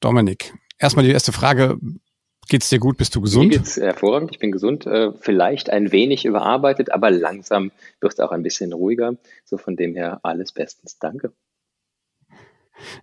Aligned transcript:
Dominik, 0.00 0.54
erstmal 0.78 1.04
die 1.04 1.12
erste 1.12 1.32
Frage. 1.32 1.78
Geht's 2.48 2.70
dir 2.70 2.78
gut? 2.78 2.96
Bist 2.96 3.14
du 3.14 3.20
gesund? 3.20 3.48
Mir 3.48 3.58
geht's 3.58 3.76
hervorragend. 3.76 4.30
Ich 4.32 4.38
bin 4.38 4.52
gesund. 4.52 4.86
Äh, 4.86 5.12
vielleicht 5.12 5.68
ein 5.68 5.92
wenig 5.92 6.24
überarbeitet, 6.24 6.90
aber 6.90 7.10
langsam 7.10 7.72
wird 8.00 8.14
es 8.14 8.20
auch 8.20 8.32
ein 8.32 8.42
bisschen 8.42 8.72
ruhiger. 8.72 9.16
So 9.44 9.58
von 9.58 9.76
dem 9.76 9.94
her 9.94 10.20
alles 10.22 10.52
bestens. 10.52 10.98
Danke. 10.98 11.32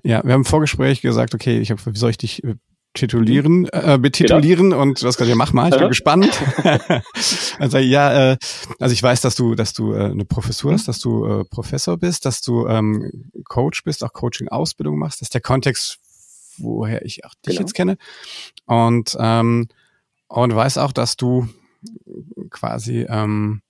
Ja, 0.01 0.23
wir 0.23 0.33
haben 0.33 0.41
im 0.41 0.45
Vorgespräch 0.45 1.01
gesagt, 1.01 1.35
okay, 1.35 1.59
ich 1.59 1.69
hab, 1.69 1.85
wie 1.85 1.97
soll 1.97 2.09
ich 2.09 2.17
dich 2.17 2.43
äh, 2.43 2.55
titulieren, 2.95 3.67
äh, 3.71 3.99
betitulieren 3.99 4.71
genau. 4.71 4.81
und 4.81 5.01
du 5.01 5.07
hast 5.07 5.17
gesagt, 5.17 5.29
ja, 5.29 5.35
mach 5.35 5.53
mal, 5.53 5.71
ich 5.71 5.77
bin 5.77 5.89
gespannt. 5.89 6.41
also 7.59 7.77
ja, 7.77 8.31
äh, 8.31 8.37
also 8.79 8.93
ich 8.93 9.03
weiß, 9.03 9.21
dass 9.21 9.35
du, 9.35 9.53
dass 9.53 9.73
du 9.73 9.93
äh, 9.93 10.05
eine 10.05 10.25
Professur 10.25 10.73
hast, 10.73 10.87
dass 10.87 10.99
du 10.99 11.25
äh, 11.25 11.43
Professor 11.45 11.97
bist, 11.97 12.25
dass 12.25 12.41
du 12.41 12.67
ähm, 12.67 13.29
Coach 13.47 13.83
bist, 13.83 14.03
auch 14.03 14.13
Coaching-Ausbildung 14.13 14.97
machst. 14.97 15.21
Das 15.21 15.27
ist 15.27 15.33
der 15.33 15.41
Kontext, 15.41 15.99
woher 16.57 17.05
ich 17.05 17.25
auch 17.25 17.33
dich 17.45 17.55
genau. 17.55 17.59
jetzt 17.61 17.73
kenne. 17.73 17.97
Und, 18.65 19.15
ähm, 19.19 19.67
und 20.27 20.55
weiß 20.55 20.77
auch, 20.77 20.91
dass 20.91 21.17
du 21.17 21.47
quasi 22.49 23.05
ähm, 23.07 23.61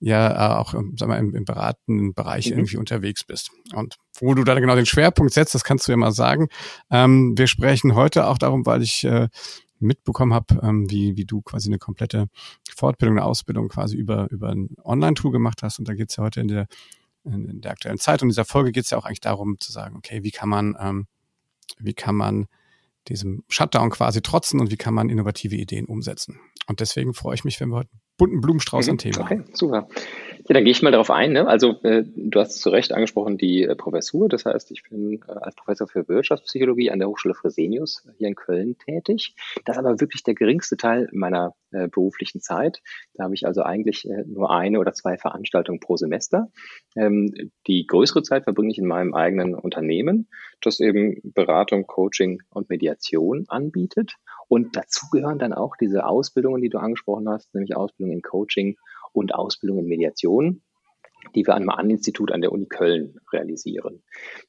ja 0.00 0.54
äh, 0.54 0.58
auch 0.58 0.74
sag 0.96 1.08
mal, 1.08 1.18
im, 1.18 1.34
im 1.34 1.44
beratenden 1.44 2.14
Bereich 2.14 2.50
mhm. 2.50 2.58
irgendwie 2.58 2.76
unterwegs 2.76 3.24
bist. 3.24 3.50
Und 3.74 3.96
wo 4.20 4.34
du 4.34 4.44
da 4.44 4.58
genau 4.58 4.76
den 4.76 4.86
Schwerpunkt 4.86 5.32
setzt, 5.32 5.54
das 5.54 5.64
kannst 5.64 5.86
du 5.86 5.92
ja 5.92 5.96
mal 5.96 6.12
sagen. 6.12 6.48
Ähm, 6.90 7.36
wir 7.36 7.46
sprechen 7.46 7.94
heute 7.94 8.26
auch 8.26 8.38
darum, 8.38 8.66
weil 8.66 8.82
ich 8.82 9.04
äh, 9.04 9.28
mitbekommen 9.78 10.32
habe, 10.32 10.58
ähm, 10.62 10.90
wie, 10.90 11.16
wie 11.16 11.24
du 11.24 11.42
quasi 11.42 11.68
eine 11.68 11.78
komplette 11.78 12.28
Fortbildung, 12.76 13.18
eine 13.18 13.26
Ausbildung 13.26 13.68
quasi 13.68 13.96
über, 13.96 14.30
über 14.30 14.50
ein 14.50 14.70
Online-Tool 14.82 15.32
gemacht 15.32 15.62
hast. 15.62 15.78
Und 15.78 15.88
da 15.88 15.94
geht 15.94 16.10
es 16.10 16.16
ja 16.16 16.24
heute 16.24 16.40
in 16.40 16.48
der, 16.48 16.66
in, 17.24 17.48
in 17.48 17.60
der 17.60 17.72
aktuellen 17.72 17.98
Zeit 17.98 18.22
und 18.22 18.26
in 18.26 18.30
dieser 18.30 18.44
Folge 18.44 18.72
geht 18.72 18.84
es 18.84 18.90
ja 18.90 18.98
auch 18.98 19.04
eigentlich 19.04 19.20
darum 19.20 19.58
zu 19.58 19.72
sagen, 19.72 19.96
okay, 19.96 20.22
wie 20.22 20.30
kann 20.30 20.48
man, 20.48 20.76
ähm, 20.80 21.06
wie 21.78 21.94
kann 21.94 22.14
man 22.14 22.46
diesem 23.08 23.44
Shutdown 23.48 23.90
quasi 23.90 24.20
trotzen 24.22 24.60
und 24.60 24.70
wie 24.70 24.76
kann 24.76 24.94
man 24.94 25.08
innovative 25.08 25.56
Ideen 25.56 25.86
umsetzen. 25.86 26.40
Und 26.66 26.80
deswegen 26.80 27.14
freue 27.14 27.34
ich 27.34 27.44
mich, 27.44 27.60
wenn 27.60 27.68
wir 27.68 27.76
heute 27.76 27.90
einen 27.92 28.00
bunten 28.16 28.40
Blumenstrauß 28.40 28.86
mhm, 28.86 28.92
an 28.92 28.98
Themen 28.98 29.18
Okay, 29.18 29.42
super. 29.52 29.88
Ja, 30.48 30.54
dann 30.54 30.64
gehe 30.64 30.70
ich 30.70 30.82
mal 30.82 30.92
darauf 30.92 31.10
ein. 31.10 31.32
Ne? 31.32 31.48
Also 31.48 31.82
äh, 31.82 32.04
du 32.04 32.38
hast 32.38 32.60
zu 32.60 32.70
Recht 32.70 32.92
angesprochen 32.92 33.36
die 33.36 33.64
äh, 33.64 33.74
Professur. 33.74 34.28
Das 34.28 34.44
heißt, 34.44 34.70
ich 34.70 34.84
bin 34.84 35.20
äh, 35.26 35.32
als 35.32 35.56
Professor 35.56 35.88
für 35.88 36.08
Wirtschaftspsychologie 36.08 36.90
an 36.90 37.00
der 37.00 37.08
Hochschule 37.08 37.34
Fresenius 37.34 38.06
hier 38.16 38.28
in 38.28 38.36
Köln 38.36 38.76
tätig. 38.78 39.34
Das 39.64 39.76
ist 39.76 39.84
aber 39.84 40.00
wirklich 40.00 40.22
der 40.22 40.34
geringste 40.34 40.76
Teil 40.76 41.08
meiner 41.12 41.54
äh, 41.72 41.88
beruflichen 41.88 42.40
Zeit. 42.40 42.80
Da 43.14 43.24
habe 43.24 43.34
ich 43.34 43.44
also 43.44 43.62
eigentlich 43.62 44.08
äh, 44.08 44.22
nur 44.24 44.52
eine 44.52 44.78
oder 44.78 44.92
zwei 44.92 45.18
Veranstaltungen 45.18 45.80
pro 45.80 45.96
Semester. 45.96 46.48
Ähm, 46.94 47.50
die 47.66 47.86
größere 47.86 48.22
Zeit 48.22 48.44
verbringe 48.44 48.70
ich 48.70 48.78
in 48.78 48.86
meinem 48.86 49.14
eigenen 49.14 49.54
Unternehmen, 49.54 50.28
das 50.60 50.78
eben 50.78 51.20
Beratung, 51.24 51.86
Coaching 51.88 52.40
und 52.50 52.70
Mediation 52.70 53.46
anbietet. 53.48 54.14
Und 54.48 54.76
dazu 54.76 55.06
gehören 55.10 55.38
dann 55.38 55.52
auch 55.52 55.76
diese 55.76 56.06
Ausbildungen, 56.06 56.62
die 56.62 56.68
du 56.68 56.78
angesprochen 56.78 57.28
hast, 57.28 57.52
nämlich 57.54 57.76
Ausbildung 57.76 58.12
in 58.12 58.22
Coaching 58.22 58.76
und 59.12 59.34
Ausbildung 59.34 59.78
in 59.80 59.86
Mediation, 59.86 60.62
die 61.34 61.46
wir 61.46 61.54
an 61.54 61.62
einem 61.62 61.70
An-Institut 61.70 62.32
an 62.32 62.40
der 62.40 62.52
Uni 62.52 62.66
Köln 62.66 63.16
realisieren. 63.32 64.02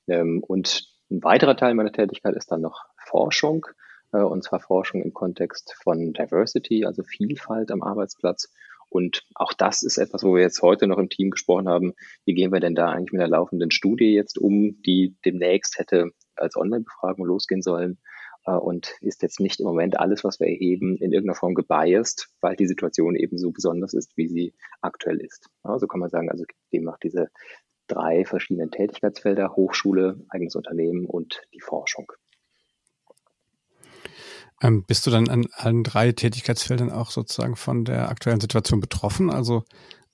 Ähm, 0.07 0.44
und 0.45 0.88
ein 1.09 1.23
weiterer 1.23 1.55
Teil 1.55 1.73
meiner 1.73 1.91
Tätigkeit 1.91 2.35
ist 2.35 2.51
dann 2.51 2.61
noch 2.61 2.83
Forschung, 2.97 3.66
äh, 4.11 4.21
und 4.21 4.44
zwar 4.44 4.59
Forschung 4.59 5.01
im 5.01 5.13
Kontext 5.13 5.75
von 5.83 6.13
Diversity, 6.13 6.85
also 6.85 7.03
Vielfalt 7.03 7.71
am 7.71 7.81
Arbeitsplatz. 7.81 8.51
Und 8.89 9.23
auch 9.35 9.53
das 9.53 9.83
ist 9.83 9.97
etwas, 9.97 10.23
wo 10.23 10.35
wir 10.35 10.41
jetzt 10.41 10.61
heute 10.61 10.88
noch 10.88 10.97
im 10.97 11.09
Team 11.09 11.31
gesprochen 11.31 11.67
haben. 11.67 11.94
Wie 12.25 12.33
gehen 12.33 12.53
wir 12.53 12.61
denn 12.61 12.75
da 12.75 12.89
eigentlich 12.89 13.11
mit 13.11 13.21
der 13.21 13.27
laufenden 13.27 13.71
Studie 13.71 14.13
jetzt 14.13 14.38
um, 14.38 14.81
die 14.85 15.17
demnächst 15.25 15.77
hätte 15.77 16.11
als 16.35 16.55
Online-Befragung 16.55 17.25
losgehen 17.25 17.61
sollen? 17.61 18.00
Äh, 18.47 18.51
und 18.53 18.95
ist 19.01 19.21
jetzt 19.21 19.39
nicht 19.39 19.59
im 19.59 19.67
Moment 19.67 19.99
alles, 19.99 20.23
was 20.23 20.39
wir 20.39 20.47
erheben, 20.47 20.97
in 20.97 21.11
irgendeiner 21.11 21.35
Form 21.35 21.53
gebiased, 21.53 22.29
weil 22.41 22.55
die 22.55 22.65
Situation 22.65 23.15
eben 23.15 23.37
so 23.37 23.51
besonders 23.51 23.93
ist, 23.93 24.15
wie 24.15 24.27
sie 24.27 24.53
aktuell 24.81 25.19
ist. 25.19 25.49
So 25.63 25.85
kann 25.85 25.99
man 25.99 26.09
sagen, 26.09 26.31
also 26.31 26.45
demnach 26.73 26.97
diese 26.97 27.29
drei 27.87 28.25
verschiedenen 28.25 28.71
Tätigkeitsfelder, 28.71 29.55
Hochschule, 29.55 30.25
eigenes 30.29 30.55
Unternehmen 30.55 31.05
und 31.05 31.41
die 31.53 31.61
Forschung. 31.61 32.11
Ähm, 34.61 34.83
bist 34.85 35.05
du 35.05 35.11
dann 35.11 35.29
an 35.29 35.45
allen 35.51 35.83
drei 35.83 36.11
Tätigkeitsfeldern 36.11 36.91
auch 36.91 37.11
sozusagen 37.11 37.55
von 37.55 37.85
der 37.85 38.09
aktuellen 38.09 38.39
Situation 38.41 38.79
betroffen? 38.81 39.29
Also 39.29 39.63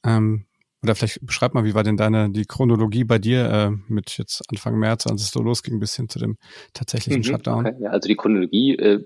ähm, 0.04 0.46
oder 0.84 0.96
vielleicht 0.96 1.26
beschreib 1.26 1.54
mal, 1.54 1.64
wie 1.64 1.74
war 1.74 1.84
denn 1.84 1.98
deine 1.98 2.30
die 2.30 2.46
Chronologie 2.46 3.06
bei 3.06 3.18
dir 3.18 3.50
äh, 3.50 3.92
mit 3.92 4.18
jetzt 4.18 4.44
Anfang 4.50 4.78
März, 4.78 5.08
als 5.08 5.22
es 5.22 5.32
so 5.32 5.42
losging, 5.42 5.80
bis 5.80 5.96
hin 5.96 6.10
zu 6.10 6.20
dem 6.20 6.38
tatsächlichen 6.74 7.22
mhm, 7.22 7.24
Shutdown? 7.24 7.66
Okay. 7.66 7.76
Ja, 7.80 7.90
also 7.92 8.08
die 8.08 8.16
Chronologie 8.16 8.76
äh, 8.76 9.04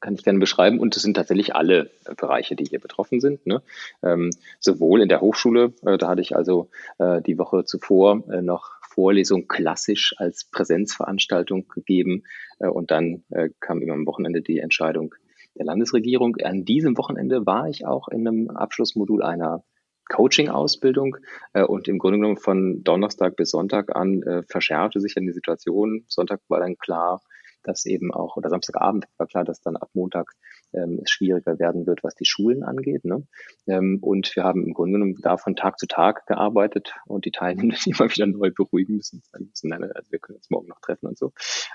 kann 0.00 0.14
ich 0.14 0.24
gerne 0.24 0.38
beschreiben 0.38 0.78
und 0.78 0.94
es 0.94 1.02
sind 1.02 1.14
tatsächlich 1.14 1.54
alle 1.56 1.90
Bereiche, 2.16 2.54
die 2.54 2.64
hier 2.64 2.80
betroffen 2.80 3.20
sind. 3.20 3.46
Ne? 3.46 3.62
Ähm, 4.02 4.30
sowohl 4.58 5.00
in 5.00 5.08
der 5.08 5.20
Hochschule, 5.20 5.72
äh, 5.86 5.96
da 5.96 6.08
hatte 6.08 6.20
ich 6.20 6.36
also 6.36 6.68
äh, 6.98 7.22
die 7.22 7.38
Woche 7.38 7.64
zuvor 7.64 8.22
äh, 8.30 8.42
noch 8.42 8.80
Vorlesung 8.90 9.48
klassisch 9.48 10.14
als 10.18 10.44
Präsenzveranstaltung 10.44 11.68
gegeben 11.68 12.24
äh, 12.58 12.66
und 12.66 12.90
dann 12.90 13.24
äh, 13.30 13.48
kam 13.60 13.80
immer 13.80 13.94
am 13.94 14.06
Wochenende 14.06 14.42
die 14.42 14.58
Entscheidung 14.58 15.14
der 15.56 15.64
Landesregierung. 15.64 16.36
An 16.42 16.64
diesem 16.64 16.98
Wochenende 16.98 17.46
war 17.46 17.68
ich 17.68 17.86
auch 17.86 18.08
in 18.08 18.26
einem 18.26 18.50
Abschlussmodul 18.50 19.22
einer 19.22 19.64
Coaching-Ausbildung 20.10 21.16
äh, 21.54 21.62
und 21.62 21.88
im 21.88 21.98
Grunde 21.98 22.18
genommen 22.18 22.36
von 22.36 22.82
Donnerstag 22.84 23.36
bis 23.36 23.50
Sonntag 23.50 23.94
an 23.96 24.22
äh, 24.22 24.42
verschärfte 24.42 25.00
sich 25.00 25.14
dann 25.14 25.26
die 25.26 25.32
Situation. 25.32 26.04
Sonntag 26.08 26.40
war 26.48 26.60
dann 26.60 26.76
klar, 26.76 27.22
dass 27.62 27.86
eben 27.86 28.12
auch, 28.12 28.36
oder 28.36 28.48
Samstagabend 28.48 29.06
war 29.18 29.26
klar, 29.26 29.44
dass 29.44 29.60
dann 29.60 29.76
ab 29.76 29.90
Montag 29.94 30.32
ähm, 30.72 31.00
es 31.02 31.10
schwieriger 31.10 31.58
werden 31.58 31.86
wird, 31.86 32.02
was 32.02 32.14
die 32.14 32.24
Schulen 32.24 32.62
angeht. 32.62 33.04
Ne? 33.04 33.26
Ähm, 33.66 33.98
und 34.00 34.34
wir 34.36 34.44
haben 34.44 34.64
im 34.66 34.74
Grunde 34.74 34.92
genommen 34.92 35.16
da 35.20 35.36
von 35.36 35.56
Tag 35.56 35.78
zu 35.78 35.86
Tag 35.86 36.26
gearbeitet 36.26 36.94
und 37.06 37.24
die 37.24 37.30
Teilnehmer 37.30 37.74
immer 37.86 38.10
wieder 38.10 38.26
neu 38.26 38.50
beruhigen 38.50 38.96
müssen. 38.96 39.22
also 39.32 40.10
wir 40.10 40.18
können 40.18 40.36
uns 40.36 40.50
morgen 40.50 40.68
noch 40.68 40.80
treffen 40.80 41.06
und 41.06 41.18
so. 41.18 41.32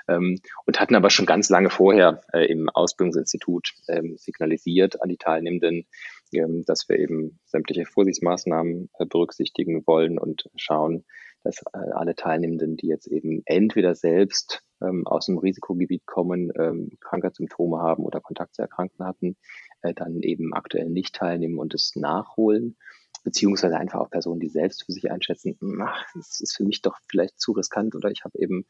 Ähm, 0.08 0.38
und 0.64 0.80
hatten 0.80 0.94
aber 0.94 1.10
schon 1.10 1.26
ganz 1.26 1.48
lange 1.50 1.70
vorher 1.70 2.22
äh, 2.32 2.46
im 2.46 2.68
Ausbildungsinstitut 2.68 3.74
ähm, 3.88 4.16
signalisiert 4.16 5.02
an 5.02 5.08
die 5.08 5.18
Teilnehmenden, 5.18 5.86
dass 6.32 6.88
wir 6.88 6.98
eben 6.98 7.38
sämtliche 7.44 7.86
Vorsichtsmaßnahmen 7.86 8.90
äh, 8.98 9.06
berücksichtigen 9.06 9.86
wollen 9.86 10.18
und 10.18 10.50
schauen, 10.56 11.04
dass 11.46 11.62
äh, 11.72 11.92
alle 11.92 12.14
Teilnehmenden, 12.14 12.76
die 12.76 12.88
jetzt 12.88 13.06
eben 13.06 13.42
entweder 13.46 13.94
selbst 13.94 14.62
ähm, 14.82 15.06
aus 15.06 15.26
dem 15.26 15.38
Risikogebiet 15.38 16.04
kommen, 16.06 16.50
ähm, 16.58 16.90
Krankheitssymptome 17.00 17.78
haben 17.78 18.04
oder 18.04 18.20
Kontakt 18.20 18.54
zu 18.54 18.62
Erkrankten 18.62 19.06
hatten, 19.06 19.36
äh, 19.82 19.94
dann 19.94 20.20
eben 20.22 20.52
aktuell 20.52 20.90
nicht 20.90 21.14
teilnehmen 21.14 21.58
und 21.58 21.74
es 21.74 21.92
nachholen. 21.94 22.76
Beziehungsweise 23.24 23.76
einfach 23.76 24.00
auch 24.00 24.10
Personen, 24.10 24.38
die 24.38 24.48
selbst 24.48 24.84
für 24.84 24.92
sich 24.92 25.10
einschätzen, 25.10 25.58
ach, 25.82 26.04
das 26.14 26.40
ist 26.40 26.56
für 26.56 26.64
mich 26.64 26.82
doch 26.82 26.96
vielleicht 27.08 27.40
zu 27.40 27.52
riskant 27.52 27.96
oder 27.96 28.08
ich 28.10 28.24
habe 28.24 28.38
eben 28.38 28.66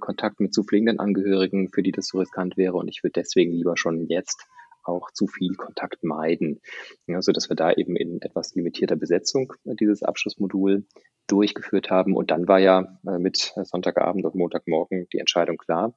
Kontakt 0.00 0.40
mit 0.40 0.54
zu 0.54 0.64
pflegenden 0.64 0.98
Angehörigen, 0.98 1.68
für 1.68 1.82
die 1.82 1.92
das 1.92 2.06
zu 2.06 2.18
riskant 2.18 2.56
wäre 2.56 2.74
und 2.76 2.88
ich 2.88 3.02
würde 3.02 3.20
deswegen 3.20 3.52
lieber 3.52 3.76
schon 3.76 4.06
jetzt 4.06 4.46
auch 4.84 5.10
zu 5.12 5.26
viel 5.26 5.54
Kontakt 5.54 6.04
meiden. 6.04 6.60
Ja, 7.06 7.22
so 7.22 7.32
dass 7.32 7.48
wir 7.48 7.56
da 7.56 7.72
eben 7.72 7.96
in 7.96 8.20
etwas 8.22 8.54
limitierter 8.54 8.96
Besetzung 8.96 9.52
äh, 9.64 9.74
dieses 9.74 10.02
Abschlussmodul 10.02 10.86
durchgeführt 11.26 11.90
haben. 11.90 12.16
Und 12.16 12.30
dann 12.30 12.48
war 12.48 12.58
ja 12.58 12.98
äh, 13.06 13.18
mit 13.18 13.54
Sonntagabend 13.62 14.24
und 14.24 14.34
Montagmorgen 14.34 15.06
die 15.12 15.18
Entscheidung 15.18 15.56
klar. 15.56 15.94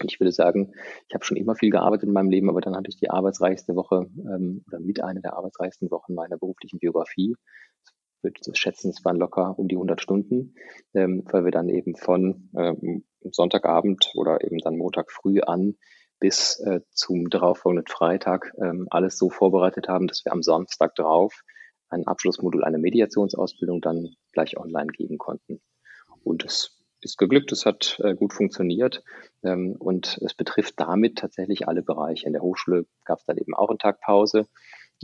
Und 0.00 0.12
ich 0.12 0.20
würde 0.20 0.32
sagen, 0.32 0.74
ich 1.08 1.14
habe 1.14 1.24
schon 1.24 1.36
immer 1.36 1.54
viel 1.54 1.70
gearbeitet 1.70 2.08
in 2.08 2.12
meinem 2.12 2.30
Leben, 2.30 2.50
aber 2.50 2.60
dann 2.60 2.76
hatte 2.76 2.88
ich 2.88 2.98
die 2.98 3.10
arbeitsreichste 3.10 3.74
Woche 3.76 4.06
ähm, 4.18 4.62
oder 4.66 4.80
mit 4.80 5.02
einer 5.02 5.20
der 5.20 5.36
arbeitsreichsten 5.36 5.90
Wochen 5.90 6.14
meiner 6.14 6.36
beruflichen 6.36 6.78
Biografie. 6.78 7.34
Ich 8.18 8.22
würde 8.22 8.40
schätzen, 8.54 8.90
es 8.90 9.04
waren 9.04 9.16
locker 9.16 9.58
um 9.58 9.68
die 9.68 9.76
100 9.76 10.00
Stunden, 10.00 10.54
ähm, 10.94 11.24
weil 11.30 11.44
wir 11.44 11.52
dann 11.52 11.68
eben 11.68 11.96
von 11.96 12.50
ähm, 12.56 13.04
Sonntagabend 13.22 14.12
oder 14.14 14.44
eben 14.44 14.58
dann 14.58 14.76
Montag 14.76 15.10
früh 15.10 15.40
an 15.40 15.76
bis 16.18 16.58
äh, 16.60 16.80
zum 16.90 17.28
darauffolgenden 17.30 17.86
Freitag 17.86 18.52
ähm, 18.60 18.86
alles 18.90 19.18
so 19.18 19.30
vorbereitet 19.30 19.88
haben, 19.88 20.06
dass 20.06 20.24
wir 20.24 20.32
am 20.32 20.42
Samstag 20.42 20.94
drauf 20.94 21.42
ein 21.88 22.06
Abschlussmodul, 22.06 22.64
eine 22.64 22.78
Mediationsausbildung 22.78 23.80
dann 23.80 24.16
gleich 24.32 24.58
online 24.58 24.88
geben 24.88 25.18
konnten. 25.18 25.60
Und 26.24 26.44
es 26.44 26.76
ist 27.00 27.18
geglückt, 27.18 27.52
es 27.52 27.66
hat 27.66 28.00
äh, 28.02 28.14
gut 28.14 28.32
funktioniert 28.32 29.02
ähm, 29.44 29.76
und 29.78 30.18
es 30.22 30.34
betrifft 30.34 30.74
damit 30.78 31.18
tatsächlich 31.18 31.68
alle 31.68 31.82
Bereiche. 31.82 32.26
In 32.26 32.32
der 32.32 32.42
Hochschule 32.42 32.86
gab 33.04 33.18
es 33.18 33.24
dann 33.26 33.38
eben 33.38 33.54
auch 33.54 33.70
einen 33.70 33.78
Tag 33.78 34.00
Pause. 34.00 34.48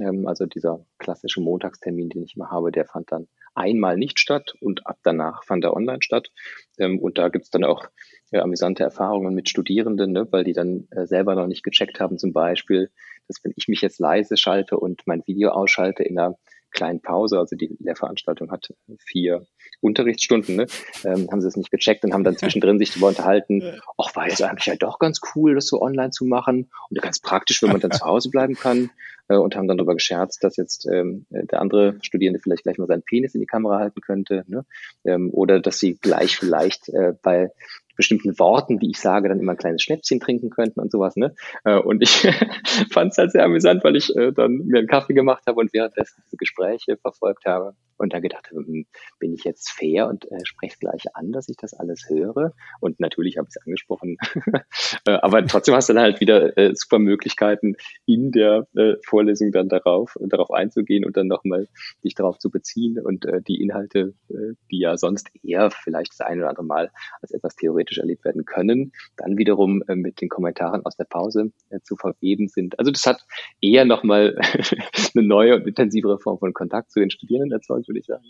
Ähm, 0.01 0.27
also 0.27 0.47
dieser 0.47 0.85
klassische 0.99 1.41
Montagstermin, 1.41 2.09
den 2.09 2.23
ich 2.23 2.37
immer 2.37 2.51
habe, 2.51 2.73
der 2.73 2.87
fand 2.87 3.13
dann 3.13 3.29
einmal 3.55 3.97
nicht 3.97 4.19
statt 4.19 4.55
und 4.61 4.87
ab 4.87 4.99
danach 5.03 5.45
fand 5.45 5.65
er 5.65 5.75
online 5.75 6.03
statt. 6.03 6.31
Ähm, 6.79 6.99
und 6.99 7.19
da 7.19 7.29
gibt's 7.29 7.51
dann 7.51 7.65
auch 7.65 7.87
äh, 8.33 8.39
amüsante 8.39 8.83
Erfahrungen 8.83 9.35
mit 9.35 9.49
Studierenden, 9.49 10.13
ne, 10.13 10.27
weil 10.31 10.45
die 10.45 10.53
dann 10.53 10.89
äh, 10.91 11.07
selber 11.07 11.35
noch 11.35 11.47
nicht 11.47 11.63
gecheckt 11.63 12.01
haben, 12.01 12.19
zum 12.19 12.33
Beispiel, 12.33 12.91
dass 13.29 13.43
wenn 13.45 13.53
ich 13.57 13.69
mich 13.69 13.81
jetzt 13.81 14.01
leise 14.01 14.37
schalte 14.37 14.77
und 14.79 15.03
mein 15.07 15.23
Video 15.27 15.51
ausschalte 15.51 16.03
in 16.03 16.19
einer 16.19 16.37
kleinen 16.73 17.01
Pause, 17.01 17.39
also 17.39 17.55
die 17.55 17.77
Lehrveranstaltung 17.79 18.51
hat 18.51 18.73
vier 18.99 19.47
Unterrichtsstunden, 19.81 20.57
ne, 20.57 20.67
ähm, 21.05 21.29
haben 21.31 21.41
sie 21.41 21.49
es 21.49 21.57
nicht 21.57 21.71
gecheckt 21.71 22.05
und 22.05 22.15
haben 22.15 22.25
dann 22.25 22.37
zwischendrin 22.39 22.79
sich 22.79 22.91
darüber 22.91 23.09
unterhalten, 23.09 23.79
ach, 23.99 24.17
war 24.17 24.29
jetzt 24.29 24.43
eigentlich 24.43 24.67
ja 24.67 24.77
doch 24.77 24.99
ganz 24.99 25.21
cool, 25.35 25.55
das 25.55 25.67
so 25.67 25.81
online 25.81 26.11
zu 26.11 26.25
machen 26.25 26.71
und 26.89 27.03
ganz 27.03 27.21
praktisch, 27.21 27.63
wenn 27.63 27.71
man 27.71 27.81
dann 27.81 27.91
zu 27.93 28.05
Hause 28.05 28.31
bleiben 28.31 28.55
kann 28.55 28.91
äh, 29.29 29.37
und 29.37 29.55
haben 29.55 29.69
dann 29.69 29.79
darüber 29.79 29.95
gescherzt, 29.95 30.43
dass 30.43 30.57
jetzt 30.57 30.87
ähm, 30.91 31.27
der 31.31 31.61
andere 31.61 31.97
Studierende 32.03 32.41
vielleicht 32.41 32.65
gleich 32.65 32.79
mal 32.79 32.87
seinen 32.87 33.03
Penis 33.03 33.35
in 33.35 33.41
die 33.41 33.47
Kamera 33.47 33.79
halten 33.79 34.01
könnte 34.01 34.45
ne, 34.47 34.65
ähm, 35.05 35.31
oder 35.33 35.61
dass 35.61 35.79
sie 35.79 35.97
gleich 35.97 36.37
vielleicht 36.37 36.89
äh, 36.89 37.13
bei 37.23 37.51
bestimmten 37.97 38.39
Worten, 38.39 38.81
wie 38.81 38.91
ich 38.91 39.01
sage, 39.01 39.29
dann 39.29 39.41
immer 39.41 39.53
ein 39.53 39.59
kleines 39.59 39.83
Schnäpschen 39.83 40.21
trinken 40.21 40.51
könnten 40.51 40.81
und 40.81 40.91
sowas. 40.91 41.17
Ne? 41.17 41.35
Äh, 41.65 41.79
und 41.79 42.03
ich 42.03 42.11
fand 42.91 43.13
es 43.13 43.19
halt 43.19 43.33
sehr 43.33 43.45
amüsant, 43.45 43.85
weil 43.85 43.97
ich 43.97 44.15
äh, 44.17 44.33
dann 44.33 44.59
mir 44.67 44.79
einen 44.79 44.89
Kaffee 44.89 45.15
gemacht 45.15 45.45
habe 45.47 45.61
und 45.61 45.73
währenddessen 45.73 46.23
diese 46.27 46.37
Gespräche 46.37 46.97
verfolgt 46.97 47.45
habe 47.47 47.75
und 48.03 48.13
da 48.13 48.21
gedacht 48.21 48.51
habe, 48.51 48.65
hm, 48.65 48.87
bin 49.19 49.33
ich 49.33 49.45
jetzt 49.45 49.71
fair 49.71 50.09
und 50.09 50.31
äh, 50.31 50.39
spreche 50.45 50.77
gleich 50.79 51.05
an, 51.15 51.33
dass 51.33 51.49
ich 51.49 51.57
das 51.57 51.75
alles 51.75 52.09
höre? 52.09 52.53
Und 52.81 53.01
natürlich 53.01 53.39
habe 53.39 53.49
ich 53.49 53.57
es 53.57 53.63
angesprochen. 53.63 54.17
Äh, 55.05 55.19
aber 55.23 55.45
trotzdem 55.47 55.75
hast 55.75 55.89
du 55.89 55.95
dann 55.95 56.03
halt 56.03 56.21
wieder 56.21 56.57
äh, 56.57 56.75
super 56.75 56.99
Möglichkeiten, 56.99 57.75
in 58.07 58.31
der 58.31 58.69
äh, 58.77 58.95
Vorlesung 59.05 59.51
dann 59.51 59.69
darauf, 59.69 60.17
darauf 60.21 60.51
einzugehen 60.53 61.05
und 61.05 61.17
dann 61.17 61.27
nochmal 61.27 61.69
dich 62.05 62.15
darauf 62.15 62.39
zu 62.39 62.51
beziehen 62.51 62.99
und 63.01 63.25
äh, 63.25 63.41
die 63.43 63.61
Inhalte, 63.61 64.15
äh, 64.29 64.55
die 64.71 64.79
ja 64.79 64.97
sonst 64.97 65.29
eher 65.43 65.71
vielleicht 65.71 66.13
das 66.13 66.21
eine 66.21 66.43
oder 66.43 66.51
andere 66.51 66.65
Mal 66.65 66.91
als 67.21 67.33
etwas 67.33 67.57
theoretisch 67.57 67.99
erlebt 67.99 68.25
werden 68.25 68.45
können, 68.45 68.93
dann 69.17 69.39
wiederum 69.39 69.83
äh, 69.89 69.97
mit 69.97 70.21
den 70.21 70.29
Kommentaren 70.29 70.85
aus 70.85 70.97
der 70.97 71.05
Pause 71.05 71.53
äh, 71.71 71.81
zu 71.83 71.97
verweben 71.97 72.49
sind. 72.49 72.79
Also 72.79 72.91
das 72.91 73.05
hat 73.07 73.25
eher 73.61 73.85
nochmal 73.85 74.39
eine 75.15 75.27
neue 75.27 75.57
und 75.57 75.67
intensivere 75.67 76.19
Form 76.19 76.39
von 76.39 76.53
Kontakt 76.53 76.91
zu 76.91 77.01
den 77.01 77.11
Studierenden 77.11 77.53
erzeugt, 77.53 77.89
würde 77.95 78.07
sagen. 78.07 78.25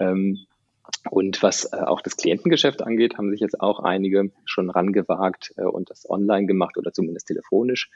Ähm, 0.00 0.46
und 1.10 1.42
was 1.42 1.72
äh, 1.72 1.76
auch 1.76 2.00
das 2.00 2.16
Klientengeschäft 2.16 2.82
angeht, 2.82 3.16
haben 3.16 3.30
sich 3.30 3.40
jetzt 3.40 3.60
auch 3.60 3.80
einige 3.80 4.30
schon 4.44 4.70
rangewagt 4.70 5.52
äh, 5.56 5.64
und 5.64 5.90
das 5.90 6.08
online 6.08 6.46
gemacht 6.46 6.76
oder 6.76 6.92
zumindest 6.92 7.28
telefonisch. 7.28 7.90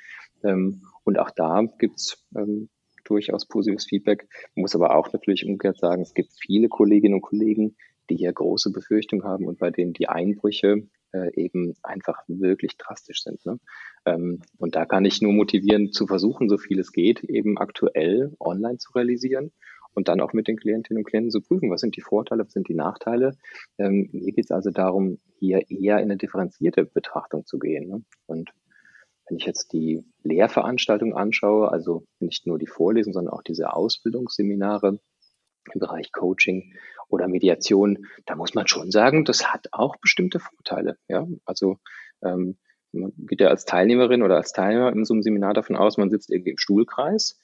Ähm, 0.45 0.83
und 1.05 1.19
auch 1.19 1.31
da 1.31 1.63
gibt's 1.79 2.27
ähm, 2.37 2.69
durchaus 3.05 3.47
positives 3.47 3.87
Feedback. 3.87 4.29
Man 4.55 4.63
muss 4.63 4.75
aber 4.75 4.95
auch 4.95 5.13
natürlich 5.13 5.45
umgekehrt 5.45 5.79
sagen, 5.79 6.03
es 6.03 6.15
gibt 6.15 6.33
viele 6.39 6.69
Kolleginnen 6.69 7.15
und 7.15 7.23
Kollegen, 7.23 7.77
die 8.11 8.17
hier 8.17 8.33
große 8.33 8.73
Befürchtungen 8.73 9.25
haben 9.25 9.47
und 9.47 9.59
bei 9.59 9.71
denen 9.71 9.93
die 9.93 10.09
Einbrüche 10.09 10.89
äh, 11.13 11.35
eben 11.35 11.75
einfach 11.83 12.23
wirklich 12.27 12.77
drastisch 12.77 13.23
sind. 13.23 13.45
Ne? 13.47 13.59
Ähm, 14.05 14.41
und 14.59 14.77
da 14.77 14.85
kann 14.85 15.05
ich 15.05 15.23
nur 15.23 15.33
motivieren, 15.33 15.93
zu 15.93 16.07
versuchen, 16.07 16.49
so 16.49 16.59
viel 16.59 16.79
es 16.79 16.93
geht, 16.93 17.25
eben 17.25 17.59
aktuell 17.59 18.35
online 18.41 18.79
zu 18.79 18.93
realisieren 18.93 19.53
und 19.95 20.09
dann 20.09 20.21
auch 20.21 20.33
mit 20.33 20.49
den 20.49 20.57
Klientinnen 20.57 21.03
und 21.03 21.09
Klienten 21.09 21.31
zu 21.31 21.41
prüfen, 21.41 21.71
was 21.71 21.81
sind 21.81 21.97
die 21.97 22.01
Vorteile, 22.03 22.45
was 22.45 22.53
sind 22.53 22.69
die 22.69 22.75
Nachteile. 22.75 23.33
Ähm, 23.79 24.09
hier 24.13 24.33
geht 24.33 24.45
es 24.45 24.51
also 24.51 24.71
darum, 24.71 25.19
hier 25.39 25.71
eher 25.71 25.99
in 25.99 26.05
eine 26.05 26.17
differenzierte 26.17 26.85
Betrachtung 26.85 27.47
zu 27.47 27.59
gehen. 27.59 27.89
Ne? 27.89 28.05
Und 28.27 28.53
wenn 29.29 29.37
ich 29.37 29.45
jetzt 29.45 29.73
die 29.73 30.05
Lehrveranstaltung 30.23 31.15
anschaue, 31.15 31.71
also 31.71 32.05
nicht 32.21 32.47
nur 32.47 32.59
die 32.59 32.67
Vorlesung, 32.67 33.13
sondern 33.13 33.35
auch 33.35 33.43
diese 33.43 33.73
Ausbildungsseminare 33.73 34.99
im 35.73 35.81
Bereich 35.81 36.13
Coaching 36.13 36.75
oder 37.09 37.29
Mediation, 37.29 38.07
da 38.27 38.37
muss 38.37 38.55
man 38.55 38.69
schon 38.69 38.91
sagen, 38.91 39.25
das 39.25 39.53
hat 39.53 39.69
auch 39.73 39.97
bestimmte 39.97 40.41
Vorteile. 40.41 40.97
Ja, 41.09 41.27
also 41.45 41.79
ähm, 42.23 42.57
man 42.93 43.13
geht 43.17 43.41
ja 43.41 43.49
als 43.49 43.65
Teilnehmerin 43.65 44.23
oder 44.23 44.37
als 44.37 44.53
Teilnehmer 44.53 44.93
in 44.93 45.05
so 45.05 45.15
einem 45.15 45.23
Seminar 45.23 45.55
davon 45.55 45.77
aus, 45.77 45.99
man 45.99 46.11
sitzt 46.11 46.31
irgendwie 46.31 46.53
im 46.53 46.59
Stuhlkreis 46.59 47.39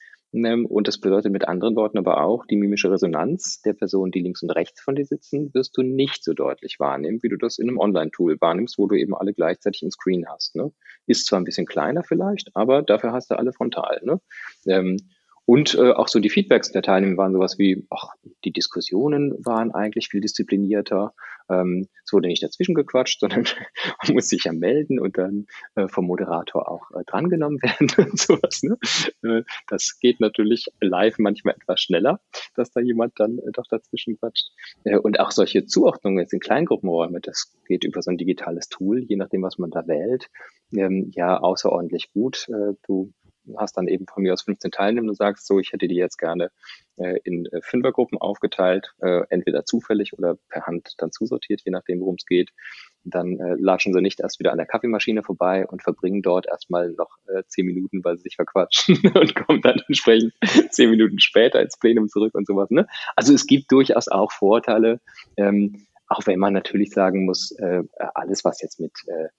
und 0.65 0.87
das 0.87 0.97
bedeutet 0.99 1.31
mit 1.31 1.47
anderen 1.47 1.75
Worten 1.75 1.97
aber 1.97 2.21
auch, 2.21 2.45
die 2.45 2.57
mimische 2.57 2.91
Resonanz 2.91 3.61
der 3.61 3.73
Personen, 3.73 4.11
die 4.11 4.19
links 4.19 4.43
und 4.43 4.49
rechts 4.49 4.81
von 4.81 4.95
dir 4.95 5.05
sitzen, 5.05 5.53
wirst 5.53 5.77
du 5.77 5.81
nicht 5.81 6.23
so 6.23 6.33
deutlich 6.33 6.77
wahrnehmen, 6.79 7.19
wie 7.23 7.29
du 7.29 7.37
das 7.37 7.57
in 7.57 7.69
einem 7.69 7.77
Online-Tool 7.77 8.37
wahrnimmst, 8.41 8.77
wo 8.77 8.87
du 8.87 8.95
eben 8.95 9.15
alle 9.15 9.33
gleichzeitig 9.33 9.83
im 9.83 9.91
Screen 9.91 10.25
hast. 10.27 10.55
Ne? 10.55 10.71
Ist 11.07 11.27
zwar 11.27 11.39
ein 11.39 11.45
bisschen 11.45 11.65
kleiner 11.65 12.03
vielleicht, 12.03 12.53
aber 12.53 12.81
dafür 12.81 13.13
hast 13.13 13.31
du 13.31 13.37
alle 13.37 13.53
frontal. 13.53 14.01
Ne? 14.03 14.19
Ähm, 14.67 14.97
und 15.45 15.75
äh, 15.75 15.91
auch 15.91 16.07
so 16.07 16.19
die 16.19 16.29
Feedbacks 16.29 16.71
der 16.71 16.81
Teilnehmer 16.81 17.17
waren 17.17 17.33
sowas 17.33 17.59
wie, 17.59 17.85
ach, 17.91 18.09
die 18.43 18.51
Diskussionen 18.51 19.33
waren 19.45 19.71
eigentlich 19.71 20.07
viel 20.09 20.21
disziplinierter. 20.21 21.13
Ähm, 21.49 21.87
es 22.03 22.13
wurde 22.13 22.27
nicht 22.27 22.43
dazwischen 22.43 22.75
gequatscht, 22.75 23.19
sondern 23.21 23.45
man 24.03 24.13
muss 24.13 24.29
sich 24.29 24.45
ja 24.45 24.53
melden 24.53 24.99
und 24.99 25.17
dann 25.17 25.47
äh, 25.75 25.87
vom 25.87 26.05
Moderator 26.05 26.69
auch 26.69 26.91
äh, 26.91 27.03
drangenommen 27.05 27.59
werden 27.61 27.89
und 27.97 28.19
sowas. 28.19 28.63
Ne? 28.63 28.77
Äh, 29.23 29.43
das 29.67 29.99
geht 29.99 30.19
natürlich 30.19 30.67
live 30.81 31.17
manchmal 31.17 31.55
etwas 31.55 31.81
schneller, 31.81 32.19
dass 32.55 32.71
da 32.71 32.79
jemand 32.79 33.19
dann 33.19 33.39
äh, 33.39 33.51
doch 33.51 33.65
dazwischen 33.69 34.17
quatscht. 34.17 34.49
Äh, 34.83 34.97
und 34.97 35.19
auch 35.19 35.31
solche 35.31 35.65
Zuordnungen 35.65 36.19
jetzt 36.19 36.33
in 36.33 36.39
Kleingruppenräume, 36.39 37.21
das 37.21 37.53
geht 37.67 37.83
über 37.83 38.01
so 38.01 38.11
ein 38.11 38.17
digitales 38.17 38.69
Tool, 38.69 39.03
je 39.03 39.15
nachdem, 39.15 39.43
was 39.43 39.57
man 39.57 39.71
da 39.71 39.87
wählt, 39.87 40.29
ähm, 40.75 41.11
ja 41.13 41.37
außerordentlich 41.37 42.11
gut. 42.11 42.47
Äh, 42.49 42.73
du 42.85 43.13
hast 43.57 43.77
dann 43.77 43.87
eben 43.87 44.05
von 44.07 44.23
mir 44.23 44.33
aus 44.33 44.43
15 44.43 44.71
Teilnehmer 44.71 45.09
und 45.09 45.15
sagst, 45.15 45.47
so, 45.47 45.59
ich 45.59 45.71
hätte 45.71 45.87
die 45.87 45.95
jetzt 45.95 46.17
gerne 46.17 46.51
äh, 46.97 47.19
in 47.23 47.45
äh, 47.47 47.61
Fünfergruppen 47.61 48.17
aufgeteilt, 48.17 48.93
äh, 49.01 49.21
entweder 49.29 49.65
zufällig 49.65 50.13
oder 50.13 50.37
per 50.49 50.65
Hand 50.65 50.93
dann 50.97 51.11
zusortiert, 51.11 51.61
je 51.65 51.71
nachdem, 51.71 52.01
worum 52.01 52.15
es 52.15 52.25
geht. 52.25 52.51
Dann 53.03 53.39
äh, 53.39 53.55
latschen 53.59 53.93
sie 53.93 54.01
nicht 54.01 54.19
erst 54.19 54.39
wieder 54.39 54.51
an 54.51 54.57
der 54.57 54.65
Kaffeemaschine 54.65 55.23
vorbei 55.23 55.67
und 55.67 55.83
verbringen 55.83 56.21
dort 56.21 56.47
erstmal 56.47 56.91
noch 56.91 57.17
äh, 57.27 57.43
zehn 57.47 57.65
Minuten, 57.65 58.03
weil 58.03 58.17
sie 58.17 58.23
sich 58.23 58.35
verquatschen 58.35 58.97
und 59.13 59.35
kommen 59.35 59.61
dann 59.61 59.81
entsprechend 59.87 60.33
zehn 60.71 60.89
Minuten 60.89 61.19
später 61.19 61.61
ins 61.61 61.77
Plenum 61.77 62.07
zurück 62.07 62.33
und 62.33 62.47
sowas. 62.47 62.69
Ne? 62.71 62.87
Also 63.15 63.33
es 63.33 63.45
gibt 63.45 63.71
durchaus 63.71 64.07
auch 64.07 64.31
Vorteile, 64.31 64.99
ähm, 65.37 65.85
auch 66.07 66.25
wenn 66.25 66.39
man 66.39 66.53
natürlich 66.53 66.91
sagen 66.91 67.25
muss, 67.25 67.51
äh, 67.51 67.83
alles, 68.13 68.45
was 68.45 68.61
jetzt 68.61 68.79
mit 68.79 68.93
äh, 69.07 69.29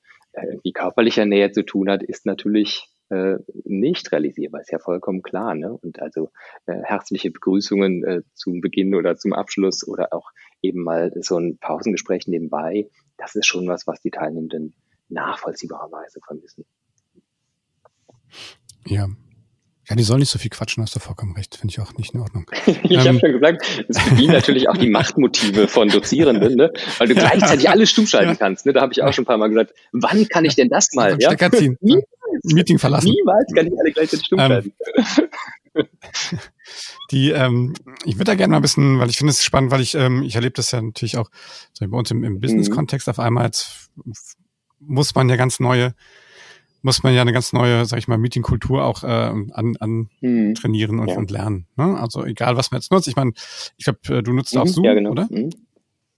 irgendwie 0.43 0.73
körperlicher 0.73 1.25
Nähe 1.25 1.51
zu 1.53 1.65
tun 1.65 1.89
hat, 1.89 2.03
ist 2.03 2.27
natürlich 2.27 2.89
äh, 3.11 3.37
nicht 3.65 4.11
realisierbar, 4.13 4.61
ist 4.61 4.73
ja 4.73 4.79
vollkommen 4.79 5.23
klar. 5.23 5.55
Ne? 5.55 5.73
Und 5.73 6.01
also 6.01 6.31
äh, 6.67 6.81
herzliche 6.83 7.31
Begrüßungen 7.31 8.05
äh, 8.05 8.23
zum 8.35 8.61
Beginn 8.61 8.95
oder 8.95 9.17
zum 9.17 9.33
Abschluss 9.33 9.87
oder 9.87 10.13
auch 10.13 10.31
eben 10.63 10.83
mal 10.83 11.13
so 11.21 11.39
ein 11.39 11.59
Pausengespräch 11.59 12.27
nebenbei, 12.27 12.89
das 13.17 13.35
ist 13.35 13.47
schon 13.47 13.67
was, 13.69 13.87
was 13.87 14.01
die 14.01 14.11
Teilnehmenden 14.11 14.75
nachvollziehbarerweise 15.09 16.21
vermissen. 16.27 16.65
Ja. 18.87 19.09
Ja, 19.89 19.95
die 19.95 20.03
sollen 20.03 20.19
nicht 20.19 20.31
so 20.31 20.39
viel 20.39 20.51
quatschen, 20.51 20.83
hast 20.83 20.97
du 20.97 21.01
vollkommen 21.01 21.35
recht. 21.37 21.57
Finde 21.57 21.73
ich 21.73 21.81
auch 21.81 21.95
nicht 21.95 22.13
in 22.15 22.21
Ordnung. 22.21 22.51
ich 22.67 22.91
ähm, 22.91 22.99
habe 22.99 23.21
schon 23.21 23.33
gesagt, 23.33 23.85
es 23.89 24.05
bedienen 24.09 24.33
natürlich 24.33 24.69
auch 24.69 24.77
die 24.77 24.91
Machtmotive 24.91 25.69
von 25.69 25.89
Dozierenden, 25.89 26.57
ne? 26.57 26.73
weil 26.99 27.09
du 27.09 27.15
gleichzeitig 27.15 27.71
alles 27.71 27.91
stumm 27.91 28.07
schalten 28.07 28.31
ja. 28.31 28.35
kannst. 28.35 28.67
Ne? 28.67 28.73
Da 28.73 28.81
habe 28.81 28.93
ich 28.93 29.03
auch 29.03 29.13
schon 29.13 29.23
ein 29.23 29.27
paar 29.27 29.39
Mal 29.39 29.49
gesagt, 29.49 29.75
wann 29.93 30.27
kann 30.29 30.45
ich 30.45 30.57
denn 30.57 30.69
das 30.69 30.93
mal? 30.95 31.17
Ja? 31.21 31.37
Ziehen. 31.51 31.79
Meeting 32.43 32.79
verlassen. 32.79 33.11
Niemals 33.11 33.53
kann 33.55 33.67
ich 33.67 33.73
alle 33.79 33.93
gleichzeitig 33.93 34.27
stumm 34.27 34.41
ähm, 34.41 34.73
Die, 37.11 37.31
ähm, 37.31 37.75
ich 38.05 38.15
würde 38.15 38.25
da 38.25 38.35
gerne 38.35 38.53
mal 38.53 38.57
ein 38.57 38.63
bisschen, 38.63 38.99
weil 38.99 39.09
ich 39.09 39.19
finde 39.19 39.31
es 39.31 39.45
spannend, 39.45 39.71
weil 39.71 39.81
ich, 39.81 39.95
ähm, 39.95 40.23
ich 40.23 40.35
erlebe 40.35 40.55
das 40.55 40.73
ja 40.73 40.83
natürlich 40.83 41.17
auch 41.17 41.31
bei 41.79 41.97
uns 41.97 42.11
im, 42.11 42.25
im 42.25 42.41
Business-Kontext 42.41 43.07
mhm. 43.07 43.11
auf 43.13 43.19
einmal, 43.21 43.45
jetzt 43.45 43.91
muss 44.81 45.15
man 45.15 45.29
ja 45.29 45.37
ganz 45.37 45.61
neue, 45.61 45.95
muss 46.87 47.03
man 47.03 47.13
ja 47.13 47.21
eine 47.21 47.33
ganz 47.33 47.53
neue, 47.53 47.85
sag 47.85 47.99
ich 47.99 48.07
mal, 48.07 48.17
Meeting-Kultur 48.17 48.85
auch 48.85 49.03
äh, 49.03 49.07
an, 49.07 49.77
an 49.81 50.09
mhm. 50.21 50.55
trainieren 50.55 51.01
und, 51.01 51.09
ja. 51.09 51.17
und 51.17 51.33
lernen. 51.33 51.67
Ne? 51.77 51.99
Also 51.99 52.25
egal, 52.25 52.57
was 52.57 52.71
man 52.71 52.81
jetzt 52.81 52.93
nutzt. 52.93 53.09
Ich 53.09 53.17
meine, 53.17 53.33
ich 53.77 53.85
glaube, 53.85 53.99
äh, 54.09 54.23
du 54.23 54.33
nutzt 54.33 54.55
mhm. 54.55 54.61
auch 54.61 54.67
Zoom, 54.69 54.85
ja, 54.85 54.95
genau. 54.95 55.11
oder? 55.11 55.27
Mhm. 55.29 55.51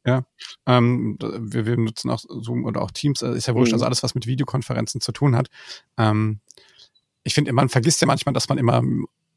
Ja, 0.07 0.27
ähm, 0.67 1.17
wir, 1.21 1.65
wir 1.65 1.79
nutzen 1.79 2.11
auch 2.11 2.21
Zoom 2.21 2.67
oder 2.67 2.83
auch 2.83 2.91
Teams, 2.91 3.23
äh, 3.23 3.33
ist 3.33 3.47
ja 3.47 3.55
wurscht, 3.55 3.73
mhm. 3.73 3.77
also 3.77 3.87
alles, 3.87 4.03
was 4.03 4.15
mit 4.15 4.27
Videokonferenzen 4.27 5.01
zu 5.01 5.13
tun 5.13 5.35
hat. 5.35 5.49
Ähm, 5.97 6.41
ich 7.25 7.33
finde, 7.33 7.53
man 7.55 7.71
vergisst 7.71 8.03
ja 8.03 8.07
manchmal, 8.07 8.35
dass 8.35 8.51
man 8.51 8.59
immer 8.59 8.83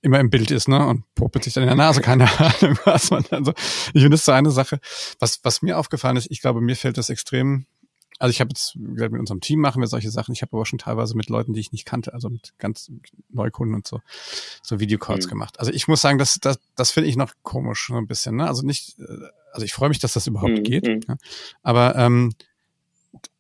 immer 0.03 0.19
im 0.19 0.31
Bild 0.31 0.51
ist, 0.51 0.67
ne? 0.67 0.85
Und 0.85 1.03
popelt 1.15 1.45
sich 1.45 1.53
dann 1.53 1.63
in 1.63 1.69
der 1.69 1.77
Nase, 1.77 2.01
keine 2.01 2.25
Ahnung, 2.39 2.77
was 2.83 3.09
man 3.09 3.23
dann 3.29 3.45
so. 3.45 3.53
Ich 3.93 4.01
finde, 4.01 4.09
das 4.09 4.21
ist 4.21 4.25
so 4.25 4.31
eine 4.33 4.51
Sache. 4.51 4.79
Was, 5.19 5.39
was 5.43 5.61
mir 5.61 5.77
aufgefallen 5.77 6.17
ist, 6.17 6.29
ich 6.29 6.41
glaube, 6.41 6.59
mir 6.59 6.75
fällt 6.75 6.97
das 6.97 7.09
extrem 7.09 7.67
also 8.21 8.29
ich 8.29 8.39
habe 8.39 8.49
jetzt, 8.49 8.75
wie 8.75 8.93
gesagt, 8.93 9.11
mit 9.11 9.19
unserem 9.19 9.41
Team 9.41 9.59
machen 9.59 9.81
wir 9.81 9.87
solche 9.87 10.11
Sachen. 10.11 10.31
Ich 10.33 10.43
habe 10.43 10.55
aber 10.55 10.65
schon 10.67 10.77
teilweise 10.77 11.17
mit 11.17 11.27
Leuten, 11.27 11.53
die 11.53 11.59
ich 11.59 11.71
nicht 11.71 11.85
kannte, 11.85 12.13
also 12.13 12.29
mit 12.29 12.53
ganz 12.59 12.91
Neukunden 13.29 13.73
und 13.73 13.87
so, 13.87 13.99
so 14.61 14.79
Videocalls 14.79 15.25
mhm. 15.25 15.31
gemacht. 15.31 15.59
Also 15.59 15.71
ich 15.71 15.87
muss 15.87 16.01
sagen, 16.01 16.19
das, 16.19 16.37
das, 16.39 16.59
das 16.75 16.91
finde 16.91 17.09
ich 17.09 17.17
noch 17.17 17.33
komisch 17.41 17.87
so 17.87 17.95
ein 17.95 18.05
bisschen. 18.05 18.35
Ne? 18.35 18.47
Also 18.47 18.63
nicht, 18.63 18.99
äh, 18.99 19.05
also 19.51 19.65
ich 19.65 19.73
freue 19.73 19.89
mich, 19.89 19.97
dass 19.97 20.13
das 20.13 20.27
überhaupt 20.27 20.59
mhm. 20.59 20.63
geht. 20.63 20.87
Mhm. 20.87 20.99
Ja? 21.07 21.15
Aber 21.63 21.95
ähm, 21.95 22.33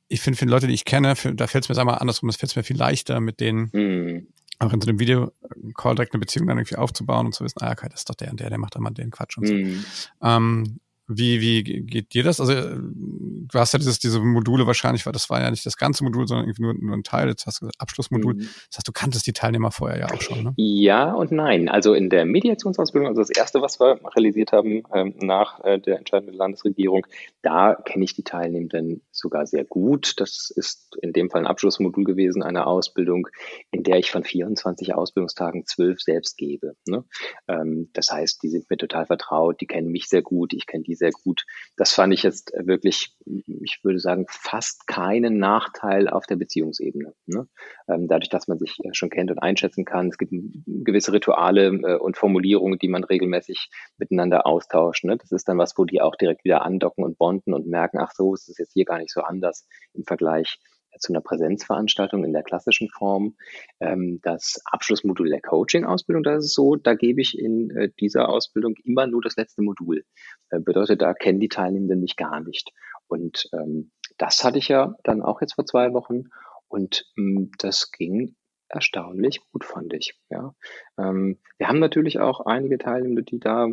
ich 0.07 0.21
finde, 0.21 0.37
für 0.37 0.45
Leute, 0.45 0.65
die 0.65 0.73
ich 0.73 0.83
kenne, 0.83 1.15
für, 1.15 1.35
da 1.35 1.45
fällt 1.45 1.65
es 1.65 1.69
mir, 1.69 1.75
sag 1.75 1.85
mal, 1.85 1.93
andersrum, 1.93 2.29
es 2.29 2.37
fällt 2.37 2.55
mir 2.55 2.63
viel 2.63 2.77
leichter, 2.77 3.19
mit 3.19 3.39
denen 3.39 3.69
Mhm. 3.73 4.27
auch 4.57 4.73
in 4.73 4.81
so 4.81 4.89
einem 4.89 4.99
Video-Call 4.99 5.93
direkt 5.93 6.13
eine 6.13 6.19
Beziehung 6.19 6.47
dann 6.47 6.57
irgendwie 6.57 6.77
aufzubauen 6.77 7.27
und 7.27 7.35
zu 7.35 7.43
wissen, 7.43 7.61
ah, 7.61 7.71
okay, 7.71 7.87
das 7.89 8.01
ist 8.01 8.09
doch 8.09 8.15
der 8.15 8.31
und 8.31 8.39
der, 8.39 8.49
der 8.49 8.57
macht 8.57 8.75
da 8.75 8.79
mal 8.79 8.89
den 8.89 9.11
Quatsch 9.11 9.37
und 9.37 9.47
so. 9.47 9.53
Mhm. 9.53 9.85
Ähm, 10.23 10.79
wie, 11.17 11.41
wie 11.41 11.63
geht 11.63 12.13
dir 12.13 12.23
das? 12.23 12.39
Also 12.39 12.53
äh, 12.53 12.77
du 12.77 13.59
hast 13.59 13.73
ja 13.73 13.79
dieses, 13.79 13.99
diese 13.99 14.19
Module 14.19 14.67
wahrscheinlich, 14.67 15.05
weil 15.05 15.13
das 15.13 15.29
war 15.29 15.41
ja 15.41 15.51
nicht 15.51 15.65
das 15.65 15.77
ganze 15.77 16.03
Modul, 16.03 16.27
sondern 16.27 16.45
irgendwie 16.47 16.63
nur, 16.63 16.73
nur 16.73 16.95
ein 16.95 17.03
Teil, 17.03 17.27
jetzt 17.27 17.45
hast 17.45 17.57
du 17.57 17.65
gesagt 17.65 17.81
Abschlussmodul. 17.81 18.35
Mhm. 18.35 18.39
Das 18.39 18.77
heißt, 18.77 18.87
du 18.87 18.91
kanntest 18.91 19.27
die 19.27 19.33
Teilnehmer 19.33 19.71
vorher 19.71 19.99
ja 19.99 20.05
auch 20.11 20.21
schon, 20.21 20.43
ne? 20.43 20.53
Ja 20.57 21.13
und 21.13 21.31
nein. 21.31 21.69
Also 21.69 21.93
in 21.93 22.09
der 22.09 22.25
Mediationsausbildung, 22.25 23.09
also 23.09 23.21
das 23.21 23.29
erste, 23.29 23.61
was 23.61 23.79
wir 23.79 23.99
realisiert 24.15 24.51
haben 24.51 24.83
ähm, 24.93 25.13
nach 25.19 25.63
äh, 25.63 25.79
der 25.79 25.97
Entscheidung 25.97 26.27
der 26.27 26.35
Landesregierung, 26.35 27.05
da 27.41 27.75
kenne 27.75 28.05
ich 28.05 28.13
die 28.13 28.23
Teilnehmenden 28.23 29.01
sogar 29.11 29.45
sehr 29.45 29.65
gut. 29.65 30.19
Das 30.19 30.51
ist 30.55 30.97
in 31.01 31.13
dem 31.13 31.29
Fall 31.29 31.41
ein 31.41 31.47
Abschlussmodul 31.47 32.03
gewesen, 32.03 32.43
eine 32.43 32.67
Ausbildung, 32.67 33.27
in 33.71 33.83
der 33.83 33.97
ich 33.97 34.11
von 34.11 34.23
24 34.23 34.93
Ausbildungstagen 34.93 35.65
zwölf 35.65 36.01
selbst 36.01 36.37
gebe. 36.37 36.75
Ne? 36.87 37.03
Ähm, 37.47 37.89
das 37.93 38.11
heißt, 38.11 38.41
die 38.43 38.49
sind 38.49 38.69
mir 38.69 38.77
total 38.77 39.05
vertraut, 39.05 39.61
die 39.61 39.67
kennen 39.67 39.91
mich 39.91 40.07
sehr 40.07 40.21
gut, 40.21 40.53
ich 40.53 40.67
kenne 40.67 40.83
die 40.83 40.95
sehr 41.01 41.11
gut. 41.11 41.45
Das 41.77 41.93
fand 41.93 42.13
ich 42.13 42.21
jetzt 42.21 42.53
wirklich, 42.55 43.15
ich 43.25 43.79
würde 43.83 43.97
sagen, 43.97 44.27
fast 44.29 44.85
keinen 44.85 45.39
Nachteil 45.39 46.07
auf 46.07 46.27
der 46.27 46.35
Beziehungsebene. 46.35 47.13
Ne? 47.25 47.47
Ähm, 47.89 48.07
dadurch, 48.07 48.29
dass 48.29 48.47
man 48.47 48.59
sich 48.59 48.77
äh, 48.83 48.93
schon 48.93 49.09
kennt 49.09 49.31
und 49.31 49.39
einschätzen 49.39 49.83
kann. 49.83 50.09
Es 50.09 50.19
gibt 50.19 50.31
gewisse 50.67 51.11
Rituale 51.11 51.67
äh, 51.67 51.97
und 51.97 52.17
Formulierungen, 52.17 52.77
die 52.77 52.87
man 52.87 53.03
regelmäßig 53.03 53.69
miteinander 53.97 54.45
austauscht. 54.45 55.03
Ne? 55.03 55.17
Das 55.17 55.31
ist 55.31 55.49
dann 55.49 55.57
was, 55.57 55.75
wo 55.75 55.85
die 55.85 56.01
auch 56.01 56.15
direkt 56.15 56.43
wieder 56.43 56.61
andocken 56.61 57.03
und 57.03 57.17
bonden 57.17 57.55
und 57.55 57.67
merken, 57.67 57.97
ach 57.99 58.11
so, 58.11 58.35
es 58.35 58.47
ist 58.47 58.59
jetzt 58.59 58.73
hier 58.73 58.85
gar 58.85 58.99
nicht 58.99 59.11
so 59.11 59.21
anders 59.21 59.67
im 59.93 60.03
Vergleich 60.03 60.59
zu 60.99 61.11
einer 61.11 61.21
Präsenzveranstaltung 61.21 62.23
in 62.23 62.33
der 62.33 62.43
klassischen 62.43 62.89
Form. 62.89 63.35
Ähm, 63.79 64.19
das 64.21 64.61
Abschlussmodul 64.65 65.29
der 65.29 65.41
Coaching-Ausbildung, 65.41 66.23
das 66.23 66.45
ist 66.45 66.53
so, 66.53 66.75
da 66.75 66.93
gebe 66.93 67.21
ich 67.21 67.37
in 67.37 67.71
äh, 67.71 67.89
dieser 67.99 68.29
Ausbildung 68.29 68.75
immer 68.83 69.07
nur 69.07 69.21
das 69.21 69.35
letzte 69.35 69.61
Modul. 69.61 70.03
Äh, 70.49 70.59
bedeutet, 70.59 71.01
da 71.01 71.13
kennen 71.13 71.39
die 71.39 71.49
Teilnehmenden 71.49 72.01
mich 72.01 72.15
gar 72.15 72.39
nicht. 72.39 72.71
Und 73.07 73.49
ähm, 73.53 73.91
das 74.17 74.43
hatte 74.43 74.57
ich 74.57 74.67
ja 74.67 74.95
dann 75.03 75.21
auch 75.21 75.41
jetzt 75.41 75.55
vor 75.55 75.65
zwei 75.65 75.93
Wochen 75.93 76.25
und 76.67 77.05
mh, 77.15 77.49
das 77.57 77.91
ging 77.91 78.35
erstaunlich 78.69 79.41
gut, 79.51 79.65
fand 79.65 79.93
ich. 79.93 80.17
Ja. 80.29 80.55
Ähm, 80.97 81.39
wir 81.57 81.67
haben 81.67 81.79
natürlich 81.79 82.19
auch 82.19 82.45
einige 82.45 82.77
Teilnehmende, 82.77 83.23
die 83.23 83.39
da 83.39 83.67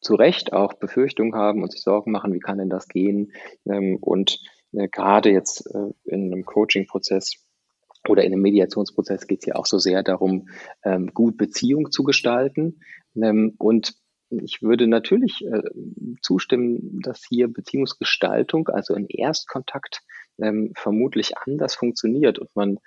zu 0.00 0.14
Recht 0.14 0.52
auch 0.52 0.74
Befürchtungen 0.74 1.34
haben 1.34 1.62
und 1.62 1.72
sich 1.72 1.82
Sorgen 1.82 2.10
machen, 2.10 2.32
wie 2.32 2.40
kann 2.40 2.58
denn 2.58 2.70
das 2.70 2.88
gehen? 2.88 3.32
Ähm, 3.66 3.98
und 4.00 4.40
äh, 4.72 4.88
gerade 4.88 5.30
jetzt 5.30 5.66
äh, 5.74 5.92
in 6.04 6.32
einem 6.32 6.44
Coaching-Prozess 6.44 7.34
oder 8.08 8.24
in 8.24 8.32
einem 8.32 8.42
Mediationsprozess 8.42 9.26
geht 9.26 9.40
es 9.40 9.46
ja 9.46 9.56
auch 9.56 9.66
so 9.66 9.78
sehr 9.78 10.02
darum, 10.02 10.48
ähm, 10.84 11.10
gut 11.12 11.36
Beziehung 11.36 11.90
zu 11.90 12.02
gestalten. 12.02 12.80
Ähm, 13.14 13.54
und 13.58 13.94
ich 14.30 14.62
würde 14.62 14.86
natürlich 14.86 15.44
äh, 15.44 15.62
zustimmen, 16.22 17.00
dass 17.02 17.24
hier 17.28 17.48
Beziehungsgestaltung, 17.48 18.68
also 18.68 18.94
ein 18.94 19.06
Erstkontakt, 19.08 20.02
ähm, 20.38 20.72
vermutlich 20.76 21.36
anders 21.36 21.74
funktioniert 21.74 22.38
und 22.38 22.54
man 22.54 22.78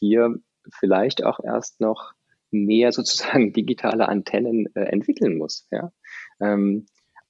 hier 0.00 0.34
vielleicht 0.72 1.22
auch 1.22 1.38
erst 1.44 1.80
noch 1.80 2.14
mehr 2.50 2.90
sozusagen 2.90 3.52
digitale 3.52 4.08
Antennen 4.08 4.66
entwickeln 4.74 5.38
muss. 5.38 5.68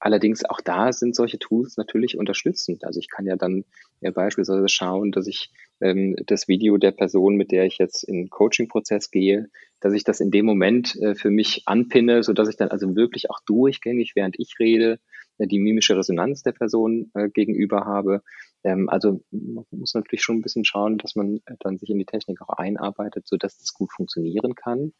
Allerdings 0.04 0.44
auch 0.44 0.61
da 0.61 0.92
sind 0.92 1.16
solche 1.16 1.38
Tools 1.38 1.78
natürlich 1.78 2.18
unterstützend. 2.18 2.84
Also 2.84 3.00
ich 3.00 3.08
kann 3.08 3.25
ja 3.25 3.37
dann 3.37 3.64
ja, 4.02 4.11
beispielsweise 4.11 4.68
schauen, 4.68 5.12
dass 5.12 5.26
ich 5.26 5.50
ähm, 5.80 6.14
das 6.26 6.46
Video 6.46 6.76
der 6.76 6.90
Person, 6.90 7.37
mit 7.37 7.50
der 7.50 7.64
ich 7.64 7.78
jetzt 7.78 8.04
in 8.04 8.28
Coaching-Prozess 8.28 9.11
gehe, 9.11 9.49
dass 9.80 9.94
ich 9.94 10.04
das 10.04 10.20
in 10.20 10.30
dem 10.30 10.44
Moment 10.44 10.94
äh, 11.00 11.14
für 11.14 11.30
mich 11.30 11.62
anpinne, 11.64 12.23
so 12.23 12.34
dass 12.34 12.50
ich 12.50 12.56
dann 12.58 12.68
also 12.68 12.94
wirklich 12.94 13.30
auch 13.30 13.40
durchgängig, 13.46 14.12
während 14.14 14.38
ich 14.38 14.56
rede, 14.58 15.00
äh, 15.38 15.46
die 15.46 15.58
mimische 15.58 15.96
Resonanz 15.96 16.42
der 16.42 16.52
Person 16.52 17.11
äh, 17.14 17.30
gegenüber 17.30 17.87
habe. 17.87 18.23
Ähm, 18.62 18.90
also 18.90 19.25
man 19.30 19.64
muss 19.70 19.94
natürlich 19.94 20.23
schon 20.23 20.37
ein 20.37 20.42
bisschen 20.42 20.66
schauen, 20.66 20.99
dass 20.99 21.16
man 21.16 21.40
dann 21.61 21.78
sich 21.78 21.88
in 21.88 21.99
die 21.99 22.04
Technik 22.04 22.42
auch 22.42 22.58
einarbeitet, 22.58 23.26
so 23.26 23.38
dass 23.38 23.56
das 23.56 23.73
gut 23.73 23.90
funktionieren 23.90 24.54
kann. 24.54 24.92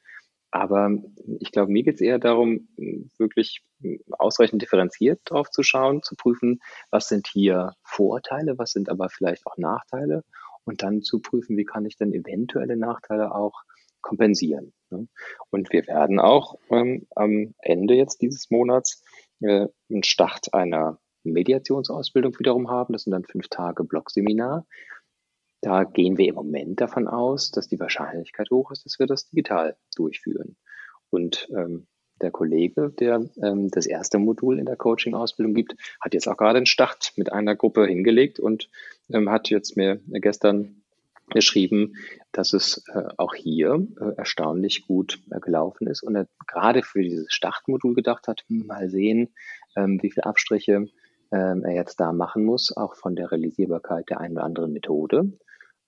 Aber 0.55 0.89
ich 1.41 1.51
glaube, 1.51 1.73
mir 1.73 1.83
geht 1.83 1.97
es 1.97 2.01
eher 2.01 2.21
darum, 2.21 2.69
wirklich 3.19 3.65
ausreichend 4.13 4.63
differenziert 4.63 5.21
drauf 5.25 5.51
zu 5.51 5.65
schauen, 5.65 6.05
zu 6.05 6.15
prüfen, 6.15 6.61
was 6.93 7.09
sind 7.09 7.27
hier 7.27 7.73
Vorteile, 7.83 8.57
was 8.57 8.71
sind 8.71 8.89
aber 8.89 9.09
vielleicht 9.09 9.49
auch 9.49 9.59
Nachteile 9.59 10.23
und 10.63 10.85
dann 10.85 11.03
zu 11.03 11.19
prüfen, 11.19 11.57
wie 11.57 11.65
kann 11.65 11.87
ich 11.87 11.97
denn 11.97 12.13
eventuelle 12.13 12.77
Nachteile 12.77 13.35
auch 13.35 13.65
kompensieren. 14.01 14.73
Ne? 14.91 15.09
Und 15.51 15.73
wir 15.73 15.89
werden 15.89 16.21
auch 16.21 16.55
ähm, 16.71 17.09
am 17.17 17.57
Ende 17.59 17.95
jetzt 17.95 18.23
dieses 18.23 18.49
Monats 18.49 19.03
äh, 19.41 19.67
einen 19.91 20.05
Start 20.05 20.55
einer 20.55 21.01
Mediationsausbildung 21.25 22.39
wiederum 22.39 22.71
haben. 22.71 22.93
Das 22.93 23.03
sind 23.03 23.11
dann 23.11 23.25
fünf 23.25 23.49
Tage 23.49 23.83
Blogseminar. 23.83 24.67
Da 25.65 25.85
gehen 25.85 26.19
wir 26.19 26.29
im 26.29 26.35
Moment 26.35 26.83
davon 26.83 27.09
aus, 27.09 27.51
dass 27.51 27.69
die 27.69 27.81
Wahrscheinlichkeit 27.81 28.51
hoch 28.51 28.71
ist, 28.71 28.85
dass 28.85 28.99
wir 28.99 29.07
das 29.07 29.31
digital 29.31 29.79
durchführen. 29.97 30.57
Und 31.09 31.49
ähm, 31.57 31.87
der 32.21 32.31
Kollege, 32.31 32.91
der 32.91 33.25
ähm, 33.43 33.71
das 33.71 33.87
erste 33.87 34.19
Modul 34.19 34.59
in 34.59 34.67
der 34.67 34.77
Coaching-Ausbildung 34.77 35.55
gibt, 35.55 35.75
hat 36.03 36.13
jetzt 36.13 36.29
auch 36.29 36.37
gerade 36.37 36.59
einen 36.59 36.67
Start 36.67 37.15
mit 37.17 37.33
einer 37.33 37.57
Gruppe 37.57 37.87
hingelegt 37.87 38.39
und 38.39 38.69
ähm, 39.11 39.31
hat 39.31 39.49
jetzt 39.49 39.75
mir 39.75 40.03
gestern 40.07 40.83
geschrieben, 41.31 41.95
dass 42.31 42.53
es 42.53 42.85
äh, 42.93 43.09
auch 43.17 43.35
hier 43.35 43.87
äh, 43.99 44.19
erstaunlich 44.19 44.87
gut 44.87 45.19
äh, 45.31 45.41
gelaufen 45.41 45.87
ist 45.87 46.03
und 46.03 46.15
er 46.15 46.29
gerade 46.47 46.83
für 46.83 47.03
dieses 47.03 47.33
Startmodul 47.33 47.95
gedacht 47.95 48.29
hat, 48.29 48.45
hm, 48.49 48.67
mal 48.67 48.91
sehen, 48.91 49.33
ähm, 49.77 49.99
wie 50.03 50.11
viele 50.11 50.27
Abstriche 50.27 50.89
ähm, 51.33 51.65
er 51.65 51.75
jetzt 51.75 52.01
da 52.01 52.13
machen 52.13 52.45
muss, 52.45 52.77
auch 52.77 52.97
von 52.97 53.17
der 53.17 53.33
Realisierbarkeit 53.33 54.11
der 54.11 54.21
einen 54.21 54.35
oder 54.35 54.45
anderen 54.45 54.75
Methode. 54.75 55.33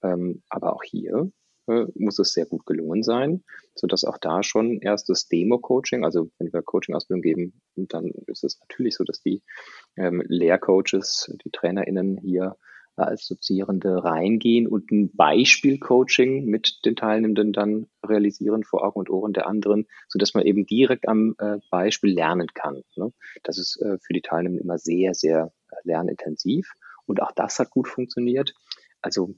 Ähm, 0.06 0.42
aber 0.48 0.74
auch 0.74 0.82
hier 0.82 1.30
äh, 1.66 1.86
muss 1.94 2.18
es 2.18 2.32
sehr 2.32 2.46
gut 2.46 2.64
gelungen 2.66 3.02
sein, 3.02 3.44
so 3.74 3.86
dass 3.86 4.04
auch 4.04 4.18
da 4.18 4.42
schon 4.42 4.80
erstes 4.80 5.28
Demo-Coaching, 5.28 6.04
also 6.04 6.30
wenn 6.38 6.52
wir 6.52 6.62
Coaching-Ausbildung 6.62 7.22
geben, 7.22 7.60
dann 7.74 8.12
ist 8.26 8.44
es 8.44 8.60
natürlich 8.60 8.96
so, 8.96 9.04
dass 9.04 9.20
die 9.20 9.42
ähm, 9.96 10.22
Lehrcoaches, 10.26 11.32
die 11.44 11.50
TrainerInnen 11.50 12.18
hier 12.18 12.56
als 12.96 13.28
Dozierende 13.28 14.02
reingehen 14.02 14.66
und 14.66 14.90
ein 14.90 15.14
Beispiel-Coaching 15.14 16.46
mit 16.46 16.84
den 16.84 16.96
Teilnehmenden 16.96 17.52
dann 17.52 17.88
realisieren 18.02 18.64
vor 18.64 18.84
Augen 18.84 19.00
und 19.00 19.10
Ohren 19.10 19.34
der 19.34 19.46
anderen, 19.46 19.86
so 20.08 20.18
dass 20.18 20.34
man 20.34 20.44
eben 20.44 20.66
direkt 20.66 21.06
am 21.06 21.34
äh, 21.38 21.58
Beispiel 21.70 22.14
lernen 22.14 22.48
kann. 22.54 22.82
Ne? 22.96 23.12
Das 23.42 23.58
ist 23.58 23.80
äh, 23.82 23.98
für 24.00 24.14
die 24.14 24.22
Teilnehmenden 24.22 24.64
immer 24.64 24.78
sehr, 24.78 25.14
sehr 25.14 25.52
äh, 25.70 25.76
lernintensiv 25.84 26.72
und 27.04 27.20
auch 27.20 27.32
das 27.32 27.58
hat 27.58 27.70
gut 27.70 27.86
funktioniert. 27.86 28.54
Also 29.02 29.34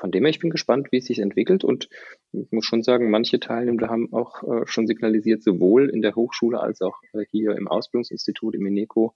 von 0.00 0.10
dem 0.10 0.24
her, 0.24 0.30
ich 0.30 0.40
bin 0.40 0.50
gespannt, 0.50 0.88
wie 0.90 0.96
es 0.96 1.04
sich 1.04 1.18
entwickelt 1.18 1.62
und 1.62 1.88
ich 2.32 2.50
muss 2.50 2.64
schon 2.64 2.82
sagen, 2.82 3.10
manche 3.10 3.38
Teilnehmer 3.38 3.88
haben 3.88 4.12
auch 4.12 4.42
äh, 4.42 4.66
schon 4.66 4.86
signalisiert, 4.86 5.42
sowohl 5.42 5.90
in 5.90 6.00
der 6.00 6.16
Hochschule 6.16 6.58
als 6.58 6.80
auch 6.80 6.96
äh, 7.12 7.24
hier 7.30 7.52
im 7.52 7.68
Ausbildungsinstitut 7.68 8.54
im 8.54 8.66
INECO, 8.66 9.14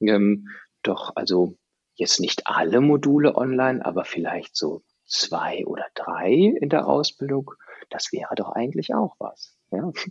ähm, 0.00 0.48
doch 0.82 1.12
also 1.14 1.56
jetzt 1.94 2.18
nicht 2.18 2.46
alle 2.46 2.80
Module 2.80 3.36
online, 3.36 3.84
aber 3.84 4.04
vielleicht 4.04 4.56
so 4.56 4.82
zwei 5.04 5.66
oder 5.66 5.86
drei 5.94 6.32
in 6.32 6.70
der 6.70 6.86
Ausbildung, 6.88 7.52
das 7.90 8.12
wäre 8.12 8.34
doch 8.34 8.52
eigentlich 8.52 8.94
auch 8.94 9.16
was. 9.18 9.56
Ja? 9.70 9.92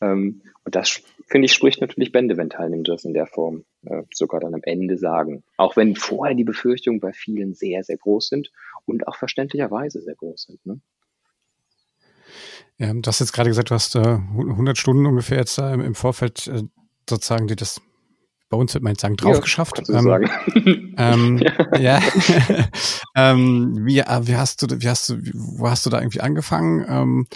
Ähm, 0.00 0.42
und 0.64 0.74
das, 0.74 1.00
finde 1.28 1.46
ich, 1.46 1.52
spricht 1.52 1.80
natürlich 1.80 2.10
Bände, 2.10 2.36
wenn 2.36 2.50
Teilnehmer 2.50 2.82
das 2.82 3.04
in 3.04 3.14
der 3.14 3.26
Form 3.26 3.64
äh, 3.86 4.02
sogar 4.12 4.40
dann 4.40 4.54
am 4.54 4.62
Ende 4.64 4.98
sagen. 4.98 5.44
Auch 5.56 5.76
wenn 5.76 5.94
vorher 5.94 6.34
die 6.34 6.42
Befürchtungen 6.42 6.98
bei 6.98 7.12
vielen 7.12 7.54
sehr, 7.54 7.84
sehr 7.84 7.98
groß 7.98 8.28
sind 8.28 8.50
und 8.86 9.06
auch 9.06 9.16
verständlicherweise 9.16 10.00
sehr 10.00 10.14
groß 10.14 10.42
sind. 10.42 10.66
Ne? 10.66 10.80
Ja, 12.78 12.92
du 12.92 13.02
hast 13.06 13.20
jetzt 13.20 13.32
gerade 13.32 13.50
gesagt, 13.50 13.70
du 13.70 13.74
hast 13.74 13.94
äh, 13.94 14.00
100 14.00 14.76
Stunden 14.78 15.06
ungefähr 15.06 15.38
jetzt 15.38 15.58
da 15.58 15.72
im, 15.72 15.80
im 15.80 15.94
Vorfeld 15.94 16.46
äh, 16.48 16.62
sozusagen, 17.08 17.46
die 17.46 17.56
das 17.56 17.80
bei 18.52 18.58
uns 18.58 18.74
wird 18.74 18.84
man 18.84 18.92
jetzt 18.92 19.00
sagen, 19.00 19.16
drauf 19.16 19.36
ja, 19.36 19.40
geschafft. 19.40 19.76
Kannst 19.76 19.88
du 19.88 19.94
ähm, 19.94 20.04
sagen. 20.04 20.30
Ähm, 20.98 21.42
ja. 21.80 22.00
ähm, 23.16 23.78
wie, 23.86 24.00
äh, 24.00 24.26
wie 24.26 24.36
hast 24.36 24.60
du, 24.60 24.66
wie 24.78 24.88
hast 24.88 25.08
du, 25.08 25.16
wo 25.32 25.70
hast 25.70 25.86
du 25.86 25.90
da 25.90 26.00
irgendwie 26.00 26.20
angefangen? 26.20 26.84
Ähm, 26.86 27.26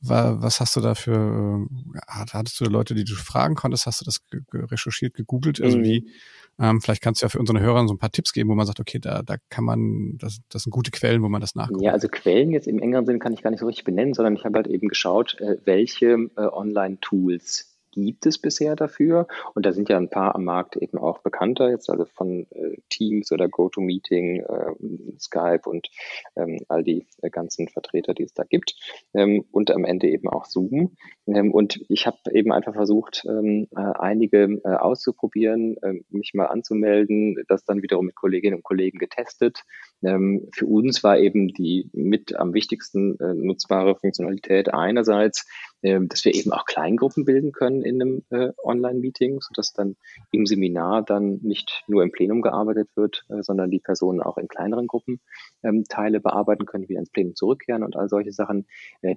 was 0.00 0.60
hast 0.60 0.76
du 0.76 0.82
da 0.82 0.94
für, 0.94 1.66
äh, 1.94 2.26
hattest 2.30 2.60
du 2.60 2.66
Leute, 2.66 2.94
die 2.94 3.04
du 3.04 3.14
fragen 3.14 3.54
konntest? 3.54 3.86
Hast 3.86 4.02
du 4.02 4.04
das 4.04 4.20
recherchiert, 4.52 5.14
gegoogelt? 5.14 5.62
Also 5.62 5.78
mhm. 5.78 5.84
wie, 5.84 6.10
ähm, 6.58 6.80
vielleicht 6.80 7.02
kannst 7.02 7.20
du 7.20 7.26
ja 7.26 7.28
für 7.28 7.38
unsere 7.38 7.60
Hörer 7.60 7.86
so 7.86 7.94
ein 7.94 7.98
paar 7.98 8.10
Tipps 8.10 8.32
geben, 8.32 8.50
wo 8.50 8.54
man 8.54 8.66
sagt, 8.66 8.80
okay, 8.80 8.98
da, 8.98 9.22
da 9.22 9.36
kann 9.50 9.64
man, 9.64 10.16
das, 10.18 10.40
das 10.48 10.62
sind 10.62 10.70
gute 10.70 10.90
Quellen, 10.90 11.22
wo 11.22 11.28
man 11.28 11.40
das 11.40 11.54
nachguckt. 11.54 11.82
Ja, 11.82 11.92
also 11.92 12.08
Quellen 12.08 12.50
jetzt 12.50 12.66
im 12.66 12.78
engeren 12.78 13.04
Sinne 13.04 13.18
kann 13.18 13.32
ich 13.32 13.42
gar 13.42 13.50
nicht 13.50 13.60
so 13.60 13.66
richtig 13.66 13.84
benennen, 13.84 14.14
sondern 14.14 14.34
ich 14.36 14.44
habe 14.44 14.56
halt 14.56 14.66
eben 14.66 14.88
geschaut, 14.88 15.38
äh, 15.40 15.56
welche 15.64 16.30
äh, 16.36 16.40
Online-Tools 16.40 17.75
gibt 17.96 18.26
es 18.26 18.38
bisher 18.38 18.76
dafür. 18.76 19.26
Und 19.54 19.66
da 19.66 19.72
sind 19.72 19.88
ja 19.88 19.96
ein 19.96 20.10
paar 20.10 20.34
am 20.34 20.44
Markt 20.44 20.76
eben 20.76 20.98
auch 20.98 21.18
bekannter, 21.18 21.70
jetzt 21.70 21.88
also 21.90 22.04
von 22.04 22.46
äh, 22.50 22.76
Teams 22.90 23.32
oder 23.32 23.48
GoToMeeting, 23.48 24.40
äh, 24.42 25.18
Skype 25.18 25.62
und 25.64 25.88
ähm, 26.36 26.60
all 26.68 26.84
die 26.84 27.06
äh, 27.22 27.30
ganzen 27.30 27.68
Vertreter, 27.68 28.14
die 28.14 28.24
es 28.24 28.34
da 28.34 28.44
gibt. 28.44 28.76
Ähm, 29.14 29.44
und 29.50 29.70
am 29.70 29.84
Ende 29.84 30.08
eben 30.08 30.28
auch 30.28 30.44
Zoom. 30.44 30.96
Ähm, 31.26 31.52
und 31.52 31.80
ich 31.88 32.06
habe 32.06 32.18
eben 32.32 32.52
einfach 32.52 32.74
versucht, 32.74 33.24
ähm, 33.26 33.66
äh, 33.74 33.80
einige 33.80 34.60
äh, 34.64 34.68
auszuprobieren, 34.68 35.76
äh, 35.82 35.94
mich 36.10 36.32
mal 36.34 36.46
anzumelden, 36.46 37.42
das 37.48 37.64
dann 37.64 37.82
wiederum 37.82 38.06
mit 38.06 38.14
Kolleginnen 38.14 38.56
und 38.56 38.64
Kollegen 38.64 38.98
getestet. 38.98 39.62
Ähm, 40.02 40.48
für 40.52 40.66
uns 40.66 41.02
war 41.02 41.18
eben 41.18 41.48
die 41.48 41.88
mit 41.92 42.36
am 42.36 42.52
wichtigsten 42.54 43.18
äh, 43.18 43.34
nutzbare 43.34 43.96
Funktionalität 43.96 44.72
einerseits, 44.72 45.46
äh, 45.82 45.98
dass 46.02 46.24
wir 46.24 46.34
eben 46.34 46.52
auch 46.52 46.64
Kleingruppen 46.66 47.24
bilden 47.24 47.52
können 47.52 47.82
in 47.82 48.00
einem 48.00 48.22
äh, 48.30 48.52
Online-Meeting, 48.62 49.40
sodass 49.40 49.72
dann 49.72 49.96
im 50.32 50.46
Seminar 50.46 51.02
dann 51.02 51.38
nicht 51.42 51.84
nur 51.86 52.02
im 52.02 52.12
Plenum 52.12 52.42
gearbeitet 52.42 52.88
wird, 52.94 53.24
äh, 53.30 53.42
sondern 53.42 53.70
die 53.70 53.78
Personen 53.78 54.20
auch 54.20 54.36
in 54.36 54.48
kleineren 54.48 54.86
Gruppen 54.86 55.20
ähm, 55.62 55.84
Teile 55.88 56.20
bearbeiten 56.20 56.66
können, 56.66 56.88
wieder 56.88 57.00
ins 57.00 57.10
Plenum 57.10 57.34
zurückkehren 57.34 57.82
und 57.82 57.96
all 57.96 58.08
solche 58.08 58.32
Sachen. 58.32 58.66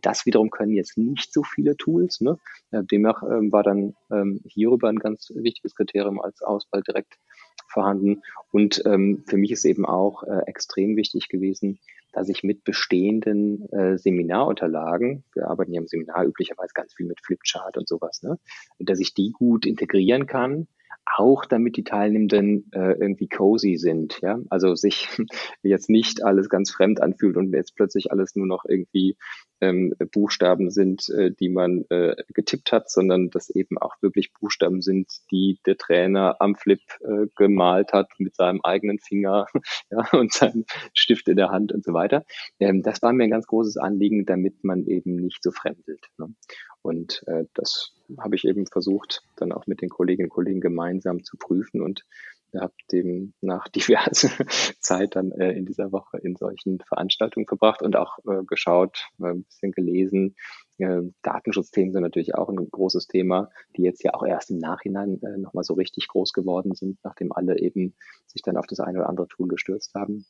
Das 0.01 0.25
wiederum 0.25 0.49
können 0.49 0.73
jetzt 0.73 0.97
nicht 0.97 1.33
so 1.33 1.43
viele 1.43 1.75
Tools. 1.75 2.21
Ne? 2.21 2.37
Demnach 2.71 3.23
ähm, 3.23 3.51
war 3.51 3.63
dann 3.63 3.95
ähm, 4.11 4.41
hierüber 4.45 4.89
ein 4.89 4.99
ganz 4.99 5.31
wichtiges 5.33 5.75
Kriterium 5.75 6.21
als 6.21 6.41
Auswahl 6.41 6.81
direkt 6.81 7.17
vorhanden. 7.67 8.21
Und 8.51 8.81
ähm, 8.85 9.23
für 9.27 9.37
mich 9.37 9.51
ist 9.51 9.65
eben 9.65 9.85
auch 9.85 10.23
äh, 10.23 10.41
extrem 10.45 10.95
wichtig 10.95 11.29
gewesen, 11.29 11.79
dass 12.11 12.29
ich 12.29 12.43
mit 12.43 12.63
bestehenden 12.63 13.69
äh, 13.71 13.97
Seminarunterlagen, 13.97 15.23
wir 15.33 15.47
arbeiten 15.47 15.73
ja 15.73 15.81
im 15.81 15.87
Seminar 15.87 16.25
üblicherweise 16.25 16.73
ganz 16.73 16.93
viel 16.93 17.05
mit 17.05 17.19
Flipchart 17.23 17.77
und 17.77 17.87
sowas, 17.87 18.23
ne, 18.23 18.39
dass 18.79 18.99
ich 18.99 19.13
die 19.13 19.31
gut 19.31 19.65
integrieren 19.65 20.25
kann, 20.25 20.67
auch 21.15 21.45
damit 21.45 21.77
die 21.77 21.83
Teilnehmenden 21.83 22.71
äh, 22.71 22.93
irgendwie 22.93 23.27
cozy 23.27 23.77
sind, 23.77 24.19
ja, 24.21 24.39
also 24.49 24.75
sich 24.75 25.07
jetzt 25.63 25.89
nicht 25.89 26.23
alles 26.23 26.49
ganz 26.49 26.71
fremd 26.71 27.01
anfühlt 27.01 27.37
und 27.37 27.53
jetzt 27.53 27.75
plötzlich 27.75 28.11
alles 28.11 28.35
nur 28.35 28.47
noch 28.47 28.65
irgendwie 28.67 29.17
ähm, 29.61 29.93
Buchstaben 30.11 30.69
sind, 30.71 31.09
äh, 31.09 31.31
die 31.31 31.49
man 31.49 31.85
äh, 31.89 32.15
getippt 32.33 32.71
hat, 32.71 32.89
sondern 32.89 33.29
dass 33.29 33.49
eben 33.49 33.77
auch 33.77 33.95
wirklich 34.01 34.33
Buchstaben 34.33 34.81
sind, 34.81 35.11
die 35.31 35.59
der 35.65 35.77
Trainer 35.77 36.37
am 36.39 36.55
Flip 36.55 36.81
äh, 37.01 37.27
gemalt 37.35 37.93
hat 37.93 38.11
mit 38.19 38.35
seinem 38.35 38.61
eigenen 38.61 38.99
Finger 38.99 39.47
ja, 39.91 40.07
und 40.11 40.31
seinem 40.31 40.65
Stift 40.93 41.27
in 41.27 41.37
der 41.37 41.49
Hand 41.49 41.71
und 41.71 41.83
so 41.83 41.93
weiter. 41.93 42.23
Ähm, 42.59 42.81
das 42.83 43.01
war 43.01 43.11
mir 43.13 43.25
ein 43.25 43.31
ganz 43.31 43.47
großes 43.47 43.77
Anliegen, 43.77 44.25
damit 44.25 44.63
man 44.63 44.85
eben 44.85 45.15
nicht 45.15 45.43
so 45.43 45.51
fremdelt. 45.51 46.07
Ne? 46.17 46.33
Und 46.81 47.23
äh, 47.27 47.45
das 47.53 47.93
habe 48.19 48.35
ich 48.35 48.45
eben 48.45 48.65
versucht, 48.67 49.23
dann 49.35 49.51
auch 49.51 49.67
mit 49.67 49.81
den 49.81 49.89
Kolleginnen 49.89 50.29
und 50.29 50.33
Kollegen 50.33 50.61
gemeinsam 50.61 51.23
zu 51.23 51.37
prüfen 51.37 51.81
und 51.81 52.05
habe 52.57 52.73
dem 52.91 53.33
nach 53.41 53.67
diverse 53.69 54.29
Zeit 54.79 55.15
dann 55.15 55.31
äh, 55.31 55.51
in 55.51 55.65
dieser 55.65 55.91
Woche 55.91 56.17
in 56.17 56.35
solchen 56.35 56.79
Veranstaltungen 56.79 57.47
verbracht 57.47 57.81
und 57.81 57.95
auch 57.95 58.17
äh, 58.19 58.43
geschaut, 58.45 59.07
äh, 59.19 59.27
ein 59.27 59.43
bisschen 59.43 59.71
gelesen. 59.71 60.35
Äh, 60.77 61.01
Datenschutzthemen 61.21 61.91
sind 61.91 62.01
natürlich 62.01 62.35
auch 62.35 62.49
ein 62.49 62.55
großes 62.55 63.07
Thema, 63.07 63.49
die 63.75 63.83
jetzt 63.83 64.03
ja 64.03 64.13
auch 64.13 64.25
erst 64.25 64.49
im 64.51 64.57
Nachhinein 64.57 65.21
äh, 65.21 65.37
nochmal 65.37 65.63
so 65.63 65.73
richtig 65.73 66.07
groß 66.07 66.33
geworden 66.33 66.73
sind, 66.73 66.97
nachdem 67.03 67.31
alle 67.31 67.59
eben 67.59 67.95
sich 68.25 68.41
dann 68.41 68.57
auf 68.57 68.67
das 68.67 68.79
eine 68.79 68.99
oder 68.99 69.09
andere 69.09 69.27
Tool 69.27 69.47
gestürzt 69.47 69.93
haben. 69.93 70.25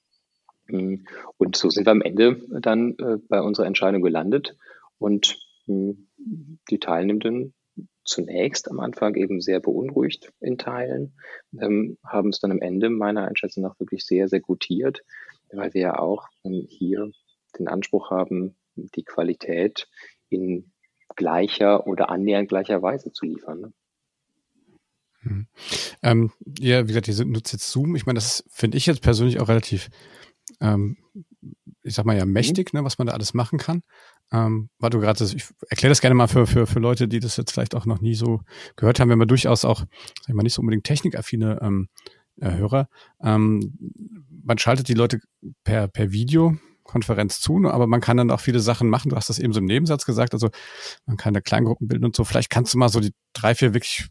Mm, 0.67 1.05
und 1.37 1.55
so 1.55 1.69
sind 1.69 1.85
wir 1.85 1.91
am 1.91 2.01
Ende 2.01 2.41
dann 2.61 2.97
äh, 2.97 3.17
bei 3.27 3.41
unserer 3.41 3.67
Entscheidung 3.67 4.01
gelandet 4.01 4.57
und 4.97 5.37
die 5.69 6.79
Teilnehmenden 6.79 7.53
zunächst 8.03 8.69
am 8.69 8.79
Anfang 8.79 9.15
eben 9.15 9.39
sehr 9.39 9.59
beunruhigt 9.59 10.33
in 10.39 10.57
Teilen, 10.57 11.13
ähm, 11.59 11.97
haben 12.03 12.29
es 12.29 12.39
dann 12.39 12.51
am 12.51 12.59
Ende 12.59 12.89
meiner 12.89 13.27
Einschätzung 13.27 13.63
nach 13.63 13.79
wirklich 13.79 14.05
sehr, 14.05 14.27
sehr 14.27 14.39
gutiert, 14.39 15.03
weil 15.51 15.73
wir 15.73 15.81
ja 15.81 15.99
auch 15.99 16.27
ähm, 16.43 16.65
hier 16.67 17.11
den 17.57 17.67
Anspruch 17.67 18.09
haben, 18.09 18.55
die 18.75 19.03
Qualität 19.03 19.87
in 20.29 20.71
gleicher 21.15 21.87
oder 21.87 22.09
annähernd 22.09 22.49
gleicher 22.49 22.81
Weise 22.81 23.11
zu 23.11 23.25
liefern. 23.25 23.61
Ne? 23.61 23.73
Hm. 25.21 25.47
Ähm, 26.01 26.31
ja, 26.59 26.83
wie 26.83 26.87
gesagt, 26.87 27.07
ihr 27.07 27.25
nutzt 27.25 27.51
jetzt 27.51 27.69
Zoom. 27.69 27.95
Ich 27.95 28.05
meine, 28.05 28.17
das 28.17 28.43
finde 28.49 28.77
ich 28.77 28.85
jetzt 28.85 29.01
persönlich 29.01 29.39
auch 29.39 29.49
relativ 29.49 29.89
ähm, 30.61 30.97
ich 31.83 31.95
sag 31.95 32.05
mal 32.05 32.17
ja, 32.17 32.25
mächtig, 32.25 32.73
mhm. 32.73 32.79
ne, 32.79 32.85
was 32.85 32.97
man 32.97 33.07
da 33.07 33.13
alles 33.13 33.33
machen 33.33 33.59
kann. 33.59 33.83
Ähm, 34.31 34.69
weil 34.77 34.89
du 34.91 34.99
gerade, 34.99 35.23
ich 35.23 35.47
erkläre 35.69 35.91
das 35.91 36.01
gerne 36.01 36.15
mal 36.15 36.27
für, 36.27 36.45
für, 36.45 36.67
für 36.67 36.79
Leute, 36.79 37.07
die 37.07 37.19
das 37.19 37.37
jetzt 37.37 37.51
vielleicht 37.51 37.75
auch 37.75 37.85
noch 37.85 37.99
nie 37.99 38.13
so 38.13 38.41
gehört 38.75 38.99
haben, 38.99 39.09
wenn 39.09 39.17
man 39.17 39.27
durchaus 39.27 39.65
auch, 39.65 39.79
sag 39.79 40.29
ich 40.29 40.33
mal, 40.35 40.43
nicht 40.43 40.53
so 40.53 40.61
unbedingt 40.61 40.83
technikaffine 40.83 41.59
ähm, 41.61 41.89
äh, 42.39 42.51
Hörer. 42.51 42.87
Ähm, 43.21 43.77
man 44.43 44.57
schaltet 44.57 44.87
die 44.87 44.93
Leute 44.93 45.19
per, 45.63 45.87
per 45.87 46.11
Videokonferenz 46.11 47.41
zu, 47.41 47.59
ne, 47.59 47.73
aber 47.73 47.87
man 47.87 48.01
kann 48.01 48.17
dann 48.17 48.31
auch 48.31 48.39
viele 48.39 48.59
Sachen 48.59 48.89
machen. 48.89 49.09
Du 49.09 49.15
hast 49.15 49.29
das 49.29 49.39
eben 49.39 49.53
so 49.53 49.59
im 49.59 49.65
Nebensatz 49.65 50.05
gesagt, 50.05 50.33
also 50.33 50.49
man 51.05 51.17
kann 51.17 51.33
da 51.33 51.41
Kleingruppen 51.41 51.87
bilden 51.87 52.05
und 52.05 52.15
so. 52.15 52.23
Vielleicht 52.23 52.49
kannst 52.49 52.73
du 52.73 52.77
mal 52.77 52.89
so 52.89 52.99
die 52.99 53.13
drei, 53.33 53.55
vier 53.55 53.73
wirklich 53.73 54.09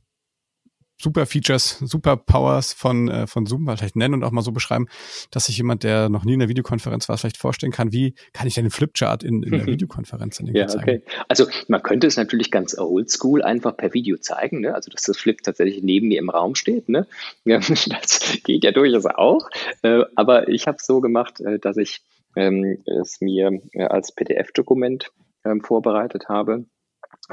super 1.01 1.27
Features, 1.27 1.79
super 1.79 2.17
Powers 2.17 2.73
von, 2.73 3.09
äh, 3.09 3.27
von 3.27 3.47
Zoom 3.47 3.67
vielleicht 3.67 3.97
nennen 3.97 4.15
und 4.15 4.25
auch 4.25 4.33
mal 4.33 4.43
so 4.43 4.53
beschreiben, 4.53 4.87
dass 5.31 5.47
sich 5.47 5.57
jemand, 5.57 5.85
der 5.85 6.09
noch 6.09 6.25
nie 6.25 6.35
in 6.35 6.41
der 6.41 6.49
Videokonferenz 6.49 7.09
war, 7.09 7.17
vielleicht 7.17 7.37
vorstellen 7.37 7.73
kann, 7.73 7.93
wie 7.93 8.15
kann 8.33 8.47
ich 8.47 8.55
denn 8.55 8.65
den 8.65 8.71
Flipchart 8.71 9.23
in, 9.23 9.43
in 9.43 9.53
der 9.53 9.67
Videokonferenz 9.67 10.39
dann 10.39 10.47
ja, 10.55 10.67
zeigen? 10.67 10.83
Okay. 10.83 11.03
Also 11.29 11.47
man 11.69 11.83
könnte 11.83 12.07
es 12.07 12.17
natürlich 12.17 12.51
ganz 12.51 12.77
oldschool 12.77 13.43
einfach 13.43 13.77
per 13.77 13.95
Video 13.95 14.19
zeigen, 14.19 14.61
ne? 14.61 14.75
also 14.75 14.91
dass 14.91 15.03
das 15.03 15.17
Flip 15.17 15.41
tatsächlich 15.43 15.83
neben 15.83 16.09
mir 16.09 16.19
im 16.19 16.31
Raum 16.31 16.55
steht. 16.55 16.89
Ne? 16.89 17.07
Ja, 17.45 17.59
das 17.69 18.39
geht 18.45 18.65
ja 18.65 18.73
durchaus 18.73 19.07
auch, 19.07 19.49
äh, 19.83 20.05
aber 20.17 20.49
ich 20.49 20.67
habe 20.67 20.79
es 20.79 20.87
so 20.87 21.01
gemacht, 21.01 21.41
äh, 21.41 21.59
dass 21.59 21.77
ich 21.77 22.03
ähm, 22.37 22.83
es 22.87 23.21
mir 23.21 23.61
äh, 23.73 23.85
als 23.85 24.13
PDF-Dokument 24.13 25.11
ähm, 25.45 25.61
vorbereitet 25.61 26.29
habe 26.29 26.65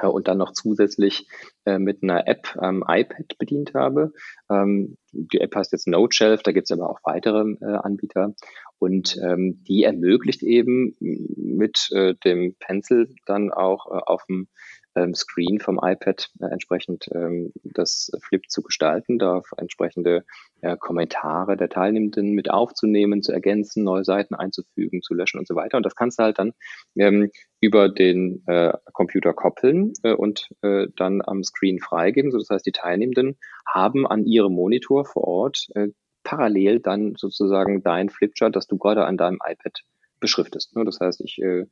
und 0.02 0.28
dann 0.28 0.38
noch 0.38 0.52
zusätzlich 0.52 1.28
äh, 1.66 1.80
mit 1.80 2.04
einer 2.04 2.28
App 2.28 2.56
am 2.58 2.84
iPad 2.88 3.38
bedient 3.38 3.74
habe. 3.74 4.12
Ähm, 4.50 4.98
die 5.12 5.40
App 5.40 5.56
heißt 5.56 5.72
jetzt 5.72 5.88
NoteShelf, 5.88 6.44
da 6.44 6.52
gibt 6.52 6.70
es 6.70 6.78
aber 6.78 6.90
auch 6.90 7.00
weitere 7.04 7.56
äh, 7.62 7.66
Anbieter 7.66 8.34
und 8.80 9.18
ähm, 9.24 9.64
die 9.68 9.84
ermöglicht 9.84 10.44
eben 10.44 10.96
mit 11.00 11.90
äh, 11.92 12.14
dem 12.26 12.56
Pencil 12.60 13.14
dann 13.26 13.52
auch 13.52 13.88
äh, 13.88 14.02
auf 14.06 14.26
dem 14.26 14.48
ähm, 14.96 15.14
Screen 15.14 15.60
vom 15.60 15.80
iPad 15.82 16.30
äh, 16.40 16.46
entsprechend 16.46 17.10
ähm, 17.14 17.52
das 17.64 18.12
Flip 18.22 18.44
zu 18.50 18.62
gestalten, 18.62 19.20
da 19.20 19.42
entsprechende 19.58 20.26
äh, 20.62 20.78
Kommentare 20.78 21.58
der 21.58 21.70
Teilnehmenden 21.70 22.32
mit 22.32 22.50
aufzunehmen, 22.50 23.22
zu 23.22 23.32
ergänzen, 23.32 23.84
neue 23.84 24.04
Seiten 24.04 24.36
einzufügen, 24.36 25.02
zu 25.02 25.14
löschen 25.14 25.40
und 25.40 25.48
so 25.48 25.56
weiter. 25.56 25.78
Und 25.78 25.86
das 25.86 25.96
kannst 25.96 26.20
du 26.20 26.24
halt 26.24 26.40
dann 26.40 26.54
ähm, 26.96 27.30
über 27.60 27.90
den 27.90 28.44
äh, 28.48 28.74
Computer 28.94 29.34
koppeln 29.34 29.94
äh, 30.04 30.14
und 30.14 30.50
äh, 30.62 30.88
dann 30.96 31.22
am 31.22 31.44
Screen 31.44 31.80
freigeben. 31.80 32.32
So, 32.32 32.38
das 32.38 32.50
heißt, 32.50 32.66
die 32.66 32.72
Teilnehmenden 32.72 33.38
haben 33.68 34.08
an 34.08 34.26
ihrem 34.26 34.54
Monitor 34.54 35.06
vor 35.06 35.24
Ort 35.26 35.68
äh, 35.76 35.90
parallel 36.24 36.80
dann 36.80 37.16
sozusagen 37.16 37.84
dein 37.84 38.10
Flipchart, 38.10 38.56
das 38.56 38.68
du 38.68 38.78
gerade 38.78 39.06
an 39.06 39.18
deinem 39.18 39.40
iPad 39.46 39.82
beschriftest. 40.26 40.76
Ne? 40.76 40.84
Das 40.84 41.00
heißt, 41.00 41.22
ich 41.22 41.40
äh, 41.40 41.66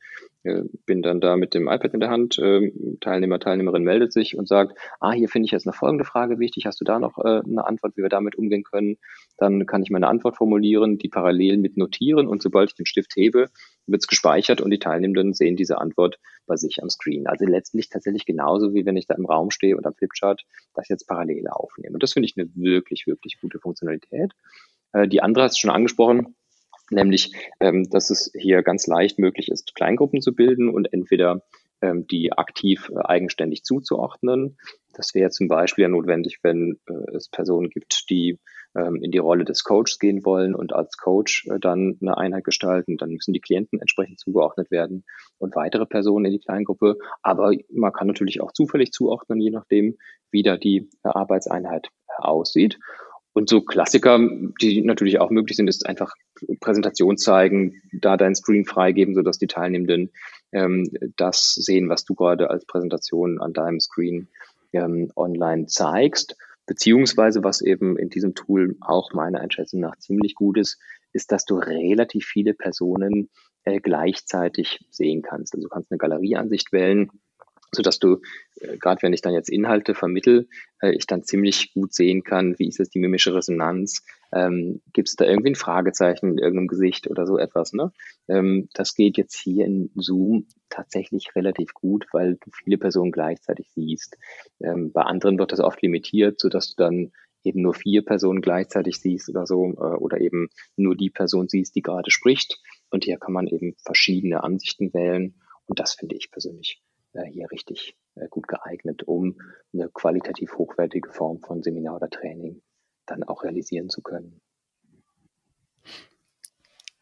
äh, 0.44 0.64
bin 0.86 1.02
dann 1.02 1.20
da 1.20 1.36
mit 1.36 1.56
dem 1.56 1.68
iPad 1.68 1.94
in 1.96 2.00
der 2.00 2.12
Hand, 2.12 2.38
äh, 2.38 2.72
Teilnehmer, 3.02 3.40
Teilnehmerin 3.40 3.84
meldet 3.84 4.14
sich 4.14 4.38
und 4.38 4.48
sagt, 4.48 4.78
ah, 5.00 5.12
hier 5.12 5.28
finde 5.28 5.48
ich 5.48 5.52
jetzt 5.52 5.66
eine 5.66 5.74
folgende 5.74 6.06
Frage 6.06 6.38
wichtig, 6.38 6.68
hast 6.68 6.80
du 6.80 6.86
da 6.86 7.00
noch 7.00 7.18
äh, 7.18 7.42
eine 7.44 7.66
Antwort, 7.66 7.98
wie 7.98 8.04
wir 8.04 8.10
damit 8.10 8.36
umgehen 8.36 8.64
können? 8.64 8.98
Dann 9.38 9.66
kann 9.66 9.82
ich 9.82 9.90
meine 9.90 10.08
Antwort 10.08 10.38
formulieren, 10.38 11.00
die 11.00 11.10
parallel 11.10 11.58
mit 11.58 11.78
notieren 11.78 12.28
und 12.28 12.44
sobald 12.44 12.70
ich 12.70 12.76
den 12.76 12.86
Stift 12.86 13.16
hebe, 13.16 13.48
wird 13.88 14.02
es 14.02 14.08
gespeichert 14.08 14.62
und 14.62 14.70
die 14.70 14.80
Teilnehmenden 14.80 15.34
sehen 15.34 15.56
diese 15.56 15.80
Antwort 15.80 16.20
bei 16.46 16.56
sich 16.56 16.84
am 16.84 16.90
Screen. 16.90 17.26
Also 17.26 17.46
letztlich 17.46 17.90
tatsächlich 17.90 18.26
genauso, 18.26 18.74
wie 18.74 18.86
wenn 18.86 18.98
ich 18.98 19.08
da 19.08 19.16
im 19.16 19.26
Raum 19.26 19.50
stehe 19.50 19.76
und 19.76 19.86
am 19.88 19.96
Flipchart 19.96 20.44
das 20.76 20.88
jetzt 20.90 21.08
parallel 21.08 21.48
aufnehme. 21.48 21.96
Und 21.96 22.04
das 22.04 22.14
finde 22.14 22.28
ich 22.28 22.38
eine 22.38 22.48
wirklich, 22.56 23.08
wirklich 23.08 23.40
gute 23.42 23.60
Funktionalität. 23.60 24.32
Äh, 24.94 25.08
die 25.08 25.22
andere 25.22 25.46
hast 25.46 25.58
du 25.58 25.62
schon 25.62 25.76
angesprochen, 25.76 26.36
nämlich 26.90 27.34
ähm, 27.60 27.90
dass 27.90 28.10
es 28.10 28.32
hier 28.38 28.64
ganz 28.64 28.88
leicht 28.88 29.20
möglich 29.20 29.50
ist, 29.50 29.76
Kleingruppen 29.76 30.22
zu 30.22 30.34
bilden 30.34 30.70
und 30.70 30.92
entweder 30.94 31.44
ähm, 31.82 32.08
die 32.08 32.32
aktiv 32.32 32.90
äh, 32.94 33.00
eigenständig 33.00 33.64
zuzuordnen. 33.64 34.58
Das 34.94 35.14
wäre 35.14 35.32
zum 35.32 35.48
Beispiel 35.48 35.84
ja 35.84 35.90
notwendig, 35.90 36.40
wenn 36.44 36.80
äh, 36.88 37.16
es 37.16 37.30
Personen 37.30 37.70
gibt, 37.70 38.10
die 38.10 38.40
ähm, 38.76 38.96
in 39.02 39.12
die 39.12 39.18
Rolle 39.18 39.44
des 39.44 39.64
Coaches 39.64 40.00
gehen 40.00 40.24
wollen 40.26 40.56
und 40.56 40.74
als 40.74 40.98
Coach 40.98 41.46
äh, 41.48 41.60
dann 41.60 41.98
eine 42.02 42.18
Einheit 42.18 42.44
gestalten. 42.44 42.98
Dann 42.98 43.12
müssen 43.12 43.34
die 43.34 43.42
Klienten 43.42 43.80
entsprechend 43.80 44.20
zugeordnet 44.20 44.72
werden 44.72 45.04
und 45.38 45.56
weitere 45.56 45.86
Personen 45.86 46.26
in 46.26 46.32
die 46.32 46.40
Kleingruppe. 46.40 46.98
Aber 47.22 47.52
man 47.72 47.94
kann 47.94 48.08
natürlich 48.08 48.42
auch 48.42 48.52
zufällig 48.52 48.92
zuordnen, 48.92 49.42
je 49.42 49.52
nachdem, 49.52 49.98
wie 50.32 50.44
da 50.44 50.58
die 50.58 50.90
äh, 51.04 51.10
Arbeitseinheit 51.10 51.90
aussieht. 52.18 52.80
Und 53.34 53.50
so 53.50 53.62
Klassiker, 53.62 54.20
die 54.62 54.82
natürlich 54.82 55.20
auch 55.20 55.32
möglich 55.32 55.58
sind, 55.58 55.68
ist 55.68 55.88
einfach 55.88 56.14
Präsentation 56.60 57.18
zeigen, 57.18 57.82
da 57.92 58.16
dein 58.16 58.36
Screen 58.36 58.66
freigeben, 58.66 59.16
sodass 59.16 59.40
die 59.40 59.48
Teilnehmenden 59.48 60.12
ähm, 60.52 60.88
das 61.18 61.56
sehen, 61.56 61.90
was 61.90 62.06
du 62.06 62.14
gerade 62.14 62.52
als 62.52 62.66
Präsentation 62.66 63.42
an 63.42 63.54
deinem 63.54 63.80
Screen 63.80 64.28
ähm, 64.72 65.12
online 65.16 65.66
zeigst. 65.66 66.38
Beziehungsweise, 66.68 67.44
was 67.44 67.62
eben 67.62 67.98
in 67.98 68.10
diesem 68.10 68.36
Tool 68.36 68.78
auch 68.82 69.14
meiner 69.14 69.42
Einschätzung 69.42 69.82
nach 69.82 69.98
ziemlich 69.98 70.36
gut 70.36 70.58
ist, 70.58 70.80
ist, 71.12 71.32
dass 71.32 71.46
du 71.46 71.56
relativ 71.56 72.26
viele 72.26 72.54
Personen 72.54 73.30
äh, 73.64 73.80
gleichzeitig 73.80 74.86
sehen 74.90 75.24
kannst. 75.24 75.54
Also 75.54 75.68
du 75.68 75.70
kannst 75.70 75.92
eine 75.92 75.98
Galerieansicht 75.98 76.72
wählen 76.72 77.10
so 77.76 77.82
dass 77.82 78.00
du, 78.00 78.22
äh, 78.60 78.78
gerade 78.78 79.02
wenn 79.02 79.14
ich 79.14 79.22
dann 79.22 79.34
jetzt 79.34 79.50
Inhalte 79.50 79.96
vermittel, 79.96 80.48
äh, 80.82 80.92
ich 80.92 81.08
dann 81.08 81.24
ziemlich 81.24 81.74
gut 81.74 81.94
sehen 81.94 82.24
kann, 82.24 82.58
wie 82.58 82.68
ist 82.68 82.80
es 82.80 82.90
die 82.90 83.00
mimische 83.00 83.34
Resonanz, 83.34 84.04
ähm, 84.34 84.82
gibt 84.94 85.10
es 85.10 85.16
da 85.16 85.26
irgendwie 85.26 85.52
ein 85.52 85.56
Fragezeichen 85.56 86.32
in 86.32 86.38
irgendeinem 86.38 86.68
Gesicht 86.68 87.10
oder 87.10 87.26
so 87.26 87.38
etwas. 87.38 87.74
Ne? 87.74 87.92
Ähm, 88.28 88.70
das 88.74 88.96
geht 88.96 89.18
jetzt 89.18 89.40
hier 89.40 89.66
in 89.66 89.92
Zoom 89.96 90.48
tatsächlich 90.70 91.36
relativ 91.36 91.74
gut, 91.74 92.06
weil 92.12 92.36
du 92.36 92.50
viele 92.52 92.78
Personen 92.78 93.12
gleichzeitig 93.12 93.70
siehst. 93.74 94.18
Ähm, 94.62 94.92
bei 94.92 95.04
anderen 95.04 95.38
wird 95.38 95.52
das 95.52 95.60
oft 95.60 95.82
limitiert, 95.82 96.40
so 96.40 96.50
dass 96.50 96.74
du 96.74 96.84
dann 96.84 97.12
eben 97.44 97.62
nur 97.62 97.74
vier 97.74 98.04
Personen 98.04 98.42
gleichzeitig 98.42 99.00
siehst 99.00 99.30
oder 99.30 99.46
so, 99.46 99.66
äh, 99.72 99.98
oder 99.98 100.20
eben 100.20 100.50
nur 100.76 100.96
die 100.96 101.10
Person 101.10 101.48
siehst, 101.48 101.76
die 101.76 101.82
gerade 101.82 102.10
spricht. 102.10 102.60
Und 102.90 103.04
hier 103.04 103.18
kann 103.18 103.34
man 103.34 103.48
eben 103.48 103.76
verschiedene 103.84 104.44
Ansichten 104.44 104.94
wählen. 104.94 105.36
Und 105.66 105.80
das 105.80 105.94
finde 105.94 106.16
ich 106.16 106.32
persönlich 106.32 106.82
hier 107.22 107.50
richtig 107.52 107.96
äh, 108.16 108.28
gut 108.30 108.48
geeignet, 108.48 109.04
um 109.04 109.40
eine 109.74 109.90
qualitativ 109.90 110.54
hochwertige 110.58 111.12
Form 111.12 111.40
von 111.40 111.62
Seminar 111.62 111.98
oder 111.98 112.10
Training 112.10 112.62
dann 113.06 113.24
auch 113.24 113.44
realisieren 113.44 113.90
zu 113.90 114.02
können. 114.02 114.42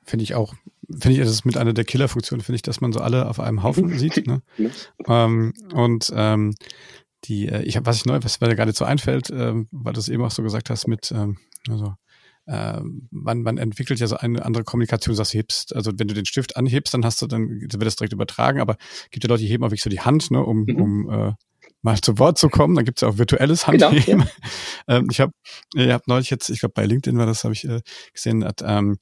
Finde 0.04 0.24
ich 0.24 0.36
auch, 0.36 0.54
finde 0.90 1.12
ich, 1.12 1.20
das 1.20 1.30
ist 1.30 1.46
mit 1.46 1.58
einer 1.58 1.74
der 1.74 1.86
Killerfunktionen, 1.86 2.44
finde 2.44 2.58
ich, 2.58 2.64
dass 2.64 2.82
man 2.82 2.92
so 2.92 3.00
alle 3.00 3.30
auf 3.30 3.40
einem 3.40 3.64
Haufen 3.64 3.90
sieht. 3.98 4.28
Ne? 4.28 4.42
ähm, 5.08 5.54
und 5.74 6.12
ähm, 6.16 6.56
die, 7.26 7.48
äh, 7.48 7.62
ich 7.64 7.76
habe, 7.76 7.86
was 7.86 7.98
ich 7.98 8.06
neu, 8.06 8.20
was 8.22 8.42
mir 8.42 8.56
gerade 8.56 8.74
so 8.74 8.84
einfällt, 8.84 9.30
ähm, 9.30 9.68
weil 9.72 9.94
du 9.94 10.00
es 10.00 10.10
eben 10.10 10.24
auch 10.24 10.32
so 10.32 10.44
gesagt 10.44 10.70
hast 10.70 10.88
mit, 10.88 11.12
ähm, 11.12 11.38
also 11.70 11.86
äh, 11.86 12.01
man, 12.46 13.42
man 13.44 13.58
entwickelt 13.58 14.00
ja 14.00 14.08
so 14.08 14.18
eine 14.18 14.44
andere 14.46 14.64
Kommunikation, 14.64 15.16
das 15.16 15.34
hebst. 15.34 15.76
Also 15.76 15.92
wenn 15.98 16.08
du 16.08 16.14
den 16.14 16.26
Stift 16.26 16.58
anhebst, 16.58 16.94
dann 16.94 17.06
hast 17.06 17.22
du, 17.22 17.28
dann 17.28 17.48
wird 17.62 17.84
das 17.84 17.96
direkt 17.96 18.14
übertragen, 18.14 18.60
aber 18.60 18.78
gibt 19.12 19.24
ja 19.24 19.30
Leute, 19.30 19.44
die 19.44 19.50
heben 19.50 19.64
auch 19.64 19.68
wirklich 19.68 19.84
so 19.84 19.90
die 19.90 20.02
Hand, 20.02 20.32
ne, 20.32 20.44
um, 20.44 20.64
mhm. 20.64 20.76
um 20.76 21.10
äh, 21.10 21.34
mal 21.82 22.00
zu 22.00 22.18
Wort 22.20 22.38
zu 22.38 22.50
kommen. 22.50 22.76
Dann 22.76 22.86
gibt's 22.86 23.02
ja 23.02 23.08
auch 23.08 23.18
virtuelles 23.18 23.66
genau, 23.66 23.92
Handheben. 23.92 24.22
Genau, 24.22 24.26
ja. 24.88 24.98
ähm, 24.98 25.08
ich 25.12 25.20
habe 25.20 25.34
ich 25.76 25.90
hab 25.90 26.08
neulich 26.08 26.30
jetzt, 26.30 26.50
ich 26.50 26.60
glaube 26.60 26.74
bei 26.74 26.86
LinkedIn 26.86 27.18
war 27.18 27.26
das, 27.26 27.44
habe 27.44 27.54
ich 27.54 27.68
äh, 27.68 27.82
gesehen, 28.14 28.44
hat, 28.44 28.62
ähm, 28.64 28.98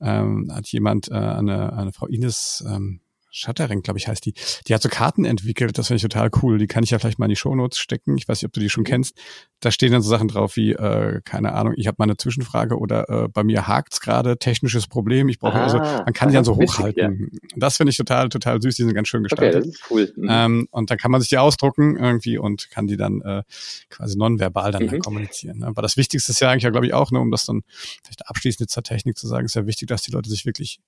ähm, 0.00 0.50
hat 0.52 0.66
jemand, 0.68 1.08
äh, 1.10 1.14
eine, 1.14 1.72
eine 1.72 1.92
Frau 1.92 2.06
Ines, 2.06 2.64
ähm, 2.66 3.00
Shuttering, 3.32 3.82
glaube 3.82 3.98
ich, 3.98 4.08
heißt 4.08 4.24
die. 4.26 4.34
Die 4.68 4.74
hat 4.74 4.82
so 4.82 4.90
Karten 4.90 5.24
entwickelt, 5.24 5.78
das 5.78 5.88
finde 5.88 5.96
ich 5.96 6.02
total 6.02 6.30
cool. 6.42 6.58
Die 6.58 6.66
kann 6.66 6.84
ich 6.84 6.90
ja 6.90 6.98
vielleicht 6.98 7.18
mal 7.18 7.24
in 7.26 7.30
die 7.30 7.36
Shownotes 7.36 7.78
stecken. 7.78 8.18
Ich 8.18 8.28
weiß 8.28 8.40
nicht, 8.40 8.46
ob 8.46 8.52
du 8.52 8.60
die 8.60 8.68
schon 8.68 8.82
mhm. 8.82 8.88
kennst. 8.88 9.18
Da 9.60 9.70
stehen 9.70 9.90
dann 9.90 10.02
so 10.02 10.10
Sachen 10.10 10.28
drauf 10.28 10.56
wie, 10.56 10.72
äh, 10.72 11.20
keine 11.24 11.52
Ahnung, 11.54 11.72
ich 11.76 11.86
habe 11.86 11.96
mal 11.98 12.04
eine 12.04 12.16
Zwischenfrage 12.16 12.78
oder 12.78 13.08
äh, 13.08 13.28
bei 13.28 13.42
mir 13.42 13.66
hakt's 13.66 14.00
gerade, 14.00 14.36
technisches 14.38 14.86
Problem. 14.86 15.28
Ich 15.28 15.38
brauche 15.38 15.58
also, 15.58 15.78
ah, 15.78 16.02
man 16.04 16.12
kann 16.12 16.28
die 16.28 16.34
dann 16.34 16.44
so 16.44 16.56
hochhalten. 16.56 17.30
Ja. 17.32 17.38
Das 17.56 17.78
finde 17.78 17.90
ich 17.90 17.96
total, 17.96 18.28
total 18.28 18.60
süß. 18.60 18.76
Die 18.76 18.82
sind 18.82 18.94
ganz 18.94 19.08
schön 19.08 19.22
gestaltet. 19.22 19.62
Okay, 19.62 19.70
das 19.70 19.80
ist 19.80 19.90
cool. 19.90 20.12
Mhm. 20.16 20.28
Ähm, 20.30 20.68
und 20.70 20.90
dann 20.90 20.98
kann 20.98 21.10
man 21.10 21.20
sich 21.20 21.30
die 21.30 21.38
ausdrucken 21.38 21.96
irgendwie 21.96 22.36
und 22.36 22.70
kann 22.70 22.86
die 22.86 22.98
dann 22.98 23.22
äh, 23.22 23.42
quasi 23.88 24.18
nonverbal 24.18 24.72
dann, 24.72 24.82
mhm. 24.82 24.90
dann 24.90 25.00
kommunizieren. 25.00 25.60
Ne? 25.60 25.66
Aber 25.66 25.80
das 25.80 25.96
Wichtigste 25.96 26.32
ist 26.32 26.40
ja 26.40 26.50
eigentlich 26.50 26.64
ja, 26.64 26.70
glaube 26.70 26.86
ich, 26.86 26.92
auch, 26.92 27.10
ne, 27.10 27.20
um 27.20 27.30
das 27.30 27.46
dann 27.46 27.62
vielleicht 28.02 28.28
abschließend 28.28 28.68
zur 28.68 28.82
Technik 28.82 29.16
zu 29.16 29.26
sagen, 29.26 29.46
ist 29.46 29.54
ja 29.54 29.66
wichtig, 29.66 29.88
dass 29.88 30.02
die 30.02 30.10
Leute 30.10 30.28
sich 30.28 30.44
wirklich 30.44 30.80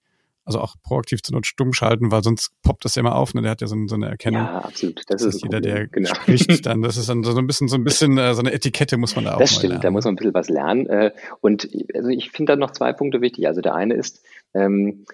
also 0.45 0.61
auch 0.61 0.77
proaktiv 0.83 1.23
zur 1.23 1.35
Not 1.35 1.47
stumm 1.47 1.73
schalten, 1.73 2.11
weil 2.11 2.23
sonst 2.23 2.51
poppt 2.63 2.85
das 2.85 2.95
ja 2.95 3.01
immer 3.01 3.15
auf. 3.15 3.35
Ne? 3.35 3.43
Der 3.43 3.51
hat 3.51 3.61
ja 3.61 3.67
so, 3.67 3.77
so 3.87 3.95
eine 3.95 4.09
Erkennung. 4.09 4.43
Ja, 4.43 4.59
absolut. 4.59 5.03
Das, 5.09 5.23
das 5.23 5.35
ist 5.35 5.43
jeder, 5.43 5.61
der 5.61 5.87
genau. 5.87 6.15
spricht, 6.15 6.67
dann 6.67 6.83
das 6.83 6.97
ist 6.97 7.09
dann 7.09 7.25
so 7.25 7.37
ein 7.37 7.47
bisschen 7.47 7.69
so 7.69 7.77
ein 7.77 7.85
bisschen 7.85 8.19
äh, 8.19 8.35
so 8.35 8.41
eine 8.41 8.53
Etikette 8.53 8.97
muss 8.97 9.17
man 9.17 9.25
da 9.25 9.35
auch. 9.35 9.39
Das 9.39 9.53
stimmt. 9.53 9.71
Lernen. 9.71 9.83
Da 9.83 9.91
muss 9.91 10.05
man 10.05 10.15
ein 10.15 10.17
bisschen 10.17 10.35
was 10.35 10.49
lernen. 10.49 10.87
Äh, 10.87 11.13
und 11.41 11.69
also 11.95 12.09
ich 12.09 12.31
finde 12.31 12.53
da 12.53 12.57
noch 12.57 12.73
zwei 12.73 12.93
Punkte 12.93 13.21
wichtig. 13.21 13.47
Also 13.47 13.61
der 13.61 13.75
eine 13.75 13.95
ist 13.95 14.23
ähm, 14.55 15.05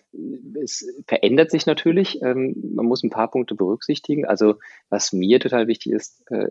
es 0.63 0.87
verändert 1.07 1.51
sich 1.51 1.67
natürlich. 1.67 2.21
Ähm, 2.23 2.55
man 2.75 2.87
muss 2.87 3.03
ein 3.03 3.11
paar 3.11 3.31
Punkte 3.31 3.55
berücksichtigen. 3.55 4.27
Also 4.27 4.57
was 4.91 5.13
mir 5.13 5.41
total 5.41 5.67
wichtig 5.67 5.93
ist, 5.93 6.23
äh, 6.31 6.49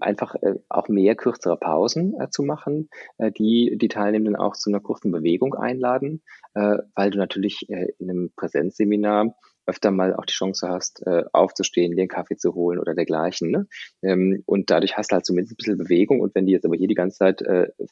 einfach 0.00 0.34
äh, 0.36 0.54
auch 0.68 0.88
mehr 0.88 1.14
kürzere 1.14 1.56
Pausen 1.56 2.18
äh, 2.20 2.30
zu 2.30 2.42
machen, 2.42 2.88
äh, 3.18 3.30
die 3.30 3.76
die 3.76 3.88
Teilnehmenden 3.88 4.36
auch 4.36 4.54
zu 4.54 4.70
einer 4.70 4.80
kurzen 4.80 5.12
Bewegung 5.12 5.54
einladen, 5.54 6.22
äh, 6.54 6.78
weil 6.94 7.10
du 7.10 7.18
natürlich 7.18 7.68
äh, 7.68 7.92
in 7.98 8.10
einem 8.10 8.32
Präsenzseminar 8.34 9.36
öfter 9.66 9.90
mal 9.90 10.14
auch 10.14 10.26
die 10.26 10.34
Chance 10.34 10.68
hast, 10.68 11.06
äh, 11.06 11.24
aufzustehen, 11.32 11.92
dir 11.92 12.02
einen 12.02 12.08
Kaffee 12.08 12.36
zu 12.36 12.54
holen 12.54 12.78
oder 12.78 12.94
dergleichen. 12.94 13.50
Ne? 13.50 13.66
Ähm, 14.02 14.42
und 14.44 14.70
dadurch 14.70 14.98
hast 14.98 15.10
du 15.10 15.14
halt 15.14 15.24
zumindest 15.24 15.54
ein 15.54 15.56
bisschen 15.56 15.78
Bewegung. 15.78 16.20
Und 16.20 16.34
wenn 16.34 16.44
die 16.44 16.52
jetzt 16.52 16.66
aber 16.66 16.76
hier 16.76 16.88
die 16.88 16.94
ganze 16.94 17.18
Zeit 17.18 17.42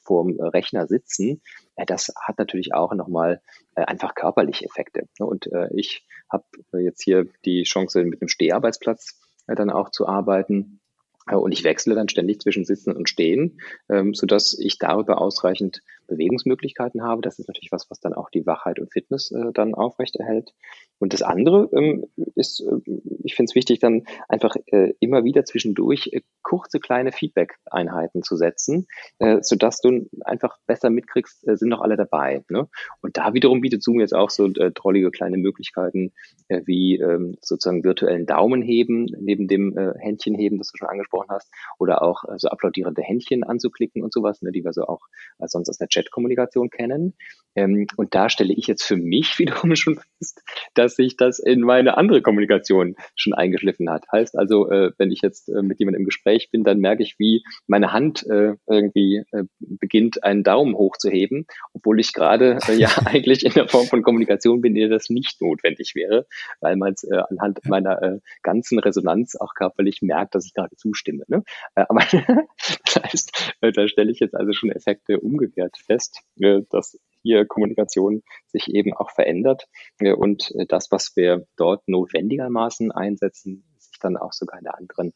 vorm 0.02 0.38
Rechner 0.38 0.86
sitzen, 0.86 1.40
das 1.86 2.12
hat 2.20 2.38
natürlich 2.38 2.74
auch 2.74 2.92
nochmal 2.92 3.40
einfach 3.74 4.14
körperliche 4.14 4.66
Effekte. 4.66 5.08
Ne? 5.18 5.24
Und 5.24 5.48
ich 5.74 6.06
habe 6.30 6.44
jetzt 6.78 7.02
hier 7.02 7.26
die 7.46 7.62
Chance, 7.62 8.04
mit 8.04 8.20
einem 8.20 8.28
Steharbeitsplatz 8.28 9.18
dann 9.46 9.70
auch 9.70 9.90
zu 9.90 10.06
arbeiten. 10.06 10.81
Äh, 11.26 11.36
und 11.36 11.52
ich 11.52 11.64
wechsle 11.64 11.94
dann 11.94 12.08
ständig 12.08 12.40
zwischen 12.40 12.64
Sitzen 12.64 12.96
und 12.96 13.08
Stehen, 13.08 13.60
ähm, 13.88 14.14
so 14.14 14.26
dass 14.26 14.56
ich 14.58 14.78
darüber 14.78 15.20
ausreichend 15.20 15.82
Bewegungsmöglichkeiten 16.12 17.02
habe. 17.02 17.22
Das 17.22 17.38
ist 17.38 17.48
natürlich 17.48 17.72
was, 17.72 17.90
was 17.90 18.00
dann 18.00 18.12
auch 18.12 18.30
die 18.30 18.46
Wachheit 18.46 18.78
und 18.78 18.92
Fitness 18.92 19.30
äh, 19.30 19.52
dann 19.52 19.74
aufrechterhält. 19.74 20.52
Und 20.98 21.12
das 21.12 21.22
andere 21.22 21.68
ähm, 21.72 22.06
ist, 22.36 22.60
äh, 22.60 22.92
ich 23.24 23.34
finde 23.34 23.50
es 23.50 23.54
wichtig, 23.54 23.80
dann 23.80 24.04
einfach 24.28 24.54
äh, 24.66 24.92
immer 25.00 25.24
wieder 25.24 25.44
zwischendurch 25.44 26.10
äh, 26.12 26.20
kurze 26.42 26.80
kleine 26.80 27.12
Feedback-Einheiten 27.12 28.22
zu 28.22 28.36
setzen, 28.36 28.86
äh, 29.18 29.38
sodass 29.42 29.80
du 29.80 30.08
einfach 30.24 30.58
besser 30.66 30.90
mitkriegst, 30.90 31.46
äh, 31.48 31.56
sind 31.56 31.68
noch 31.68 31.80
alle 31.80 31.96
dabei. 31.96 32.44
Ne? 32.48 32.68
Und 33.00 33.16
da 33.16 33.34
wiederum 33.34 33.60
bietet 33.60 33.82
Zoom 33.82 34.00
jetzt 34.00 34.14
auch 34.14 34.30
so 34.30 34.46
äh, 34.46 34.72
trollige 34.72 35.10
kleine 35.10 35.38
Möglichkeiten 35.38 36.12
äh, 36.48 36.60
wie 36.66 36.98
ähm, 37.00 37.36
sozusagen 37.40 37.84
virtuellen 37.84 38.26
Daumenheben 38.26 39.06
neben 39.18 39.48
dem 39.48 39.76
äh, 39.76 39.94
Händchenheben, 39.98 40.58
das 40.58 40.70
du 40.70 40.78
schon 40.78 40.88
angesprochen 40.88 41.30
hast, 41.30 41.50
oder 41.78 42.02
auch 42.02 42.24
äh, 42.24 42.38
so 42.38 42.48
applaudierende 42.48 43.02
Händchen 43.02 43.44
anzuklicken 43.44 44.02
und 44.02 44.12
sowas, 44.12 44.42
ne, 44.42 44.52
die 44.52 44.64
wir 44.64 44.72
so 44.72 44.84
auch 44.84 45.06
äh, 45.38 45.48
sonst 45.48 45.68
aus 45.68 45.78
der 45.78 45.88
Chat-Kommunikation 46.02 46.70
kennen. 46.70 47.14
Ähm, 47.54 47.86
und 47.96 48.14
da 48.14 48.28
stelle 48.30 48.54
ich 48.54 48.66
jetzt 48.66 48.84
für 48.84 48.96
mich 48.96 49.38
wiederum 49.38 49.74
schon 49.76 49.96
fest, 49.96 50.42
dass 50.74 50.96
sich 50.96 51.16
das 51.16 51.38
in 51.38 51.60
meine 51.60 51.96
andere 51.96 52.22
Kommunikation 52.22 52.96
schon 53.14 53.34
eingeschliffen 53.34 53.90
hat. 53.90 54.04
Heißt 54.10 54.38
also, 54.38 54.70
äh, 54.70 54.92
wenn 54.98 55.10
ich 55.10 55.20
jetzt 55.22 55.48
äh, 55.48 55.62
mit 55.62 55.78
jemandem 55.78 56.02
im 56.02 56.06
Gespräch 56.06 56.50
bin, 56.50 56.64
dann 56.64 56.78
merke 56.78 57.02
ich, 57.02 57.16
wie 57.18 57.44
meine 57.66 57.92
Hand 57.92 58.24
äh, 58.28 58.54
irgendwie 58.66 59.22
äh, 59.32 59.44
beginnt, 59.58 60.24
einen 60.24 60.42
Daumen 60.42 60.74
hochzuheben, 60.74 61.46
obwohl 61.74 62.00
ich 62.00 62.12
gerade 62.12 62.58
äh, 62.68 62.74
ja 62.74 62.88
eigentlich 63.04 63.44
in 63.44 63.52
der 63.52 63.68
Form 63.68 63.86
von 63.86 64.02
Kommunikation 64.02 64.60
bin, 64.60 64.74
in 64.74 64.88
der 64.88 64.88
das 64.88 65.10
nicht 65.10 65.40
notwendig 65.40 65.94
wäre, 65.94 66.26
weil 66.60 66.76
man 66.76 66.94
es 66.94 67.04
äh, 67.04 67.22
anhand 67.28 67.60
meiner 67.66 68.20
ganzen 68.42 68.78
Resonanz 68.78 69.36
auch 69.36 69.54
körperlich 69.54 70.02
merkt, 70.02 70.34
dass 70.34 70.46
ich 70.46 70.54
gerade 70.54 70.74
zustimme. 70.76 71.24
Ne? 71.28 71.42
Aber 71.74 72.00
das 72.84 72.96
heißt, 73.02 73.54
da 73.60 73.88
stelle 73.88 74.10
ich 74.10 74.20
jetzt 74.20 74.34
also 74.34 74.52
schon 74.52 74.70
Effekte 74.70 75.20
umgekehrt 75.20 75.76
fest, 75.82 76.20
äh, 76.40 76.62
dass 76.70 76.98
hier 77.22 77.46
Kommunikation 77.46 78.22
sich 78.46 78.68
eben 78.68 78.92
auch 78.94 79.10
verändert 79.10 79.68
äh, 79.98 80.12
und 80.12 80.52
äh, 80.56 80.66
das, 80.66 80.90
was 80.90 81.12
wir 81.16 81.46
dort 81.56 81.86
notwendigermaßen 81.88 82.92
einsetzen, 82.92 83.64
sich 83.78 83.98
dann 84.00 84.16
auch 84.16 84.32
sogar 84.32 84.58
in 84.58 84.64
der 84.64 84.76
anderen 84.76 85.12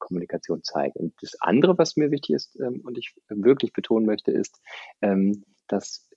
Kommunikation 0.00 0.64
zeigt. 0.64 0.96
Und 0.96 1.14
das 1.22 1.40
andere, 1.40 1.78
was 1.78 1.96
mir 1.96 2.10
wichtig 2.10 2.34
ist 2.34 2.58
ähm, 2.60 2.82
und 2.84 2.98
ich 2.98 3.14
wirklich 3.28 3.72
betonen 3.72 4.04
möchte, 4.04 4.32
ist, 4.32 4.60
ähm, 5.00 5.44
dass 5.68 6.08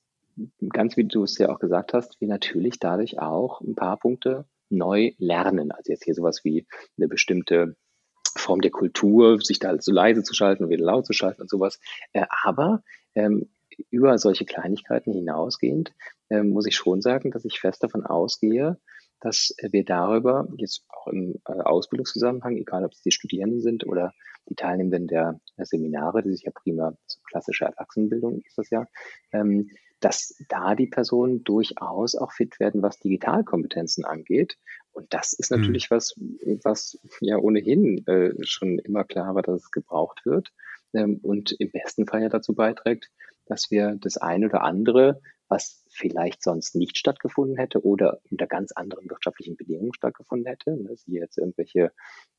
ganz 0.70 0.98
wie 0.98 1.04
du 1.04 1.24
es 1.24 1.38
ja 1.38 1.50
auch 1.50 1.60
gesagt 1.60 1.94
hast, 1.94 2.20
wir 2.20 2.28
natürlich 2.28 2.80
dadurch 2.80 3.20
auch 3.20 3.62
ein 3.62 3.76
paar 3.76 3.98
Punkte 3.98 4.46
neu 4.70 5.12
lernen. 5.18 5.72
Also 5.72 5.92
jetzt 5.92 6.06
hier 6.06 6.16
sowas 6.16 6.44
wie 6.44 6.66
eine 6.98 7.08
bestimmte 7.08 7.76
Form 8.36 8.62
der 8.62 8.72
Kultur, 8.72 9.40
sich 9.40 9.60
da 9.60 9.80
so 9.80 9.92
leise 9.92 10.24
zu 10.24 10.34
schalten 10.34 10.64
und 10.64 10.70
wieder 10.70 10.86
laut 10.86 11.06
zu 11.06 11.14
schalten 11.14 11.42
und 11.42 11.50
sowas. 11.50 11.80
aber 12.44 12.82
ähm, 13.16 13.50
über 13.90 14.18
solche 14.18 14.46
Kleinigkeiten 14.46 15.14
hinausgehend 15.14 15.94
äh, 16.30 16.44
muss 16.44 16.66
ich 16.66 16.76
schon 16.76 17.02
sagen, 17.02 17.32
dass 17.32 17.46
ich 17.46 17.60
fest 17.60 17.84
davon 17.84 18.06
ausgehe, 18.06 18.78
dass 19.22 19.54
wir 19.62 19.84
darüber 19.84 20.48
jetzt 20.58 20.86
auch 20.90 21.08
im 21.08 21.36
äh, 21.46 21.52
Ausbildungszusammenhang, 21.52 22.58
egal 22.58 22.86
ob 22.86 22.94
es 22.94 23.02
die 23.02 23.12
Studierenden 23.12 23.62
sind 23.62 23.86
oder 23.86 24.14
die 24.48 24.56
Teilnehmenden 24.56 25.08
der, 25.08 25.40
der 25.58 25.66
Seminare, 25.66 26.24
die 26.24 26.32
sich 26.32 26.44
ja 26.44 26.52
prima 26.52 26.98
so 27.06 27.20
klassische 27.30 27.66
Erwachsenenbildung 27.66 28.42
ist 28.42 28.58
das 28.58 28.70
ja, 28.70 28.86
ähm, 29.32 29.70
dass 30.00 30.42
da 30.48 30.76
die 30.76 30.88
Personen 30.88 31.44
durchaus 31.44 32.16
auch 32.16 32.32
fit 32.32 32.60
werden, 32.60 32.82
was 32.82 33.00
Digitalkompetenzen 33.00 34.06
angeht. 34.06 34.58
Und 34.92 35.14
das 35.14 35.34
ist 35.34 35.52
mhm. 35.52 35.60
natürlich 35.60 35.90
mhm. 35.90 35.96
was, 35.96 36.16
was 36.64 37.00
ja 37.20 37.38
ohnehin 37.38 38.06
äh, 38.08 38.34
schon 38.42 38.80
immer 38.80 39.04
klar 39.04 39.36
war, 39.36 39.42
dass 39.42 39.64
es 39.64 39.72
gebraucht 39.72 40.26
wird 40.26 40.52
ähm, 40.94 41.20
und 41.22 41.52
im 41.52 41.72
besten 41.72 42.08
Fall 42.08 42.22
ja 42.22 42.30
dazu 42.30 42.56
beiträgt, 42.56 43.10
dass 43.50 43.70
wir 43.70 43.98
das 44.00 44.16
eine 44.16 44.46
oder 44.46 44.62
andere 44.64 45.20
was 45.50 45.84
vielleicht 45.90 46.44
sonst 46.44 46.76
nicht 46.76 46.98
stattgefunden 46.98 47.58
hätte 47.58 47.84
oder 47.84 48.22
unter 48.30 48.48
ganz 48.48 48.72
anderen 48.72 49.10
wirtschaftlichen 49.10 49.58
Bedingungen 49.58 49.94
stattgefunden 49.94 50.46
hätte. 50.46 50.78
Ne, 50.78 50.96
Sie 50.96 51.14
jetzt 51.14 51.38
irgendwelche 51.38 51.92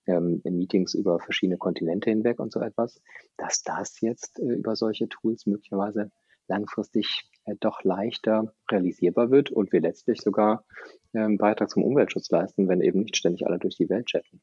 ähm, 0.07 0.41
Meetings 0.45 0.95
über 0.95 1.19
verschiedene 1.19 1.59
Kontinente 1.59 2.09
hinweg 2.09 2.39
und 2.39 2.53
so 2.53 2.61
etwas, 2.61 3.03
dass 3.37 3.63
das 3.63 4.01
jetzt 4.01 4.39
äh, 4.39 4.55
über 4.55 4.77
solche 4.77 5.09
Tools 5.09 5.47
möglicherweise 5.47 6.13
langfristig 6.47 7.29
äh, 7.45 7.57
doch 7.59 7.83
leichter 7.83 8.55
realisierbar 8.71 9.31
wird 9.31 9.51
und 9.51 9.73
wir 9.73 9.81
letztlich 9.81 10.21
sogar 10.21 10.65
äh, 11.13 11.19
einen 11.19 11.37
Beitrag 11.37 11.69
zum 11.69 11.83
Umweltschutz 11.83 12.31
leisten, 12.31 12.69
wenn 12.69 12.81
eben 12.81 13.01
nicht 13.01 13.17
ständig 13.17 13.45
alle 13.47 13.59
durch 13.59 13.77
die 13.77 13.89
Welt 13.89 14.07
chatten. 14.07 14.41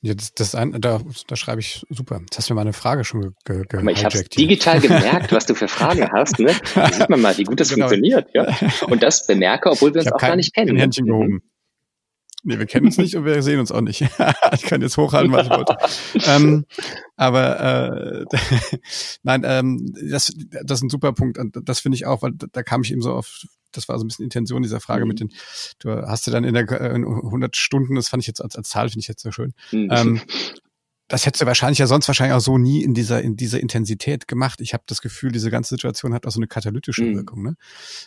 Ja, 0.00 0.14
das, 0.14 0.54
ein, 0.54 0.80
da, 0.80 1.00
da 1.26 1.36
schreibe 1.36 1.60
ich 1.60 1.84
super. 1.88 2.20
Jetzt 2.20 2.38
hast 2.38 2.50
du 2.50 2.54
mir 2.54 2.60
meine 2.60 2.72
Frage 2.72 3.04
schon 3.04 3.34
ge, 3.44 3.64
ge 3.68 3.82
mal, 3.82 3.92
Ich 3.92 4.04
habe 4.04 4.22
digital 4.24 4.80
gemerkt, 4.80 5.32
was 5.32 5.46
du 5.46 5.54
für 5.54 5.68
Fragen 5.68 6.08
hast. 6.12 6.38
Ne? 6.38 6.54
Da 6.74 6.92
sieht 6.92 7.08
man 7.08 7.20
mal, 7.20 7.36
wie 7.38 7.44
gut 7.44 7.60
das 7.60 7.68
genau. 7.70 7.88
funktioniert. 7.88 8.28
Ja? 8.34 8.56
Und 8.86 9.02
das 9.02 9.26
bemerke, 9.26 9.70
obwohl 9.70 9.94
wir 9.94 10.02
uns 10.02 10.12
auch 10.12 10.18
kein, 10.18 10.30
gar 10.30 10.36
nicht 10.36 10.54
kennen. 10.54 10.70
Ein 10.70 10.78
Händchen 10.78 11.06
gehoben. 11.06 11.42
Nee, 12.48 12.60
wir 12.60 12.66
kennen 12.66 12.86
uns 12.86 12.96
nicht 12.96 13.16
und 13.16 13.24
wir 13.24 13.42
sehen 13.42 13.58
uns 13.58 13.72
auch 13.72 13.80
nicht. 13.80 14.02
ich 14.52 14.62
kann 14.62 14.80
jetzt 14.80 14.96
hochhalten, 14.96 15.32
was 15.32 15.46
ich 15.46 15.52
wollte. 15.52 15.76
ähm, 16.30 16.64
aber 17.16 18.24
äh, 18.30 18.36
nein, 19.24 19.42
ähm, 19.44 19.92
das, 20.08 20.32
das 20.62 20.78
ist 20.78 20.84
ein 20.84 20.88
super 20.88 21.12
Punkt. 21.12 21.38
Und 21.38 21.58
das 21.68 21.80
finde 21.80 21.96
ich 21.96 22.06
auch, 22.06 22.22
weil 22.22 22.34
da 22.34 22.62
kam 22.62 22.82
ich 22.82 22.92
eben 22.92 23.02
so 23.02 23.12
auf, 23.12 23.42
das 23.76 23.88
war 23.88 23.98
so 23.98 24.04
ein 24.04 24.08
bisschen 24.08 24.24
Intention 24.24 24.62
dieser 24.62 24.80
Frage 24.80 25.04
mhm. 25.04 25.08
mit 25.08 25.20
den, 25.20 25.32
du 25.78 25.90
hast 25.90 26.26
du 26.26 26.30
dann 26.30 26.44
in 26.44 26.54
der 26.54 26.68
in 26.92 27.04
100 27.04 27.56
Stunden, 27.56 27.94
das 27.94 28.08
fand 28.08 28.22
ich 28.22 28.26
jetzt 28.26 28.42
als, 28.42 28.56
als 28.56 28.68
Zahl, 28.68 28.88
finde 28.88 29.00
ich 29.00 29.08
jetzt 29.08 29.22
sehr 29.22 29.32
schön, 29.32 29.54
mhm. 29.72 29.88
ähm, 29.90 30.20
das 31.08 31.24
hättest 31.24 31.42
du 31.42 31.46
wahrscheinlich 31.46 31.78
ja 31.78 31.86
sonst 31.86 32.08
wahrscheinlich 32.08 32.34
auch 32.34 32.40
so 32.40 32.58
nie 32.58 32.82
in 32.82 32.92
dieser 32.92 33.22
in 33.22 33.36
dieser 33.36 33.60
Intensität 33.60 34.26
gemacht. 34.26 34.60
Ich 34.60 34.74
habe 34.74 34.82
das 34.86 35.00
Gefühl, 35.00 35.30
diese 35.30 35.50
ganze 35.50 35.74
Situation 35.76 36.12
hat 36.12 36.26
auch 36.26 36.32
so 36.32 36.40
eine 36.40 36.48
katalytische 36.48 37.04
mhm. 37.04 37.16
Wirkung, 37.16 37.42
ne? 37.42 37.56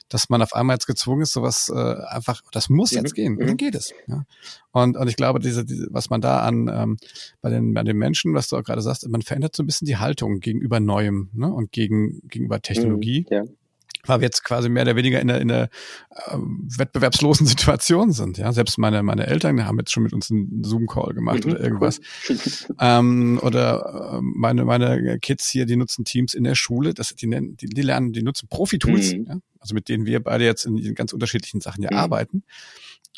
Dass 0.10 0.30
man 0.30 0.42
auf 0.42 0.54
einmal 0.54 0.76
jetzt 0.76 0.86
gezwungen 0.86 1.22
ist, 1.22 1.32
sowas 1.32 1.72
äh, 1.74 1.96
einfach, 2.08 2.42
das 2.52 2.68
muss 2.68 2.92
jetzt 2.92 3.12
mhm. 3.12 3.16
gehen, 3.16 3.34
und 3.34 3.42
dann 3.42 3.52
mhm. 3.52 3.58
geht 3.58 3.76
es. 3.76 3.94
Ja? 4.08 4.24
Und 4.72 4.98
und 4.98 5.08
ich 5.08 5.16
glaube, 5.16 5.40
diese, 5.40 5.64
diese 5.64 5.88
was 5.92 6.10
man 6.10 6.20
da 6.20 6.42
an 6.42 6.68
ähm, 6.68 6.98
bei 7.42 7.50
den 7.50 7.74
bei 7.74 7.84
den 7.84 7.98
Menschen, 7.98 8.34
was 8.34 8.50
du 8.50 8.58
auch 8.58 8.64
gerade 8.64 8.82
sagst, 8.82 9.08
man 9.08 9.22
verändert 9.22 9.56
so 9.56 9.64
ein 9.64 9.66
bisschen 9.66 9.86
die 9.86 9.98
Haltung 9.98 10.42
gegenüber 10.42 10.82
Neuem, 10.82 11.30
ne? 11.34 11.52
Und 11.54 11.72
gegen 11.72 12.28
gegenüber 12.28 12.62
Technologie. 12.62 13.26
Mhm. 13.30 13.36
Ja 13.36 13.44
weil 14.06 14.22
wir 14.22 14.26
jetzt 14.26 14.44
quasi 14.44 14.70
mehr 14.70 14.84
oder 14.84 14.96
weniger 14.96 15.20
in 15.20 15.28
der, 15.28 15.42
in 15.42 15.48
der 15.48 15.70
äh, 16.16 16.38
wettbewerbslosen 16.78 17.46
Situation 17.48 18.12
sind. 18.12 18.38
Ja, 18.38 18.52
selbst 18.54 18.78
meine 18.78 19.04
meine 19.04 19.28
Eltern 19.28 19.66
haben 19.66 19.80
jetzt 19.80 19.92
schon 19.92 20.04
mit 20.04 20.14
uns 20.14 20.32
einen 20.32 20.64
Zoom-Call 20.64 21.14
gemacht 21.14 21.46
mhm, 21.46 21.52
oder 21.52 21.60
irgendwas. 21.62 22.00
ähm, 22.80 23.40
oder 23.42 24.14
äh, 24.16 24.20
meine 24.22 24.66
meine 24.66 25.20
Kids 25.20 25.50
hier, 25.50 25.66
die 25.66 25.76
nutzen 25.76 26.06
Teams 26.06 26.34
in 26.34 26.44
der 26.44 26.56
Schule. 26.56 26.94
Das 26.94 27.16
die 27.16 27.28
nennen, 27.28 27.58
die, 27.58 27.68
die 27.68 27.82
lernen, 27.82 28.14
die 28.14 28.24
nutzen 28.24 28.48
Profi-Tools, 28.48 29.14
mhm. 29.14 29.26
ja? 29.28 29.38
also 29.60 29.74
mit 29.74 29.90
denen 29.90 30.06
wir 30.06 30.22
beide 30.22 30.46
jetzt 30.46 30.66
in, 30.66 30.78
in 30.78 30.96
ganz 30.96 31.14
unterschiedlichen 31.14 31.62
Sachen 31.62 31.84
ja 31.84 31.92
mhm. 31.92 31.98
arbeiten 31.98 32.44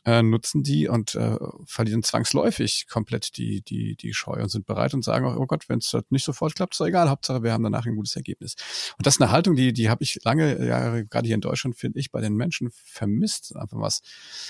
äh, 0.05 0.23
nutzen 0.23 0.63
die 0.63 0.87
und 0.87 1.15
äh, 1.15 1.37
verlieren 1.65 2.01
zwangsläufig 2.03 2.87
komplett 2.89 3.37
die, 3.37 3.61
die, 3.61 3.95
die 3.95 4.13
Scheu 4.13 4.41
und 4.41 4.49
sind 4.49 4.65
bereit 4.65 4.93
und 4.93 5.03
sagen 5.03 5.25
auch, 5.25 5.35
oh 5.35 5.45
Gott, 5.45 5.69
wenn 5.69 5.79
es 5.79 5.93
halt 5.93 6.11
nicht 6.11 6.23
sofort 6.23 6.55
klappt, 6.55 6.79
doch 6.79 6.85
egal, 6.87 7.09
Hauptsache 7.09 7.43
wir 7.43 7.53
haben 7.53 7.63
danach 7.63 7.85
ein 7.85 7.95
gutes 7.95 8.15
Ergebnis. 8.15 8.55
Und 8.97 9.05
das 9.05 9.15
ist 9.15 9.21
eine 9.21 9.31
Haltung, 9.31 9.55
die, 9.55 9.73
die 9.73 9.89
habe 9.89 10.03
ich 10.03 10.19
lange 10.23 10.65
Jahre, 10.65 11.05
gerade 11.05 11.27
hier 11.27 11.35
in 11.35 11.41
Deutschland, 11.41 11.75
finde 11.75 11.99
ich, 11.99 12.11
bei 12.11 12.21
den 12.21 12.35
Menschen 12.35 12.69
vermisst, 12.71 13.55
einfach 13.55 13.79
was, 13.79 14.01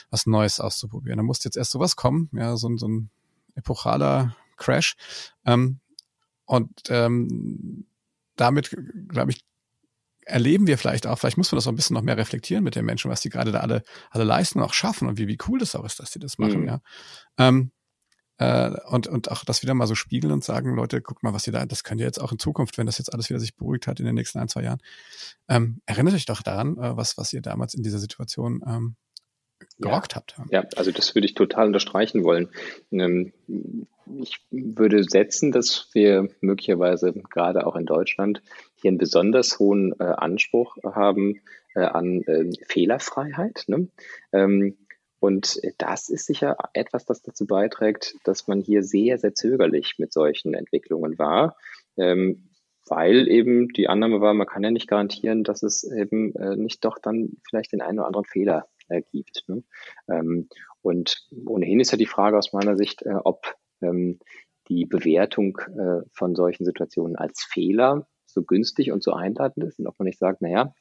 was 0.10 0.26
Neues 0.26 0.60
auszuprobieren. 0.60 1.18
Da 1.18 1.24
musste 1.24 1.48
jetzt 1.48 1.58
erst 1.58 1.72
sowas 1.72 1.96
kommen, 1.96 2.30
ja, 2.34 2.56
so, 2.56 2.76
so 2.78 2.88
ein 2.88 3.10
epochaler 3.56 4.36
Crash. 4.56 4.96
Ähm, 5.46 5.80
und 6.46 6.72
ähm, 6.90 7.86
damit, 8.36 8.76
glaube 9.10 9.32
ich, 9.32 9.44
erleben 10.26 10.68
wir 10.68 10.78
vielleicht 10.78 11.08
auch, 11.08 11.18
vielleicht 11.18 11.38
muss 11.38 11.52
man 11.52 11.58
das 11.58 11.68
auch 11.68 11.72
ein 11.72 11.76
bisschen 11.76 11.96
noch 11.96 12.02
mehr 12.02 12.18
reflektieren 12.18 12.64
mit 12.64 12.76
den 12.76 12.86
Menschen, 12.86 13.10
was 13.10 13.22
die 13.22 13.30
gerade 13.30 13.52
da 13.52 13.60
alle, 13.60 13.84
alle 14.10 14.24
leisten 14.24 14.60
und 14.60 14.66
auch 14.66 14.74
schaffen 14.74 15.08
und 15.08 15.18
wie, 15.18 15.28
wie 15.28 15.38
cool 15.48 15.60
das 15.60 15.76
auch 15.76 15.86
ist, 15.86 16.00
dass 16.00 16.12
die 16.12 16.20
das 16.20 16.38
machen, 16.38 16.62
mhm. 16.62 16.68
ja. 16.68 16.82
Ähm, 17.38 17.72
äh, 18.38 18.72
und, 18.88 19.08
und 19.08 19.30
auch 19.30 19.44
das 19.44 19.62
wieder 19.62 19.76
mal 19.76 19.86
so 19.86 19.94
spiegeln 19.94 20.34
und 20.34 20.44
sagen, 20.44 20.76
Leute, 20.76 21.02
guckt 21.02 21.22
mal, 21.22 21.34
was 21.34 21.46
ihr 21.46 21.54
da, 21.54 21.66
das 21.66 21.84
könnt 21.84 22.02
ihr 22.02 22.08
jetzt 22.08 22.20
auch 22.20 22.32
in 22.32 22.40
Zukunft, 22.40 22.78
wenn 22.78 22.88
das 22.88 22.98
jetzt 22.98 23.14
alles 23.14 23.30
wieder 23.30 23.40
sich 23.40 23.56
beruhigt 23.56 23.86
hat 23.86 24.00
in 24.00 24.06
den 24.06 24.16
nächsten 24.16 24.40
ein, 24.40 24.48
zwei 24.48 24.64
Jahren. 24.64 24.82
Ähm, 25.48 25.82
erinnert 25.86 26.16
euch 26.16 26.26
doch 26.26 26.42
daran, 26.42 26.78
äh, 26.78 26.98
was, 26.98 27.18
was 27.18 27.34
ihr 27.34 27.42
damals 27.42 27.74
in 27.76 27.84
dieser 27.84 28.00
Situation 28.00 28.64
ähm, 28.66 28.96
gerockt 29.78 30.14
ja. 30.14 30.16
habt. 30.16 30.36
Ja, 30.50 30.66
also 30.76 30.92
das 30.92 31.14
würde 31.14 31.26
ich 31.26 31.36
total 31.36 31.68
unterstreichen 31.68 32.24
wollen. 32.24 32.50
Ähm, 32.92 33.32
ich 34.20 34.40
würde 34.50 35.04
setzen, 35.04 35.52
dass 35.52 35.90
wir 35.94 36.28
möglicherweise 36.42 37.14
gerade 37.14 37.68
auch 37.68 37.76
in 37.76 37.86
Deutschland 37.86 38.42
hier 38.82 38.90
einen 38.90 38.98
besonders 38.98 39.60
hohen 39.60 39.94
äh, 40.00 40.04
Anspruch 40.04 40.78
haben 40.84 41.42
äh, 41.76 41.82
an 41.82 42.22
äh, 42.24 42.50
Fehlerfreiheit. 42.68 43.66
Ne? 43.68 43.88
Ähm, 44.32 44.78
und 45.20 45.62
das 45.78 46.10
ist 46.10 46.26
sicher 46.26 46.58
etwas, 46.74 47.06
das 47.06 47.22
dazu 47.22 47.46
beiträgt, 47.46 48.16
dass 48.24 48.48
man 48.48 48.60
hier 48.60 48.82
sehr, 48.82 49.20
sehr 49.20 49.36
zögerlich 49.36 49.96
mit 50.00 50.12
solchen 50.12 50.56
Entwicklungen 50.56 51.20
war. 51.20 51.56
Ähm, 51.96 52.50
weil 52.88 53.28
eben 53.30 53.70
die 53.70 53.88
Annahme 53.88 54.20
war, 54.20 54.34
man 54.34 54.48
kann 54.48 54.64
ja 54.64 54.72
nicht 54.72 54.88
garantieren, 54.88 55.44
dass 55.44 55.62
es 55.64 55.84
eben 55.84 56.36
äh, 56.36 56.56
nicht 56.56 56.84
doch 56.84 56.98
dann 56.98 57.38
vielleicht 57.48 57.72
den 57.72 57.82
einen 57.82 58.00
oder 58.00 58.08
anderen 58.08 58.26
Fehler 58.26 58.68
äh, 58.90 59.04
gibt. 59.12 59.44
Ne? 59.48 59.64
Ähm, 60.10 60.50
und 60.82 61.28
ohnehin 61.46 61.80
ist 61.80 61.92
ja 61.92 61.98
die 61.98 62.08
Frage 62.08 62.38
aus 62.38 62.52
meiner 62.52 62.76
Sicht, 62.76 63.04
äh, 63.04 63.14
ob 63.24 63.56
ähm, 63.82 64.20
die 64.68 64.86
Bewertung 64.86 65.60
von 66.14 66.34
solchen 66.34 66.64
Situationen 66.64 67.18
als 67.18 67.44
Fehler 67.44 68.08
so 68.34 68.44
günstig 68.44 68.92
und 68.92 69.04
so 69.04 69.14
einladend 69.14 69.66
ist 69.66 69.80
und 69.80 69.88
ob 69.88 69.98
man 70.00 70.06
nicht 70.06 70.20
sagt, 70.20 70.42
naja, 70.42 70.74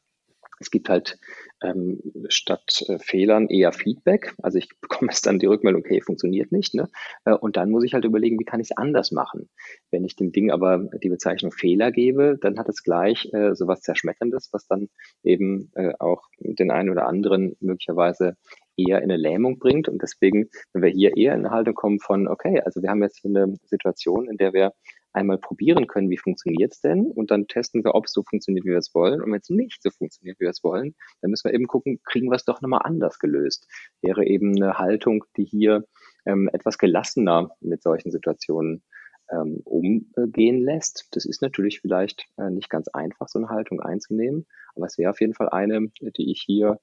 es 0.61 0.71
gibt 0.71 0.91
halt 0.91 1.19
ähm, 1.63 2.01
statt 2.29 2.85
äh, 2.87 2.99
Fehlern 2.99 3.49
eher 3.49 3.73
Feedback. 3.73 4.35
Also 4.43 4.59
ich 4.59 4.69
bekomme 4.81 5.11
es 5.11 5.23
dann 5.23 5.39
die 5.39 5.47
Rückmeldung, 5.47 5.81
okay, 5.81 6.03
funktioniert 6.03 6.53
nicht. 6.53 6.75
Ne? 6.75 6.89
Äh, 7.25 7.33
und 7.33 7.57
dann 7.57 7.71
muss 7.71 7.83
ich 7.83 7.95
halt 7.95 8.05
überlegen, 8.05 8.39
wie 8.39 8.45
kann 8.45 8.61
ich 8.61 8.71
es 8.71 8.77
anders 8.77 9.11
machen. 9.11 9.49
Wenn 9.91 10.05
ich 10.05 10.17
dem 10.17 10.33
Ding 10.33 10.51
aber 10.51 10.89
die 11.03 11.09
Bezeichnung 11.09 11.51
Fehler 11.51 11.91
gebe, 11.91 12.39
dann 12.41 12.59
hat 12.59 12.69
es 12.69 12.83
gleich 12.83 13.29
äh, 13.33 13.55
so 13.55 13.67
was 13.67 13.81
Zerschmetterndes, 13.81 14.51
was 14.53 14.67
dann 14.67 14.89
eben 15.25 15.71
äh, 15.75 15.95
auch 15.99 16.29
den 16.39 16.71
einen 16.71 16.91
oder 16.91 17.07
anderen 17.07 17.57
möglicherweise 17.61 18.37
eher 18.77 18.99
in 18.99 19.11
eine 19.11 19.17
Lähmung 19.17 19.59
bringt. 19.59 19.89
Und 19.89 20.03
deswegen, 20.03 20.51
wenn 20.73 20.83
wir 20.83 20.91
hier 20.91 21.17
eher 21.17 21.35
in 21.35 21.41
eine 21.41 21.51
Haltung 21.51 21.75
kommen 21.75 22.01
von, 22.01 22.29
okay, 22.29 22.61
also 22.61 22.83
wir 22.83 22.91
haben 22.91 23.03
jetzt 23.03 23.21
hier 23.21 23.31
eine 23.31 23.57
Situation, 23.65 24.29
in 24.29 24.37
der 24.37 24.53
wir 24.53 24.73
einmal 25.13 25.39
probieren 25.39 25.87
können, 25.87 26.11
wie 26.11 26.19
funktioniert 26.19 26.73
es 26.73 26.81
denn? 26.81 27.11
Und 27.11 27.31
dann 27.31 27.47
testen 27.47 27.85
wir, 27.85 27.95
ob 27.95 28.07
es 28.07 28.13
so 28.13 28.23
funktioniert, 28.23 28.65
wie 28.65 28.71
wir 28.71 28.79
es 28.79 28.95
wollen. 28.95 29.21
Und 29.23 29.33
wenn 29.33 29.41
es 29.41 29.51
nicht 29.51 29.83
so 29.83 29.91
funktioniert, 29.91 30.39
wie 30.39 30.45
wir 30.45 30.51
es 30.51 30.63
wollen, 30.63 30.95
dann 31.21 31.31
müssen 31.31 31.49
wir 31.49 31.55
eben 31.55 31.67
gucken, 31.67 32.01
kriegen 32.05 32.29
wir 32.31 32.37
es 32.37 32.45
doch 32.45 32.61
nochmal 32.61 32.83
anders 32.85 33.19
gelöst. 33.19 33.67
Wäre 34.03 34.25
eben 34.25 34.57
eine 34.57 34.79
Haltung, 34.79 35.25
die 35.37 35.45
hier 35.45 35.85
ähm, 36.27 36.49
etwas 36.53 36.79
gelassener 36.79 37.51
mit 37.61 37.83
solchen 37.83 38.11
Situationen 38.11 38.83
ähm, 39.31 39.61
umgehen 39.65 40.61
lässt. 40.61 41.09
Das 41.13 41.25
ist 41.25 41.43
natürlich 41.43 41.81
vielleicht 41.81 42.27
äh, 42.37 42.51
nicht 42.51 42.71
ganz 42.71 42.89
einfach, 42.89 43.29
so 43.29 43.39
eine 43.39 43.49
Haltung 43.49 43.81
einzunehmen, 43.81 44.47
aber 44.75 44.87
es 44.87 44.99
wäre 44.99 45.11
auf 45.11 45.21
jeden 45.21 45.35
Fall 45.35 45.49
eine, 45.49 45.89
die 46.01 46.31
ich 46.31 46.43
hier 46.43 46.81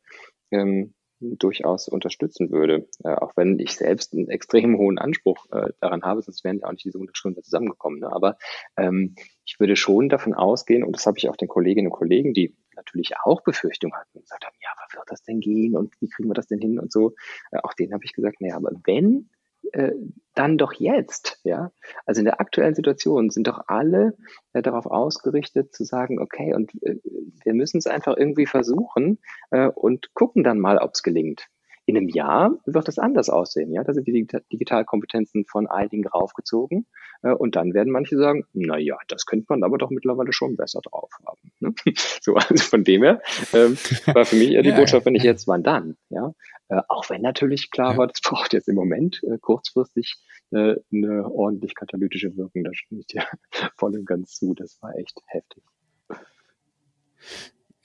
ähm, 0.51 0.93
durchaus 1.19 1.87
unterstützen 1.87 2.51
würde. 2.51 2.87
Äh, 3.03 3.09
auch 3.09 3.33
wenn 3.35 3.59
ich 3.59 3.75
selbst 3.75 4.13
einen 4.13 4.29
extrem 4.29 4.77
hohen 4.77 4.97
Anspruch 4.97 5.47
äh, 5.51 5.71
daran 5.79 6.03
habe, 6.03 6.21
sonst 6.21 6.43
wären 6.43 6.59
ja 6.59 6.67
auch 6.67 6.71
nicht 6.71 6.85
diese 6.85 6.97
100 6.97 7.17
Stunden 7.17 7.43
zusammengekommen. 7.43 7.99
Ne? 7.99 8.11
Aber 8.11 8.37
ähm, 8.77 9.15
ich 9.45 9.59
würde 9.59 9.75
schon 9.75 10.09
davon 10.09 10.33
ausgehen, 10.33 10.83
und 10.83 10.95
das 10.95 11.05
habe 11.05 11.17
ich 11.17 11.29
auch 11.29 11.35
den 11.35 11.47
Kolleginnen 11.47 11.87
und 11.87 11.97
Kollegen, 11.97 12.33
die 12.33 12.55
natürlich 12.75 13.13
auch 13.23 13.41
Befürchtungen 13.41 13.95
hatten, 13.95 14.21
gesagt 14.21 14.45
haben, 14.45 14.55
ja, 14.61 14.69
was 14.83 14.97
wird 14.97 15.11
das 15.11 15.23
denn 15.23 15.39
gehen 15.39 15.75
und 15.75 15.93
wie 15.99 16.09
kriegen 16.09 16.29
wir 16.29 16.35
das 16.35 16.47
denn 16.47 16.59
hin 16.59 16.79
und 16.79 16.91
so. 16.91 17.15
Äh, 17.51 17.59
auch 17.63 17.73
denen 17.73 17.93
habe 17.93 18.05
ich 18.05 18.13
gesagt, 18.13 18.41
naja, 18.41 18.55
aber 18.55 18.71
wenn 18.85 19.29
äh, 19.73 19.93
dann 20.33 20.57
doch 20.57 20.73
jetzt, 20.73 21.39
ja. 21.43 21.71
Also 22.05 22.19
in 22.19 22.25
der 22.25 22.39
aktuellen 22.39 22.75
Situation 22.75 23.29
sind 23.29 23.47
doch 23.47 23.61
alle 23.67 24.15
äh, 24.53 24.61
darauf 24.61 24.85
ausgerichtet 24.85 25.73
zu 25.73 25.83
sagen, 25.83 26.19
okay, 26.19 26.53
und 26.53 26.71
äh, 26.83 26.99
wir 27.43 27.53
müssen 27.53 27.77
es 27.77 27.87
einfach 27.87 28.15
irgendwie 28.15 28.45
versuchen 28.45 29.19
äh, 29.51 29.67
und 29.67 30.13
gucken 30.13 30.43
dann 30.43 30.59
mal, 30.59 30.77
ob 30.77 30.91
es 30.93 31.03
gelingt. 31.03 31.47
In 31.85 31.95
einem 31.95 32.09
Jahr 32.09 32.51
wird 32.65 32.89
das 32.89 32.99
anders 32.99 33.29
aussehen. 33.29 33.71
Ja, 33.71 33.81
da 33.81 33.93
sind 33.93 34.07
die 34.07 34.27
Digitalkompetenzen 34.51 35.45
von 35.45 35.67
einigen 35.67 36.05
raufgezogen. 36.05 36.85
Äh, 37.23 37.31
und 37.31 37.55
dann 37.55 37.73
werden 37.73 37.93
manche 37.93 38.17
sagen, 38.17 38.45
na 38.53 38.77
ja, 38.77 38.97
das 39.07 39.25
könnte 39.25 39.45
man 39.49 39.63
aber 39.63 39.77
doch 39.77 39.89
mittlerweile 39.89 40.33
schon 40.33 40.57
besser 40.57 40.81
drauf 40.81 41.09
haben. 41.25 41.51
Ne? 41.59 41.73
So, 42.21 42.35
also 42.35 42.57
von 42.57 42.83
dem 42.83 43.03
her 43.03 43.21
ähm, 43.53 43.77
war 44.13 44.25
für 44.25 44.35
mich 44.35 44.51
eher 44.51 44.63
die 44.63 44.69
ja, 44.69 44.75
Botschaft, 44.75 45.05
wenn 45.05 45.15
ich 45.15 45.23
jetzt, 45.23 45.47
wann 45.47 45.63
dann? 45.63 45.95
Ja, 46.09 46.33
äh, 46.69 46.81
auch 46.87 47.09
wenn 47.09 47.21
natürlich 47.21 47.71
klar 47.71 47.93
ja. 47.93 47.97
war, 47.97 48.07
das 48.07 48.21
braucht 48.23 48.53
jetzt 48.53 48.67
im 48.67 48.75
Moment 48.75 49.21
äh, 49.23 49.37
kurzfristig 49.37 50.15
äh, 50.51 50.75
eine 50.91 51.29
ordentlich 51.29 51.75
katalytische 51.75 52.35
Wirkung. 52.35 52.63
Da 52.63 52.73
stimme 52.73 53.01
ich 53.01 53.07
dir 53.07 53.23
voll 53.77 53.95
und 53.95 54.05
ganz 54.05 54.35
zu. 54.35 54.53
Das 54.53 54.81
war 54.81 54.95
echt 54.95 55.19
heftig. 55.27 55.63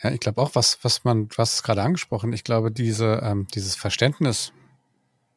Ja, 0.03 0.11
ich 0.11 0.21
glaube 0.21 0.41
auch, 0.41 0.55
was, 0.55 0.79
was 0.83 1.05
man, 1.05 1.29
was 1.37 1.63
gerade 1.63 1.83
angesprochen, 1.83 2.33
ich 2.33 2.43
glaube, 2.43 2.73
diese, 2.73 3.21
ähm, 3.23 3.47
dieses 3.55 3.77
Verständnis 3.77 4.53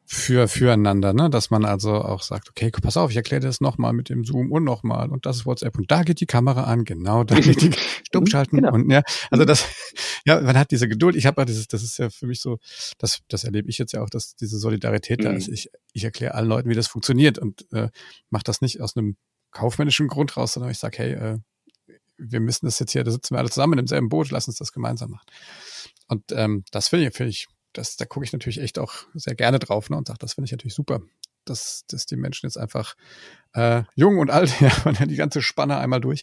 für 0.08 0.46
füreinander, 0.46 1.12
ne? 1.12 1.28
dass 1.28 1.50
man 1.50 1.64
also 1.64 1.94
auch 1.94 2.22
sagt, 2.22 2.48
okay, 2.48 2.70
pass 2.70 2.96
auf, 2.96 3.10
ich 3.10 3.16
erkläre 3.16 3.40
das 3.40 3.60
nochmal 3.60 3.92
mit 3.92 4.08
dem 4.08 4.24
Zoom 4.24 4.52
und 4.52 4.62
nochmal 4.62 5.10
und 5.10 5.26
das 5.26 5.38
ist 5.38 5.46
WhatsApp 5.46 5.76
und 5.76 5.90
da 5.90 6.04
geht 6.04 6.20
die 6.20 6.26
Kamera 6.26 6.64
an, 6.64 6.84
genau, 6.84 7.24
da 7.24 7.40
geht 7.40 7.60
die 7.60 7.72
Stummschalten 8.06 8.60
genau. 8.60 8.72
und 8.72 8.88
ja, 8.88 9.02
also 9.30 9.44
das, 9.44 9.66
ja, 10.24 10.40
man 10.40 10.56
hat 10.56 10.70
diese 10.70 10.88
Geduld. 10.88 11.16
Ich 11.16 11.26
habe 11.26 11.44
dieses, 11.44 11.66
das 11.66 11.82
ist 11.82 11.98
ja 11.98 12.08
für 12.08 12.26
mich 12.26 12.40
so, 12.40 12.58
das, 12.98 13.20
das 13.28 13.42
erlebe 13.42 13.68
ich 13.68 13.78
jetzt 13.78 13.92
ja 13.92 14.02
auch, 14.02 14.08
dass 14.08 14.36
diese 14.36 14.58
Solidarität 14.58 15.20
mhm. 15.20 15.24
da 15.24 15.32
ist. 15.32 15.48
Ich, 15.48 15.70
ich 15.92 16.04
erkläre 16.04 16.34
allen 16.34 16.48
Leuten, 16.48 16.68
wie 16.68 16.74
das 16.74 16.86
funktioniert 16.86 17.38
und 17.38 17.66
äh, 17.72 17.88
mache 18.30 18.44
das 18.44 18.60
nicht 18.60 18.80
aus 18.80 18.96
einem 18.96 19.16
kaufmännischen 19.50 20.06
Grund 20.06 20.36
raus, 20.36 20.52
sondern 20.52 20.70
ich 20.70 20.78
sage, 20.78 20.98
hey, 20.98 21.12
äh, 21.14 21.38
wir 22.18 22.40
müssen 22.40 22.66
das 22.66 22.78
jetzt 22.78 22.92
hier, 22.92 23.04
da 23.04 23.10
sitzen 23.10 23.34
wir 23.34 23.38
alle 23.38 23.50
zusammen 23.50 23.74
in 23.74 23.78
demselben 23.78 24.08
Boot, 24.08 24.30
lass 24.30 24.46
uns 24.46 24.56
das 24.56 24.72
gemeinsam 24.72 25.10
machen. 25.10 25.26
Und 26.08 26.24
ähm, 26.32 26.64
das 26.70 26.88
finde 26.88 27.08
ich, 27.08 27.14
finde 27.14 27.30
ich 27.30 27.48
das, 27.76 27.96
da 27.96 28.04
gucke 28.04 28.24
ich 28.24 28.32
natürlich 28.32 28.60
echt 28.60 28.78
auch 28.78 28.92
sehr 29.14 29.34
gerne 29.34 29.58
drauf 29.58 29.90
ne, 29.90 29.96
und 29.96 30.08
sage, 30.08 30.18
das 30.20 30.34
finde 30.34 30.46
ich 30.46 30.52
natürlich 30.52 30.74
super, 30.74 31.02
dass, 31.44 31.84
dass 31.88 32.06
die 32.06 32.16
Menschen 32.16 32.46
jetzt 32.46 32.56
einfach 32.56 32.96
äh, 33.54 33.82
jung 33.94 34.18
und 34.18 34.30
alt, 34.30 34.50
ja, 34.60 34.70
und 34.84 34.98
die 35.10 35.16
ganze 35.16 35.42
Spanne 35.42 35.78
einmal 35.78 36.00
durch, 36.00 36.22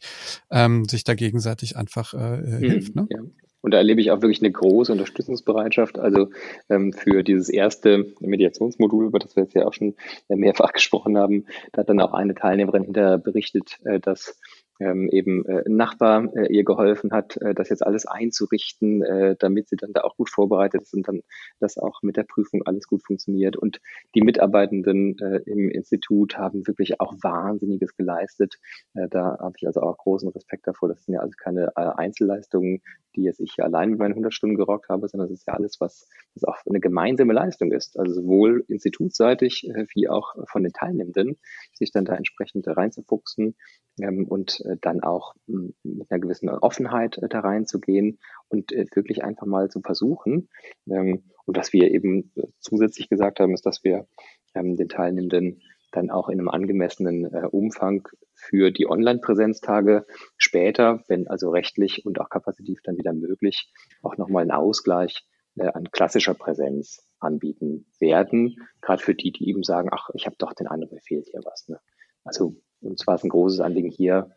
ähm, 0.51 0.85
sich 0.85 1.03
da 1.03 1.13
gegenseitig 1.15 1.77
einfach 1.77 2.13
äh, 2.13 2.37
mhm, 2.37 2.57
hilft. 2.59 2.95
Ne? 2.95 3.07
Ja. 3.09 3.19
Und 3.61 3.71
da 3.71 3.77
erlebe 3.77 4.01
ich 4.01 4.11
auch 4.11 4.21
wirklich 4.21 4.41
eine 4.41 4.51
große 4.51 4.91
Unterstützungsbereitschaft. 4.91 5.97
Also 5.97 6.31
ähm, 6.69 6.91
für 6.91 7.23
dieses 7.23 7.47
erste 7.47 8.13
Mediationsmodul, 8.19 9.05
über 9.05 9.19
das 9.19 9.37
wir 9.37 9.43
jetzt 9.43 9.55
ja 9.55 9.65
auch 9.65 9.73
schon 9.73 9.95
mehrfach 10.27 10.73
gesprochen 10.73 11.17
haben, 11.17 11.45
da 11.71 11.79
hat 11.79 11.89
dann 11.89 12.01
auch 12.01 12.13
eine 12.13 12.35
Teilnehmerin 12.35 12.83
hinterher 12.83 13.17
berichtet, 13.17 13.79
äh, 13.85 14.01
dass 14.01 14.37
ähm, 14.79 15.09
eben 15.09 15.45
äh, 15.45 15.63
ein 15.65 15.75
Nachbar 15.75 16.33
äh, 16.35 16.47
ihr 16.53 16.63
geholfen 16.63 17.11
hat, 17.11 17.37
äh, 17.37 17.53
das 17.53 17.69
jetzt 17.69 17.85
alles 17.85 18.05
einzurichten, 18.05 19.03
äh, 19.03 19.35
damit 19.37 19.69
sie 19.69 19.75
dann 19.75 19.93
da 19.93 20.01
auch 20.01 20.17
gut 20.17 20.29
vorbereitet 20.29 20.81
ist 20.81 20.93
und 20.93 21.07
dann 21.07 21.21
das 21.59 21.77
auch 21.77 22.01
mit 22.01 22.17
der 22.17 22.23
Prüfung 22.23 22.63
alles 22.65 22.87
gut 22.87 23.03
funktioniert. 23.05 23.55
Und 23.55 23.79
die 24.15 24.21
Mitarbeitenden 24.21 25.17
äh, 25.19 25.41
im 25.45 25.69
Institut 25.69 26.37
haben 26.37 26.65
wirklich 26.67 26.99
auch 26.99 27.13
Wahnsinniges 27.21 27.95
geleistet. 27.95 28.55
Äh, 28.93 29.07
da 29.09 29.37
habe 29.39 29.53
ich 29.57 29.67
also 29.67 29.81
auch 29.81 29.97
großen 29.97 30.29
Respekt 30.29 30.67
davor. 30.67 30.89
Das 30.89 31.03
sind 31.03 31.13
ja 31.13 31.21
also 31.21 31.33
keine 31.37 31.71
äh, 31.75 31.81
Einzelleistungen, 31.81 32.81
die 33.15 33.23
jetzt 33.23 33.39
ich 33.39 33.59
allein 33.59 33.91
mit 33.91 33.99
meinen 33.99 34.13
100 34.13 34.33
Stunden 34.33 34.55
gerockt 34.55 34.89
habe, 34.89 35.07
sondern 35.07 35.29
das 35.29 35.39
ist 35.39 35.47
ja 35.47 35.53
alles, 35.53 35.79
was, 35.79 36.09
was 36.33 36.43
auch 36.43 36.57
eine 36.65 36.79
gemeinsame 36.79 37.33
Leistung 37.33 37.71
ist. 37.71 37.99
Also 37.99 38.13
sowohl 38.13 38.65
institutsseitig 38.67 39.69
äh, 39.69 39.85
wie 39.93 40.09
auch 40.09 40.35
von 40.47 40.63
den 40.63 40.73
Teilnehmenden, 40.73 41.37
sich 41.73 41.91
dann 41.91 42.05
da 42.05 42.15
entsprechend 42.15 42.67
reinzufuchsen 42.67 43.55
ähm, 44.01 44.25
und 44.27 44.62
dann 44.81 45.01
auch 45.01 45.35
hm, 45.47 45.73
mit 45.83 46.11
einer 46.11 46.19
gewissen 46.19 46.49
Offenheit 46.49 47.17
äh, 47.17 47.27
da 47.29 47.39
reinzugehen 47.41 48.19
und 48.49 48.71
äh, 48.71 48.85
wirklich 48.93 49.23
einfach 49.23 49.45
mal 49.45 49.69
zu 49.69 49.81
versuchen. 49.81 50.49
Ähm, 50.89 51.23
und 51.45 51.57
was 51.57 51.73
wir 51.73 51.91
eben 51.91 52.31
zusätzlich 52.59 53.09
gesagt 53.09 53.39
haben, 53.39 53.53
ist, 53.53 53.65
dass 53.65 53.83
wir 53.83 54.07
ähm, 54.55 54.75
den 54.75 54.89
Teilnehmenden 54.89 55.61
dann 55.91 56.09
auch 56.09 56.29
in 56.29 56.39
einem 56.39 56.49
angemessenen 56.49 57.27
Umfang 57.27 58.07
für 58.33 58.71
die 58.71 58.89
Online-Präsenztage 58.89 60.07
später, 60.37 61.03
wenn 61.07 61.27
also 61.27 61.51
rechtlich 61.51 62.03
und 62.03 62.19
auch 62.19 62.29
kapazitiv 62.29 62.79
dann 62.83 62.97
wieder 62.97 63.13
möglich, 63.13 63.71
auch 64.01 64.17
nochmal 64.17 64.41
einen 64.41 64.49
Ausgleich 64.49 65.23
an 65.55 65.91
klassischer 65.91 66.33
Präsenz 66.33 67.07
anbieten 67.19 67.85
werden. 67.99 68.55
Gerade 68.81 69.03
für 69.03 69.13
die, 69.13 69.31
die 69.31 69.47
eben 69.47 69.61
sagen, 69.61 69.89
ach, 69.91 70.09
ich 70.15 70.25
habe 70.25 70.35
doch 70.39 70.53
den 70.53 70.65
Eindruck, 70.65 70.93
mir 70.93 70.99
fehlt 70.99 71.27
hier 71.27 71.41
was. 71.43 71.67
Ne? 71.67 71.79
Also 72.23 72.55
und 72.83 72.99
zwar 72.99 73.15
ist 73.15 73.23
ein 73.23 73.29
großes 73.29 73.59
Anliegen 73.59 73.89
hier 73.89 74.31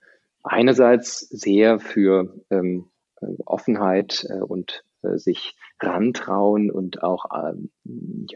einerseits 0.47 1.21
sehr 1.21 1.79
für 1.79 2.43
ähm, 2.51 2.91
Offenheit 3.45 4.27
äh, 4.29 4.41
und 4.41 4.85
äh, 5.03 5.19
sich 5.19 5.57
rantrauen 5.81 6.71
und 6.71 7.03
auch 7.03 7.27
ähm, 7.35 7.71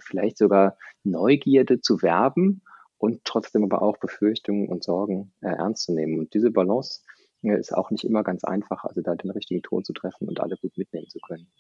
vielleicht 0.03 0.39
sogar 0.39 0.77
Neugierde 1.05 1.81
zu 1.81 2.03
werben 2.03 2.63
und 2.99 3.25
trotzdem 3.25 3.65
aber 3.65 3.83
auch 3.83 3.97
Befürchtungen 3.99 4.69
und 4.69 4.85
Sorgen 4.85 5.33
äh, 5.41 5.49
ernst 5.49 5.85
zu 5.85 5.93
nehmen. 5.93 6.19
Und 6.19 6.35
diese 6.35 6.51
Balance 6.51 7.01
äh, 7.43 7.59
ist 7.59 7.75
auch 7.75 7.91
nicht 7.91 8.05
immer 8.05 8.23
ganz 8.23 8.45
einfach, 8.45 8.85
also 8.85 9.01
da 9.01 9.15
den 9.15 9.31
richtigen 9.31 9.63
Ton 9.63 9.85
zu 9.85 9.93
treffen 9.93 10.29
und 10.29 10.41
alle 10.41 10.57
gut 10.57 10.77
mitnehmen 10.77 11.09
zu 11.09 11.19
können. 11.21 11.51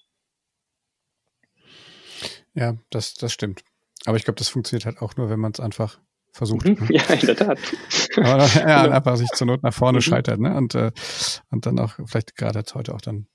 Ja, 2.54 2.76
das, 2.90 3.14
das 3.14 3.32
stimmt. 3.32 3.62
Aber 4.06 4.16
ich 4.16 4.24
glaube, 4.24 4.38
das 4.38 4.48
funktioniert 4.48 4.86
halt 4.86 5.00
auch 5.00 5.16
nur, 5.16 5.30
wenn 5.30 5.40
man 5.40 5.52
es 5.52 5.60
einfach 5.60 6.00
versucht. 6.32 6.66
Mhm. 6.66 6.86
Ne? 6.88 6.88
Ja, 6.90 7.02
in 7.14 7.26
der 7.26 7.36
Tat. 7.36 7.58
Aber 8.16 8.46
ja, 8.46 8.82
genau. 8.82 8.96
einfach 8.96 9.16
sich 9.16 9.28
zur 9.30 9.46
Not 9.46 9.62
nach 9.62 9.74
vorne 9.74 9.98
mhm. 9.98 10.02
scheitert, 10.02 10.40
ne? 10.40 10.56
Und, 10.56 10.74
äh, 10.74 10.92
und 11.50 11.66
dann 11.66 11.78
auch 11.78 11.94
vielleicht 12.04 12.36
gerade 12.36 12.60
jetzt 12.60 12.74
heute 12.74 12.94
auch 12.94 13.00
dann 13.00 13.26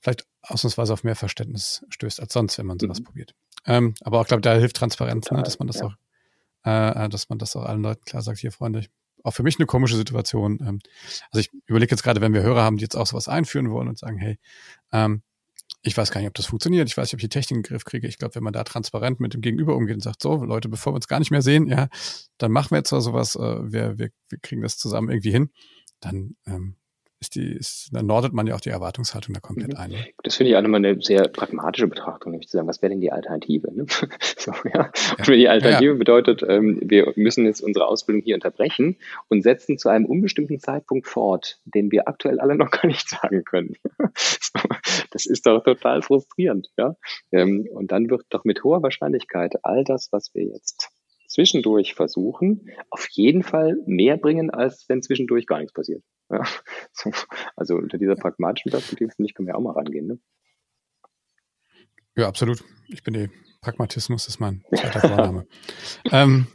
vielleicht 0.00 0.26
ausnahmsweise 0.42 0.92
auf 0.92 1.04
mehr 1.04 1.16
Verständnis 1.16 1.84
stößt 1.90 2.20
als 2.20 2.32
sonst, 2.32 2.58
wenn 2.58 2.66
man 2.66 2.78
sowas 2.78 3.00
mhm. 3.00 3.04
probiert. 3.04 3.34
Ähm, 3.66 3.94
aber 4.00 4.20
auch, 4.20 4.26
glaube 4.26 4.40
da 4.40 4.54
hilft 4.54 4.76
Transparenz, 4.76 5.30
ne? 5.30 5.42
dass 5.42 5.58
man 5.58 5.68
das 5.68 5.80
ja. 5.80 5.86
auch, 5.86 5.94
äh, 6.64 7.08
dass 7.08 7.28
man 7.28 7.38
das 7.38 7.54
auch 7.56 7.64
allen 7.64 7.82
Leuten 7.82 8.04
klar 8.04 8.22
sagt, 8.22 8.38
hier 8.38 8.52
Freunde, 8.52 8.86
auch 9.22 9.32
für 9.32 9.42
mich 9.42 9.58
eine 9.58 9.66
komische 9.66 9.96
Situation. 9.96 10.58
Ähm, 10.60 10.78
also 11.30 11.40
ich 11.40 11.50
überlege 11.66 11.90
jetzt 11.90 12.02
gerade, 12.02 12.20
wenn 12.20 12.32
wir 12.32 12.42
Hörer 12.42 12.62
haben, 12.62 12.78
die 12.78 12.82
jetzt 12.82 12.96
auch 12.96 13.06
sowas 13.06 13.28
einführen 13.28 13.70
wollen 13.70 13.88
und 13.88 13.98
sagen, 13.98 14.18
hey, 14.18 14.38
ähm, 14.92 15.22
ich 15.82 15.96
weiß 15.96 16.10
gar 16.10 16.20
nicht, 16.20 16.28
ob 16.28 16.34
das 16.34 16.46
funktioniert. 16.46 16.88
Ich 16.88 16.96
weiß 16.96 17.06
nicht, 17.06 17.14
ob 17.14 17.20
ich 17.20 17.28
die 17.28 17.28
Technik 17.28 17.58
in 17.58 17.62
den 17.62 17.68
Griff 17.68 17.84
kriege. 17.84 18.06
Ich 18.06 18.18
glaube, 18.18 18.34
wenn 18.34 18.42
man 18.42 18.52
da 18.52 18.64
transparent 18.64 19.20
mit 19.20 19.32
dem 19.32 19.40
Gegenüber 19.40 19.74
umgeht 19.76 19.94
und 19.94 20.02
sagt, 20.02 20.22
so, 20.22 20.44
Leute, 20.44 20.68
bevor 20.68 20.92
wir 20.92 20.96
uns 20.96 21.08
gar 21.08 21.18
nicht 21.18 21.30
mehr 21.30 21.42
sehen, 21.42 21.68
ja, 21.68 21.88
dann 22.38 22.52
machen 22.52 22.70
wir 22.72 22.78
jetzt 22.78 22.90
zwar 22.90 23.00
sowas, 23.00 23.34
äh, 23.36 23.40
wir, 23.40 23.98
wir, 23.98 24.10
wir 24.28 24.38
kriegen 24.42 24.62
das 24.62 24.76
zusammen 24.76 25.08
irgendwie 25.10 25.30
hin, 25.30 25.50
dann 26.00 26.36
ähm, 26.46 26.76
ist 27.20 27.34
die, 27.34 27.52
ist, 27.52 27.90
dann 27.92 28.06
nordet 28.06 28.32
man 28.32 28.46
ja 28.46 28.54
auch 28.54 28.60
die 28.60 28.70
Erwartungshaltung 28.70 29.34
da 29.34 29.40
komplett 29.40 29.74
mhm. 29.74 29.78
ein. 29.78 29.90
Ne? 29.90 30.06
Das 30.22 30.36
finde 30.36 30.50
ich 30.50 30.56
auch 30.56 30.62
nochmal 30.62 30.84
eine 30.84 31.00
sehr 31.02 31.28
pragmatische 31.28 31.86
Betrachtung, 31.86 32.32
nämlich 32.32 32.48
zu 32.48 32.56
sagen, 32.56 32.66
was 32.66 32.80
wäre 32.80 32.90
denn 32.90 33.02
die 33.02 33.12
Alternative? 33.12 33.72
Ne? 33.72 33.86
so, 34.38 34.52
ja. 34.74 34.90
Und 35.18 35.28
die 35.28 35.48
Alternative 35.48 35.92
ja. 35.92 35.98
bedeutet, 35.98 36.42
ähm, 36.48 36.80
wir 36.82 37.12
müssen 37.16 37.44
jetzt 37.44 37.60
unsere 37.60 37.86
Ausbildung 37.86 38.22
hier 38.22 38.34
unterbrechen 38.34 38.96
und 39.28 39.42
setzen 39.42 39.76
zu 39.76 39.90
einem 39.90 40.06
unbestimmten 40.06 40.58
Zeitpunkt 40.60 41.06
fort, 41.06 41.60
den 41.64 41.92
wir 41.92 42.08
aktuell 42.08 42.40
alle 42.40 42.56
noch 42.56 42.70
gar 42.70 42.86
nicht 42.86 43.08
sagen 43.08 43.44
können. 43.44 43.74
das 45.10 45.26
ist 45.26 45.46
doch 45.46 45.62
total 45.62 46.00
frustrierend. 46.00 46.70
Ja? 46.78 46.96
Ähm, 47.32 47.68
und 47.70 47.92
dann 47.92 48.08
wird 48.08 48.24
doch 48.30 48.44
mit 48.44 48.64
hoher 48.64 48.82
Wahrscheinlichkeit 48.82 49.56
all 49.62 49.84
das, 49.84 50.08
was 50.10 50.34
wir 50.34 50.44
jetzt 50.44 50.90
zwischendurch 51.30 51.94
versuchen, 51.94 52.68
auf 52.90 53.08
jeden 53.10 53.42
Fall 53.42 53.76
mehr 53.86 54.16
bringen, 54.16 54.50
als 54.50 54.88
wenn 54.88 55.02
zwischendurch 55.02 55.46
gar 55.46 55.58
nichts 55.58 55.72
passiert. 55.72 56.02
Ja. 56.30 56.42
Also 57.56 57.76
unter 57.76 57.98
dieser 57.98 58.16
pragmatischen 58.16 58.72
Perspektive, 58.72 59.10
finde 59.10 59.28
ich, 59.28 59.34
können 59.34 59.46
wir 59.46 59.56
auch 59.56 59.62
mal 59.62 59.72
rangehen. 59.72 60.06
Ne? 60.06 60.18
Ja, 62.16 62.28
absolut. 62.28 62.64
Ich 62.88 63.02
bin 63.02 63.14
eh, 63.14 63.28
Pragmatismus 63.60 64.26
ist 64.28 64.40
mein 64.40 64.62
zweiter 64.74 65.00
Vorname. 65.00 65.46
ähm, 66.10 66.46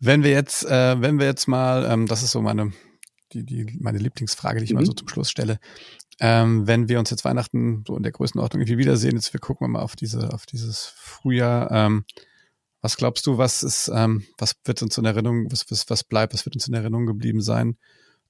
wenn 0.00 0.24
wir 0.24 0.32
jetzt, 0.32 0.64
äh, 0.64 1.00
wenn 1.00 1.18
wir 1.18 1.26
jetzt 1.26 1.46
mal, 1.46 1.86
ähm, 1.88 2.06
das 2.06 2.22
ist 2.22 2.32
so 2.32 2.42
meine, 2.42 2.72
die, 3.32 3.44
die, 3.44 3.78
meine 3.80 3.98
Lieblingsfrage, 3.98 4.58
die 4.58 4.64
ich 4.64 4.70
mhm. 4.72 4.78
mal 4.78 4.86
so 4.86 4.92
zum 4.92 5.08
Schluss 5.08 5.30
stelle. 5.30 5.58
Ähm, 6.20 6.66
wenn 6.66 6.88
wir 6.88 6.98
uns 6.98 7.10
jetzt 7.10 7.24
Weihnachten 7.24 7.84
so 7.86 7.96
in 7.96 8.02
der 8.02 8.12
Größenordnung 8.12 8.62
irgendwie 8.62 8.78
wiedersehen, 8.78 9.14
jetzt 9.14 9.32
wir 9.32 9.40
gucken 9.40 9.66
wir 9.66 9.70
mal 9.70 9.82
auf 9.82 9.96
diese, 9.96 10.32
auf 10.32 10.44
dieses 10.44 10.86
Frühjahr, 10.96 11.70
ähm, 11.70 12.04
was 12.82 12.96
glaubst 12.96 13.26
du, 13.26 13.38
was 13.38 13.62
ist, 13.62 13.90
ähm, 13.94 14.26
was 14.38 14.56
wird 14.64 14.82
uns 14.82 14.98
in 14.98 15.04
Erinnerung, 15.04 15.50
was, 15.50 15.70
was, 15.70 15.88
was 15.88 16.04
bleibt, 16.04 16.34
was 16.34 16.44
wird 16.44 16.56
uns 16.56 16.68
in 16.68 16.74
Erinnerung 16.74 17.06
geblieben 17.06 17.40
sein? 17.40 17.78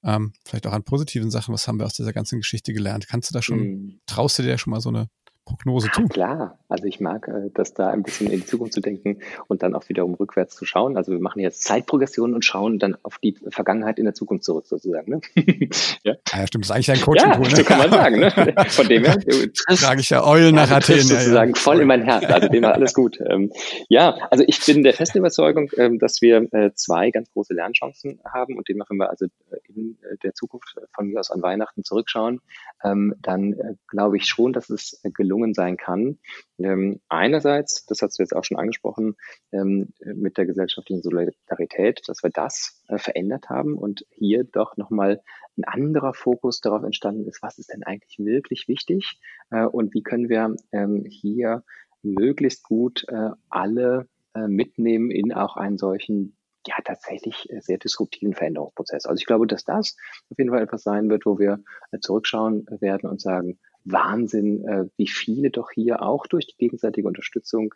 Ähm, 0.05 0.33
vielleicht 0.45 0.67
auch 0.67 0.73
an 0.73 0.85
positiven 0.85 1.31
Sachen, 1.31 1.55
was 1.55 1.67
haben 1.67 1.79
wir 1.79 1.87
aus 1.87 1.95
dieser 1.95 2.13
ganzen 2.13 2.39
Geschichte 2.39 2.73
gelernt? 2.73 3.09
Kannst 3.09 3.31
du 3.31 3.33
da 3.33 3.41
schon, 3.41 3.59
mhm. 3.59 4.01
traust 4.07 4.39
du 4.39 4.43
dir 4.43 4.59
schon 4.59 4.73
mal 4.73 4.81
so 4.81 4.91
eine 4.91 5.09
Prognose 5.45 5.91
zu. 5.93 6.07
Klar, 6.07 6.59
also 6.69 6.85
ich 6.85 7.01
mag 7.01 7.29
äh, 7.29 7.51
das 7.53 7.75
da 7.75 7.91
ein 7.91 8.03
bisschen 8.03 8.31
in 8.31 8.41
die 8.41 8.47
Zukunft 8.47 8.73
zu 8.73 8.81
denken 8.81 9.19
und 9.49 9.63
dann 9.63 9.75
auch 9.75 9.89
wiederum 9.89 10.15
rückwärts 10.15 10.55
zu 10.55 10.65
schauen. 10.65 10.97
Also 10.97 11.13
wir 11.13 11.21
machen 11.21 11.41
jetzt 11.41 11.65
Zeitprogression 11.65 12.35
und 12.35 12.45
schauen 12.45 12.79
dann 12.79 12.97
auf 13.03 13.19
die 13.19 13.37
Vergangenheit 13.49 13.99
in 13.99 14.05
der 14.05 14.15
Zukunft 14.15 14.45
zurück 14.45 14.67
sozusagen. 14.67 15.11
Ne? 15.11 15.21
ja. 16.05 16.15
ja, 16.33 16.47
stimmt, 16.47 16.65
das 16.65 16.71
ist 16.71 16.71
eigentlich 16.71 16.91
ein 16.93 17.01
Coaching. 17.01 17.31
Ja, 17.31 17.39
ne? 17.39 17.57
so 17.57 17.65
kann 17.65 17.79
man 17.79 17.91
sagen. 17.91 18.21
Ne? 18.21 18.31
Von 18.69 18.89
dem 18.89 19.05
her 19.05 19.19
trage 19.77 20.01
ich 20.01 20.11
ja 20.11 20.25
Eulen 20.25 20.55
nach 20.55 20.71
Athen. 20.71 21.01
sozusagen 21.01 21.51
ja, 21.51 21.57
ja. 21.57 21.61
voll 21.61 21.81
in 21.81 21.89
mein 21.89 22.03
Herz. 22.03 22.25
Also 22.25 22.49
dem 22.49 22.65
alles 22.65 22.95
gut. 22.95 23.19
Ähm, 23.29 23.53
ja, 23.89 24.17
also 24.31 24.45
ich 24.47 24.65
bin 24.65 24.83
der 24.83 24.95
festen 24.95 25.19
Überzeugung, 25.19 25.71
ähm, 25.77 25.99
dass 25.99 26.23
wir 26.23 26.47
äh, 26.53 26.71
zwei 26.75 27.11
ganz 27.11 27.31
große 27.33 27.53
Lernchancen 27.53 28.21
haben 28.25 28.57
und 28.57 28.69
demnach, 28.69 28.91
wenn 28.91 28.99
wir 28.99 29.11
also 29.11 29.27
äh, 29.27 29.57
in 29.69 29.99
äh, 30.03 30.17
der 30.23 30.35
Zukunft 30.35 30.77
von 30.95 31.09
mir 31.09 31.19
aus 31.21 31.31
an 31.31 31.43
Weihnachten 31.43 31.85
zurückschauen, 31.85 32.41
ähm, 32.85 33.15
dann 33.21 33.53
äh, 33.53 33.75
glaube 33.89 34.17
ich 34.17 34.27
schon, 34.27 34.53
dass 34.53 34.71
es 34.71 35.01
äh, 35.03 35.11
gelungen 35.33 35.55
sein 35.55 35.77
kann. 35.77 36.19
Ähm, 36.59 37.01
einerseits, 37.09 37.87
das 37.87 38.03
hast 38.03 38.19
du 38.19 38.23
jetzt 38.23 38.35
auch 38.35 38.45
schon 38.45 38.59
angesprochen, 38.59 39.17
ähm, 39.53 39.93
mit 40.05 40.37
der 40.37 40.47
gesellschaftlichen 40.47 41.03
Solidarität, 41.03 42.03
dass 42.07 42.23
wir 42.23 42.31
das 42.31 42.83
äh, 42.89 42.99
verändert 42.99 43.49
haben 43.49 43.77
und 43.77 44.05
hier 44.11 44.45
doch 44.45 44.77
nochmal 44.77 45.23
ein 45.57 45.65
anderer 45.65 46.15
Fokus 46.15 46.61
darauf 46.61 46.83
entstanden 46.83 47.27
ist, 47.27 47.43
was 47.43 47.59
ist 47.59 47.73
denn 47.73 47.83
eigentlich 47.83 48.19
wirklich 48.19 48.69
wichtig 48.69 49.19
äh, 49.51 49.65
und 49.65 49.95
wie 49.95 50.03
können 50.03 50.29
wir 50.29 50.55
ähm, 50.73 51.05
hier 51.09 51.65
möglichst 52.03 52.65
gut 52.65 53.05
äh, 53.09 53.31
alle 53.49 54.09
äh, 54.35 54.49
mitnehmen 54.49 55.11
in 55.11 55.33
auch 55.33 55.57
einen 55.57 55.79
solchen 55.79 56.37
ja 56.67 56.77
tatsächlich 56.85 57.51
äh, 57.51 57.61
sehr 57.61 57.79
disruptiven 57.79 58.35
Veränderungsprozess. 58.35 59.07
Also 59.07 59.19
ich 59.19 59.27
glaube, 59.27 59.47
dass 59.47 59.65
das 59.65 59.97
auf 60.31 60.39
jeden 60.39 60.51
Fall 60.51 60.63
etwas 60.63 60.83
sein 60.83 61.09
wird, 61.09 61.27
wo 61.27 61.39
wir 61.39 61.63
äh, 61.91 61.99
zurückschauen 61.99 62.67
werden 62.81 63.09
und 63.09 63.21
sagen, 63.21 63.59
Wahnsinn, 63.85 64.65
äh, 64.65 64.85
wie 64.97 65.09
viele 65.09 65.51
doch 65.51 65.71
hier 65.71 66.03
auch 66.03 66.27
durch 66.27 66.47
die 66.47 66.57
gegenseitige 66.57 67.07
Unterstützung 67.09 67.75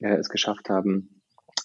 es 0.00 0.28
geschafft 0.28 0.70
haben, 0.70 1.22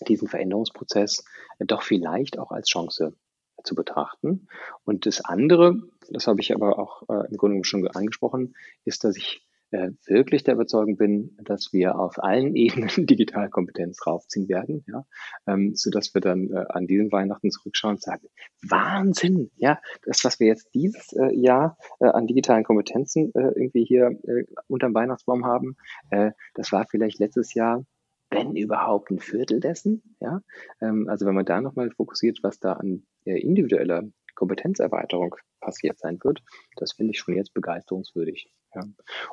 diesen 0.08 0.28
Veränderungsprozess 0.28 1.26
doch 1.60 1.82
vielleicht 1.82 2.38
auch 2.38 2.52
als 2.52 2.70
Chance 2.70 3.16
zu 3.64 3.76
betrachten. 3.76 4.48
Und 4.86 5.06
das 5.06 5.22
andere, 5.22 5.76
das 6.10 6.28
habe 6.28 6.42
ich 6.42 6.54
aber 6.54 6.80
auch 6.80 7.04
äh, 7.10 7.28
im 7.30 7.38
Grunde 7.38 7.64
schon 7.64 7.88
angesprochen, 7.88 8.56
ist, 8.86 9.04
dass 9.04 9.18
ich 9.18 9.46
äh, 9.72 9.92
wirklich 10.06 10.44
der 10.44 10.56
Überzeugung 10.56 10.98
bin, 10.98 11.38
dass 11.44 11.70
wir 11.72 11.98
auf 12.00 12.22
allen 12.22 12.56
Ebenen 12.60 13.06
Digitalkompetenz 13.06 14.06
raufziehen 14.06 14.48
werden, 14.50 14.84
ja, 14.88 15.06
ähm, 15.48 15.76
so 15.76 15.90
dass 15.90 16.14
wir 16.14 16.22
dann 16.22 16.50
äh, 16.52 16.66
an 16.70 16.88
diesen 16.88 17.12
Weihnachten 17.12 17.52
zurückschauen 17.52 17.96
und 17.96 18.02
sagen, 18.02 18.28
Wahnsinn, 18.68 19.52
ja, 19.56 19.80
das, 20.04 20.24
was 20.24 20.40
wir 20.40 20.48
jetzt 20.48 20.70
dieses 20.74 21.14
äh, 21.14 21.34
Jahr 21.34 21.78
äh, 22.00 22.08
an 22.08 22.28
digitalen 22.28 22.64
Kompetenzen 22.64 23.32
äh, 23.36 23.52
irgendwie 23.56 23.86
hier 23.86 24.20
äh, 24.24 24.46
unterm 24.68 24.94
Weihnachtsbaum 24.94 25.46
haben, 25.46 25.76
äh, 26.10 26.32
das 26.56 26.72
war 26.72 26.86
vielleicht 26.90 27.20
letztes 27.20 27.54
Jahr 27.54 27.86
wenn 28.32 28.56
überhaupt 28.56 29.10
ein 29.10 29.20
Viertel 29.20 29.60
dessen. 29.60 30.04
Ja? 30.20 30.42
Ähm, 30.82 31.08
also 31.10 31.26
wenn 31.26 31.36
man 31.36 31.46
da 31.46 31.62
nochmal 31.62 31.90
fokussiert, 31.92 32.40
was 32.44 32.60
da 32.60 32.74
an 32.74 33.08
äh, 33.26 33.40
individueller 33.40 34.04
Kompetenzerweiterung 34.36 35.36
passiert 35.60 36.00
sein 36.00 36.20
wird, 36.24 36.44
das 36.76 36.94
finde 36.94 37.12
ich 37.12 37.20
schon 37.20 37.36
jetzt 37.36 37.54
begeisterungswürdig. 37.54 38.52
Ja. 38.76 38.84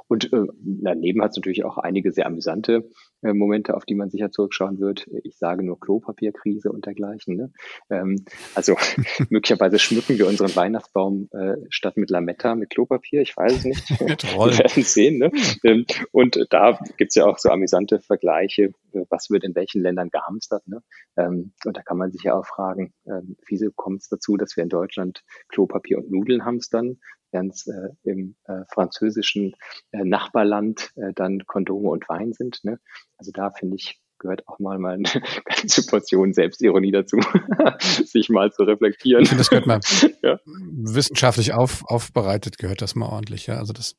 Und 0.08 0.32
äh, 0.32 0.46
daneben 0.60 1.22
hat 1.22 1.30
es 1.30 1.36
natürlich 1.36 1.64
auch 1.64 1.76
einige 1.76 2.10
sehr 2.10 2.26
amüsante 2.26 2.88
äh, 3.22 3.34
Momente, 3.34 3.74
auf 3.74 3.84
die 3.84 3.94
man 3.94 4.08
sicher 4.08 4.30
zurückschauen 4.30 4.78
wird. 4.78 5.06
Ich 5.24 5.36
sage 5.36 5.62
nur 5.62 5.78
Klopapierkrise 5.78 6.72
und 6.72 6.86
dergleichen. 6.86 7.36
Ne? 7.36 7.52
Ähm, 7.90 8.24
also 8.54 8.76
möglicherweise 9.30 9.78
schmücken 9.78 10.18
wir 10.18 10.26
unseren 10.26 10.54
Weihnachtsbaum 10.56 11.28
äh, 11.32 11.56
statt 11.68 11.96
mit 11.98 12.10
Lametta 12.10 12.54
mit 12.54 12.70
Klopapier. 12.70 13.20
Ich 13.20 13.36
weiß 13.36 13.52
es 13.52 13.64
nicht. 13.64 13.90
wir 14.00 14.58
werden 14.58 14.82
sehen. 14.82 15.18
Ne? 15.18 15.30
Ähm, 15.64 15.84
und 16.12 16.46
da 16.50 16.78
gibt's 16.96 17.14
ja 17.14 17.26
auch 17.26 17.38
so 17.38 17.50
amüsante 17.50 18.00
Vergleiche, 18.00 18.72
äh, 18.92 19.04
was 19.10 19.28
wird 19.28 19.44
in 19.44 19.54
welchen 19.54 19.82
Ländern 19.82 20.08
gehamstert. 20.08 20.66
Ne? 20.66 20.82
Ähm, 21.16 21.52
und 21.64 21.76
da 21.76 21.82
kann 21.82 21.98
man 21.98 22.10
sich 22.10 22.22
ja 22.22 22.34
auch 22.34 22.46
fragen, 22.46 22.94
ähm, 23.06 23.36
wieso 23.48 23.70
kommt 23.70 24.00
es 24.00 24.08
dazu, 24.08 24.36
dass 24.36 24.56
wir 24.56 24.62
in 24.62 24.70
Deutschland 24.70 25.22
Klopapier 25.48 25.98
und 25.98 26.10
Nudeln 26.10 26.44
hamstern? 26.44 26.98
Ganz 27.36 27.66
äh, 27.66 27.90
im 28.02 28.34
äh, 28.44 28.62
französischen 28.72 29.54
äh, 29.92 30.04
Nachbarland 30.04 30.90
äh, 30.96 31.12
dann 31.14 31.44
Kondome 31.46 31.90
und 31.90 32.08
Wein 32.08 32.32
sind. 32.32 32.64
Ne? 32.64 32.80
Also 33.18 33.30
da 33.30 33.50
finde 33.50 33.76
ich, 33.76 34.00
gehört 34.18 34.46
auch 34.46 34.58
mal, 34.58 34.78
mal 34.78 34.94
eine 34.94 35.04
ganze 35.44 35.86
Portion 35.86 36.32
Selbstironie 36.32 36.92
dazu, 36.92 37.18
sich 38.04 38.28
mal 38.28 38.52
zu 38.52 38.64
reflektieren. 38.64 39.22
Ich 39.22 39.28
finde, 39.28 39.40
das 39.40 39.50
gehört 39.50 39.66
mal 39.66 39.80
ja. 40.22 40.38
wissenschaftlich 40.44 41.52
auf, 41.52 41.84
aufbereitet, 41.86 42.58
gehört 42.58 42.82
das 42.82 42.94
mal 42.94 43.08
ordentlich. 43.08 43.46
Ja, 43.46 43.56
also 43.58 43.72
das, 43.72 43.96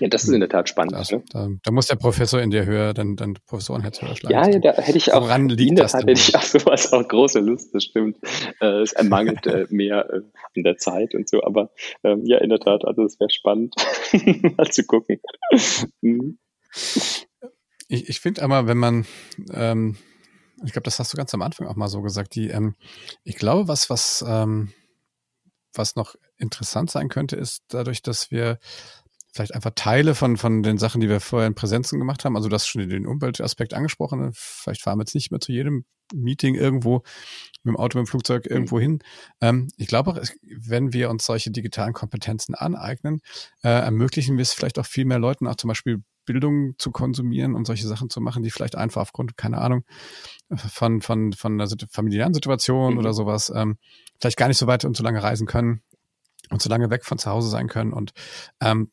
ja, 0.00 0.08
das 0.08 0.24
ist 0.24 0.30
in 0.30 0.40
der 0.40 0.48
Tat 0.48 0.68
spannend. 0.68 0.92
Das, 0.92 1.10
ne? 1.10 1.22
da, 1.30 1.48
da, 1.62 1.70
muss 1.70 1.86
der 1.86 1.96
Professor 1.96 2.40
in 2.40 2.50
dir 2.50 2.66
höher, 2.66 2.94
dann, 2.94 3.16
dann 3.16 3.34
Professorenherz 3.46 3.98
schlagen. 3.98 4.30
Ja, 4.30 4.48
ja, 4.48 4.58
da 4.58 4.72
hätte 4.72 4.98
ich 4.98 5.12
auch, 5.12 5.22
Woran 5.22 5.48
liegt 5.48 5.70
in 5.70 5.76
der 5.76 5.86
Tat 5.86 6.02
hätte 6.02 6.12
ich 6.12 6.34
auch 6.34 6.42
sowas 6.42 6.92
auch 6.92 7.06
große 7.06 7.40
Lust, 7.40 7.74
das 7.74 7.84
stimmt. 7.84 8.18
Äh, 8.60 8.82
es 8.82 8.92
ermangelt 8.92 9.46
äh, 9.46 9.66
mehr 9.70 10.08
äh, 10.10 10.20
in 10.54 10.64
der 10.64 10.76
Zeit 10.76 11.14
und 11.14 11.28
so, 11.28 11.42
aber 11.42 11.70
ähm, 12.04 12.22
ja, 12.24 12.38
in 12.38 12.50
der 12.50 12.60
Tat, 12.60 12.84
also 12.84 13.04
es 13.04 13.18
wäre 13.20 13.30
spannend, 13.30 13.74
mal 14.56 14.70
zu 14.70 14.84
gucken. 14.84 15.20
mhm. 16.00 16.38
Ich, 17.88 18.08
ich 18.08 18.20
finde 18.20 18.42
aber, 18.42 18.66
wenn 18.66 18.76
man, 18.76 19.06
ähm, 19.50 19.96
ich 20.64 20.72
glaube, 20.72 20.84
das 20.84 20.98
hast 20.98 21.12
du 21.12 21.16
ganz 21.16 21.32
am 21.34 21.42
Anfang 21.42 21.66
auch 21.66 21.76
mal 21.76 21.88
so 21.88 22.02
gesagt, 22.02 22.34
die, 22.34 22.48
ähm, 22.48 22.76
ich 23.24 23.36
glaube, 23.36 23.66
was, 23.66 23.90
was, 23.90 24.24
ähm, 24.26 24.72
was 25.72 25.96
noch 25.96 26.14
interessant 26.36 26.90
sein 26.90 27.08
könnte, 27.08 27.36
ist 27.36 27.64
dadurch, 27.68 28.02
dass 28.02 28.30
wir 28.30 28.58
vielleicht 29.32 29.54
einfach 29.54 29.72
Teile 29.74 30.14
von, 30.14 30.36
von 30.36 30.62
den 30.62 30.78
Sachen, 30.78 31.00
die 31.00 31.08
wir 31.08 31.20
vorher 31.20 31.46
in 31.46 31.54
Präsenzen 31.54 31.98
gemacht 31.98 32.24
haben, 32.24 32.36
also 32.36 32.48
das 32.48 32.66
schon 32.66 32.88
den 32.88 33.06
Umweltaspekt 33.06 33.74
angesprochen, 33.74 34.30
vielleicht 34.32 34.82
fahren 34.82 34.98
wir 34.98 35.02
jetzt 35.02 35.14
nicht 35.14 35.30
mehr 35.30 35.40
zu 35.40 35.52
jedem 35.52 35.84
Meeting 36.14 36.54
irgendwo 36.54 37.02
mit 37.62 37.74
dem 37.74 37.76
Auto, 37.76 37.98
mit 37.98 38.06
dem 38.06 38.10
Flugzeug 38.10 38.46
mhm. 38.46 38.52
irgendwo 38.52 38.80
hin. 38.80 38.98
Ähm, 39.40 39.68
ich 39.76 39.86
glaube, 39.86 40.20
wenn 40.42 40.92
wir 40.92 41.10
uns 41.10 41.24
solche 41.24 41.50
digitalen 41.50 41.92
Kompetenzen 41.92 42.54
aneignen, 42.54 43.20
äh, 43.62 43.68
ermöglichen 43.68 44.36
wir 44.36 44.42
es 44.42 44.52
vielleicht 44.52 44.78
auch 44.78 44.86
viel 44.86 45.04
mehr 45.04 45.18
Leuten, 45.18 45.46
auch 45.46 45.56
zum 45.56 45.68
Beispiel 45.68 46.02
Bildung 46.28 46.74
zu 46.76 46.90
konsumieren 46.90 47.54
und 47.54 47.66
solche 47.66 47.88
Sachen 47.88 48.10
zu 48.10 48.20
machen, 48.20 48.42
die 48.42 48.50
vielleicht 48.50 48.76
einfach 48.76 49.00
aufgrund, 49.00 49.38
keine 49.38 49.58
Ahnung, 49.58 49.84
von, 50.54 51.00
von, 51.00 51.32
von 51.32 51.58
einer 51.58 51.70
familiären 51.90 52.34
Situation 52.34 52.92
mhm. 52.92 52.98
oder 52.98 53.14
sowas, 53.14 53.50
ähm, 53.54 53.78
vielleicht 54.20 54.36
gar 54.36 54.48
nicht 54.48 54.58
so 54.58 54.66
weit 54.66 54.84
und 54.84 54.94
so 54.94 55.02
lange 55.02 55.22
reisen 55.22 55.46
können 55.46 55.80
und 56.50 56.60
so 56.60 56.68
lange 56.68 56.90
weg 56.90 57.06
von 57.06 57.18
zu 57.18 57.30
Hause 57.30 57.48
sein 57.48 57.68
können. 57.68 57.94
Und 57.94 58.12
ähm, 58.60 58.90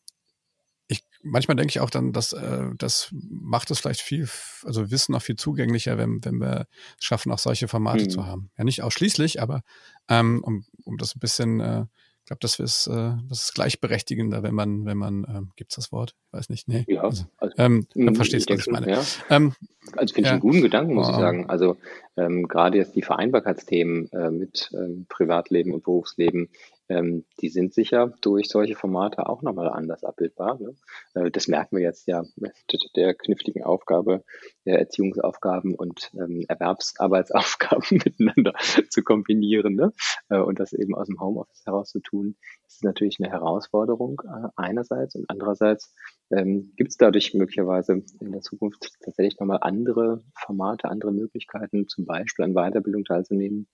ich 0.88 1.03
manchmal 1.23 1.57
denke 1.57 1.71
ich 1.71 1.81
auch 1.81 1.89
dann, 1.89 2.13
dass 2.13 2.31
äh, 2.31 2.69
das 2.77 3.09
macht 3.11 3.69
es 3.69 3.79
vielleicht 3.79 4.01
viel, 4.01 4.29
also 4.63 4.91
Wissen 4.91 5.11
noch 5.11 5.21
viel 5.21 5.36
zugänglicher, 5.36 5.97
wenn, 5.97 6.23
wenn 6.23 6.39
wir 6.39 6.67
es 6.97 7.03
schaffen, 7.03 7.33
auch 7.33 7.39
solche 7.39 7.67
Formate 7.67 8.05
mhm. 8.05 8.09
zu 8.09 8.25
haben. 8.25 8.49
Ja, 8.57 8.63
nicht 8.63 8.81
ausschließlich, 8.81 9.41
aber 9.41 9.61
ähm, 10.07 10.41
um, 10.41 10.63
um 10.86 10.97
das 10.97 11.17
ein 11.17 11.19
bisschen 11.19 11.59
äh, 11.59 11.86
ich 12.26 12.28
glaube, 12.28 12.39
das 12.41 12.57
ist, 12.59 12.88
äh, 12.88 13.13
das 13.30 13.43
ist 13.43 13.53
gleichberechtigender, 13.53 14.41
wenn 14.41 14.55
man, 14.55 14.84
wenn 14.86 14.97
man, 14.97 15.28
ähm, 15.30 15.51
gibt's 15.55 15.76
das 15.76 15.91
Wort? 15.91 16.15
Ich 16.26 16.34
weiß 16.34 16.49
nicht. 16.49 16.67
Nee. 16.67 16.84
Ja, 16.88 17.03
also, 17.03 17.26
also 17.38 17.53
ähm, 17.59 17.86
dann 17.93 18.13
mm, 18.13 18.15
verstehst 18.15 18.49
du, 18.49 18.55
was 18.55 18.61
ich 18.61 18.73
meine. 18.73 18.89
Ja. 18.89 19.03
Ähm, 19.30 19.53
also 19.95 20.11
finde 20.15 20.30
ich 20.30 20.32
einen 20.32 20.41
guten 20.41 20.63
Gedanken, 20.63 20.95
muss 20.95 21.07
oh. 21.07 21.11
ich 21.11 21.17
sagen. 21.17 21.47
Also 21.51 21.78
ähm, 22.17 22.47
gerade 22.47 22.80
jetzt 22.80 22.95
die 22.95 23.03
Vereinbarkeitsthemen 23.03 24.11
äh, 24.11 24.32
mit 24.32 24.71
ähm, 24.73 25.05
Privatleben 25.07 25.71
und 25.71 25.84
Berufsleben 25.84 26.49
ähm, 26.89 27.25
die 27.41 27.49
sind 27.49 27.73
sicher 27.73 28.13
durch 28.21 28.47
solche 28.47 28.75
Formate 28.75 29.27
auch 29.27 29.41
nochmal 29.41 29.69
anders 29.69 30.03
abbildbar. 30.03 30.59
Ne? 30.59 30.75
Äh, 31.13 31.31
das 31.31 31.47
merken 31.47 31.77
wir 31.77 31.83
jetzt 31.83 32.07
ja 32.07 32.23
mit 32.36 32.53
der 32.95 33.15
kniffligen 33.15 33.63
Aufgabe, 33.63 34.23
der 34.65 34.79
Erziehungsaufgaben 34.79 35.75
und 35.75 36.11
ähm, 36.13 36.45
Erwerbsarbeitsaufgaben 36.47 38.01
miteinander 38.05 38.53
zu 38.89 39.03
kombinieren 39.03 39.75
ne? 39.75 39.93
äh, 40.29 40.38
und 40.38 40.59
das 40.59 40.73
eben 40.73 40.95
aus 40.95 41.07
dem 41.07 41.19
Homeoffice 41.19 41.65
heraus 41.65 41.89
zu 41.89 41.99
tun, 41.99 42.36
ist 42.67 42.83
natürlich 42.83 43.17
eine 43.19 43.31
Herausforderung 43.31 44.21
äh, 44.25 44.49
einerseits 44.55 45.15
und 45.15 45.25
andererseits 45.29 45.93
ähm, 46.31 46.73
gibt 46.75 46.91
es 46.91 46.97
dadurch 46.97 47.33
möglicherweise 47.33 48.03
in 48.19 48.31
der 48.31 48.41
Zukunft 48.41 48.91
tatsächlich 49.03 49.39
nochmal 49.39 49.59
andere 49.61 50.23
Formate, 50.36 50.89
andere 50.89 51.11
Möglichkeiten, 51.11 51.88
zum 51.88 52.05
Beispiel 52.05 52.45
an 52.45 52.53
Weiterbildung 52.53 53.05
teilzunehmen, 53.05 53.67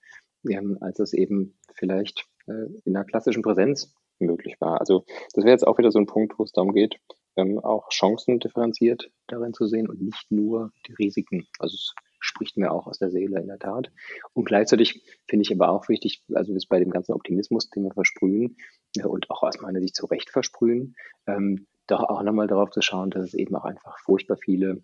ähm, 0.50 0.78
als 0.82 1.00
es 1.00 1.14
eben 1.14 1.58
vielleicht 1.74 2.28
in 2.48 2.96
einer 2.96 3.06
klassischen 3.06 3.44
Präsenz 3.44 3.94
möglich 4.20 4.56
war. 4.60 4.80
Also 4.80 5.04
das 5.34 5.44
wäre 5.44 5.54
jetzt 5.54 5.68
auch 5.68 5.78
wieder 5.78 5.92
so 5.92 6.00
ein 6.00 6.06
Punkt, 6.06 6.38
wo 6.38 6.44
es 6.44 6.52
darum 6.52 6.74
geht, 6.74 7.00
ähm, 7.36 7.60
auch 7.60 7.90
Chancen 7.90 8.40
differenziert 8.40 9.12
darin 9.28 9.54
zu 9.54 9.68
sehen 9.68 9.88
und 9.88 10.02
nicht 10.02 10.32
nur 10.32 10.72
die 10.88 10.94
Risiken. 10.94 11.48
Also 11.60 11.76
es 11.76 11.94
spricht 12.20 12.58
mir 12.58 12.72
auch 12.72 12.88
aus 12.88 13.00
der 13.00 13.10
Seele 13.10 13.40
in 13.40 13.48
der 13.48 13.60
Tat. 13.60 13.92
Und 14.34 14.46
gleichzeitig 14.46 15.04
finde 15.28 15.44
ich 15.44 15.54
aber 15.54 15.70
auch 15.70 15.90
wichtig, 15.90 16.24
also 16.34 16.54
ist 16.54 16.70
bei 16.70 16.80
dem 16.80 16.92
ganzen 16.92 17.14
Optimismus, 17.14 17.70
den 17.70 17.84
wir 17.84 17.94
versprühen 17.94 18.58
äh, 18.98 19.06
und 19.06 19.30
auch 19.30 19.44
aus 19.44 19.60
meiner 19.60 19.82
Sicht 19.82 19.96
zu 19.96 20.06
Recht 20.06 20.30
versprühen, 20.30 20.96
ähm, 21.28 21.68
doch 21.88 22.04
auch 22.04 22.24
nochmal 22.24 22.48
darauf 22.48 22.70
zu 22.72 22.82
schauen, 22.82 23.10
dass 23.10 23.26
es 23.26 23.34
eben 23.34 23.56
auch 23.56 23.66
einfach 23.66 23.98
furchtbar 24.00 24.38
viele 24.38 24.82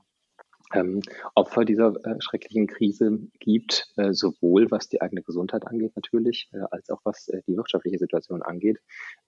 ähm, 0.74 1.01
Opfer 1.36 1.65
dieser 1.65 1.93
äh, 2.05 2.15
schrecklichen 2.20 2.68
Krise 2.68 3.20
gibt, 3.39 3.91
äh, 3.95 4.13
sowohl 4.13 4.70
was 4.70 4.89
die 4.89 5.01
eigene 5.01 5.22
Gesundheit 5.22 5.65
angeht 5.65 5.95
natürlich, 5.95 6.49
äh, 6.53 6.59
als 6.72 6.89
auch 6.89 7.01
was 7.03 7.30
äh, 7.30 7.41
die 7.47 7.55
wirtschaftliche 7.55 7.97
Situation 7.97 8.41
angeht. 8.41 8.80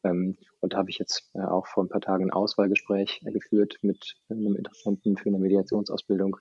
Ähm, 0.04 0.38
und 0.60 0.74
da 0.74 0.78
habe 0.78 0.90
ich 0.90 1.00
jetzt 1.00 1.30
äh, 1.34 1.42
auch 1.42 1.68
vor 1.68 1.84
ein 1.84 1.90
paar 1.90 2.02
Tagen 2.02 2.26
ein 2.26 2.32
Auswahlgespräch 2.32 3.22
äh, 3.26 3.32
geführt 3.32 3.78
mit 3.82 4.18
einem 4.30 4.56
Interessenten 4.56 5.18
für 5.18 5.30
eine 5.30 5.40
Mediationsausbildung, 5.40 6.38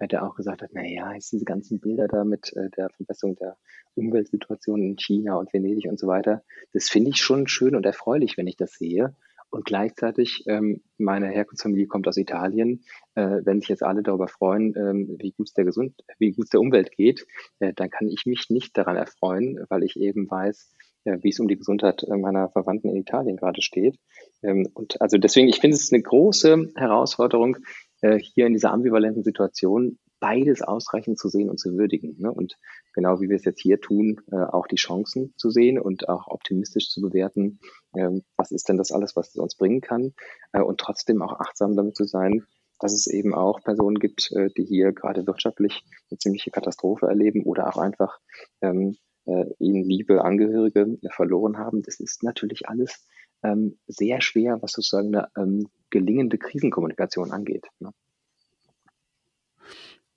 der 0.00 0.24
auch 0.24 0.36
gesagt 0.36 0.62
hat, 0.62 0.70
na 0.72 0.84
ja, 0.84 1.12
jetzt 1.12 1.32
diese 1.32 1.44
ganzen 1.44 1.80
Bilder 1.80 2.06
da 2.06 2.24
mit 2.24 2.52
der 2.54 2.88
Verbesserung 2.90 3.34
der 3.34 3.56
Umweltsituation 3.96 4.80
in 4.80 4.96
China 4.96 5.34
und 5.34 5.52
Venedig 5.52 5.88
und 5.88 5.98
so 5.98 6.06
weiter, 6.06 6.44
das 6.72 6.88
finde 6.88 7.10
ich 7.10 7.16
schon 7.16 7.48
schön 7.48 7.74
und 7.74 7.84
erfreulich, 7.84 8.36
wenn 8.36 8.46
ich 8.46 8.56
das 8.56 8.74
sehe. 8.74 9.16
Und 9.50 9.64
gleichzeitig, 9.64 10.44
ähm, 10.46 10.82
meine 10.98 11.28
Herkunftsfamilie 11.28 11.86
kommt 11.86 12.06
aus 12.06 12.18
Italien. 12.18 12.84
Äh, 13.14 13.40
wenn 13.44 13.60
sich 13.60 13.70
jetzt 13.70 13.82
alle 13.82 14.02
darüber 14.02 14.28
freuen, 14.28 14.74
ähm, 14.76 15.16
wie 15.18 15.32
gut 15.32 15.48
es 15.48 15.54
der 15.54 15.64
Gesund, 15.64 15.94
wie 16.18 16.32
gut 16.32 16.52
der 16.52 16.60
Umwelt 16.60 16.90
geht, 16.92 17.26
äh, 17.58 17.72
dann 17.74 17.88
kann 17.90 18.08
ich 18.08 18.26
mich 18.26 18.50
nicht 18.50 18.76
daran 18.76 18.96
erfreuen, 18.96 19.64
weil 19.70 19.84
ich 19.84 19.98
eben 19.98 20.30
weiß, 20.30 20.74
äh, 21.04 21.18
wie 21.22 21.30
es 21.30 21.40
um 21.40 21.48
die 21.48 21.56
Gesundheit 21.56 22.02
äh, 22.02 22.16
meiner 22.16 22.50
Verwandten 22.50 22.90
in 22.90 22.96
Italien 22.96 23.36
gerade 23.36 23.62
steht. 23.62 23.98
Ähm, 24.42 24.68
und 24.74 25.00
also 25.00 25.16
deswegen, 25.16 25.48
ich 25.48 25.60
finde 25.60 25.76
es 25.76 25.92
eine 25.92 26.02
große 26.02 26.72
Herausforderung, 26.76 27.56
äh, 28.02 28.18
hier 28.18 28.46
in 28.46 28.52
dieser 28.52 28.72
ambivalenten 28.72 29.24
Situation 29.24 29.98
beides 30.20 30.62
ausreichend 30.62 31.18
zu 31.18 31.28
sehen 31.28 31.50
und 31.50 31.58
zu 31.58 31.76
würdigen. 31.76 32.16
Ne? 32.18 32.32
Und 32.32 32.58
genau 32.94 33.20
wie 33.20 33.28
wir 33.28 33.36
es 33.36 33.44
jetzt 33.44 33.60
hier 33.60 33.80
tun, 33.80 34.20
äh, 34.30 34.36
auch 34.36 34.66
die 34.66 34.76
Chancen 34.76 35.34
zu 35.36 35.50
sehen 35.50 35.78
und 35.78 36.08
auch 36.08 36.28
optimistisch 36.28 36.90
zu 36.90 37.00
bewerten, 37.00 37.60
ähm, 37.96 38.22
was 38.36 38.50
ist 38.50 38.68
denn 38.68 38.76
das 38.76 38.92
alles, 38.92 39.16
was 39.16 39.28
es 39.30 39.36
uns 39.36 39.56
bringen 39.56 39.80
kann 39.80 40.14
äh, 40.52 40.60
und 40.60 40.80
trotzdem 40.80 41.22
auch 41.22 41.40
achtsam 41.40 41.76
damit 41.76 41.96
zu 41.96 42.04
sein, 42.04 42.44
dass 42.80 42.92
es 42.92 43.06
eben 43.06 43.34
auch 43.34 43.60
Personen 43.62 43.98
gibt, 43.98 44.30
äh, 44.32 44.48
die 44.56 44.64
hier 44.64 44.92
gerade 44.92 45.26
wirtschaftlich 45.26 45.84
eine 46.10 46.18
ziemliche 46.18 46.50
Katastrophe 46.50 47.06
erleben 47.06 47.44
oder 47.44 47.68
auch 47.68 47.78
einfach 47.78 48.18
ähm, 48.60 48.96
äh, 49.26 49.44
ihnen 49.58 49.84
liebe 49.84 50.24
Angehörige 50.24 50.98
verloren 51.10 51.58
haben. 51.58 51.82
Das 51.82 52.00
ist 52.00 52.22
natürlich 52.22 52.68
alles 52.68 53.06
ähm, 53.42 53.78
sehr 53.86 54.20
schwer, 54.20 54.60
was 54.62 54.72
sozusagen 54.72 55.14
eine 55.14 55.28
ähm, 55.36 55.68
gelingende 55.90 56.38
Krisenkommunikation 56.38 57.30
angeht. 57.30 57.66
Ne? 57.78 57.92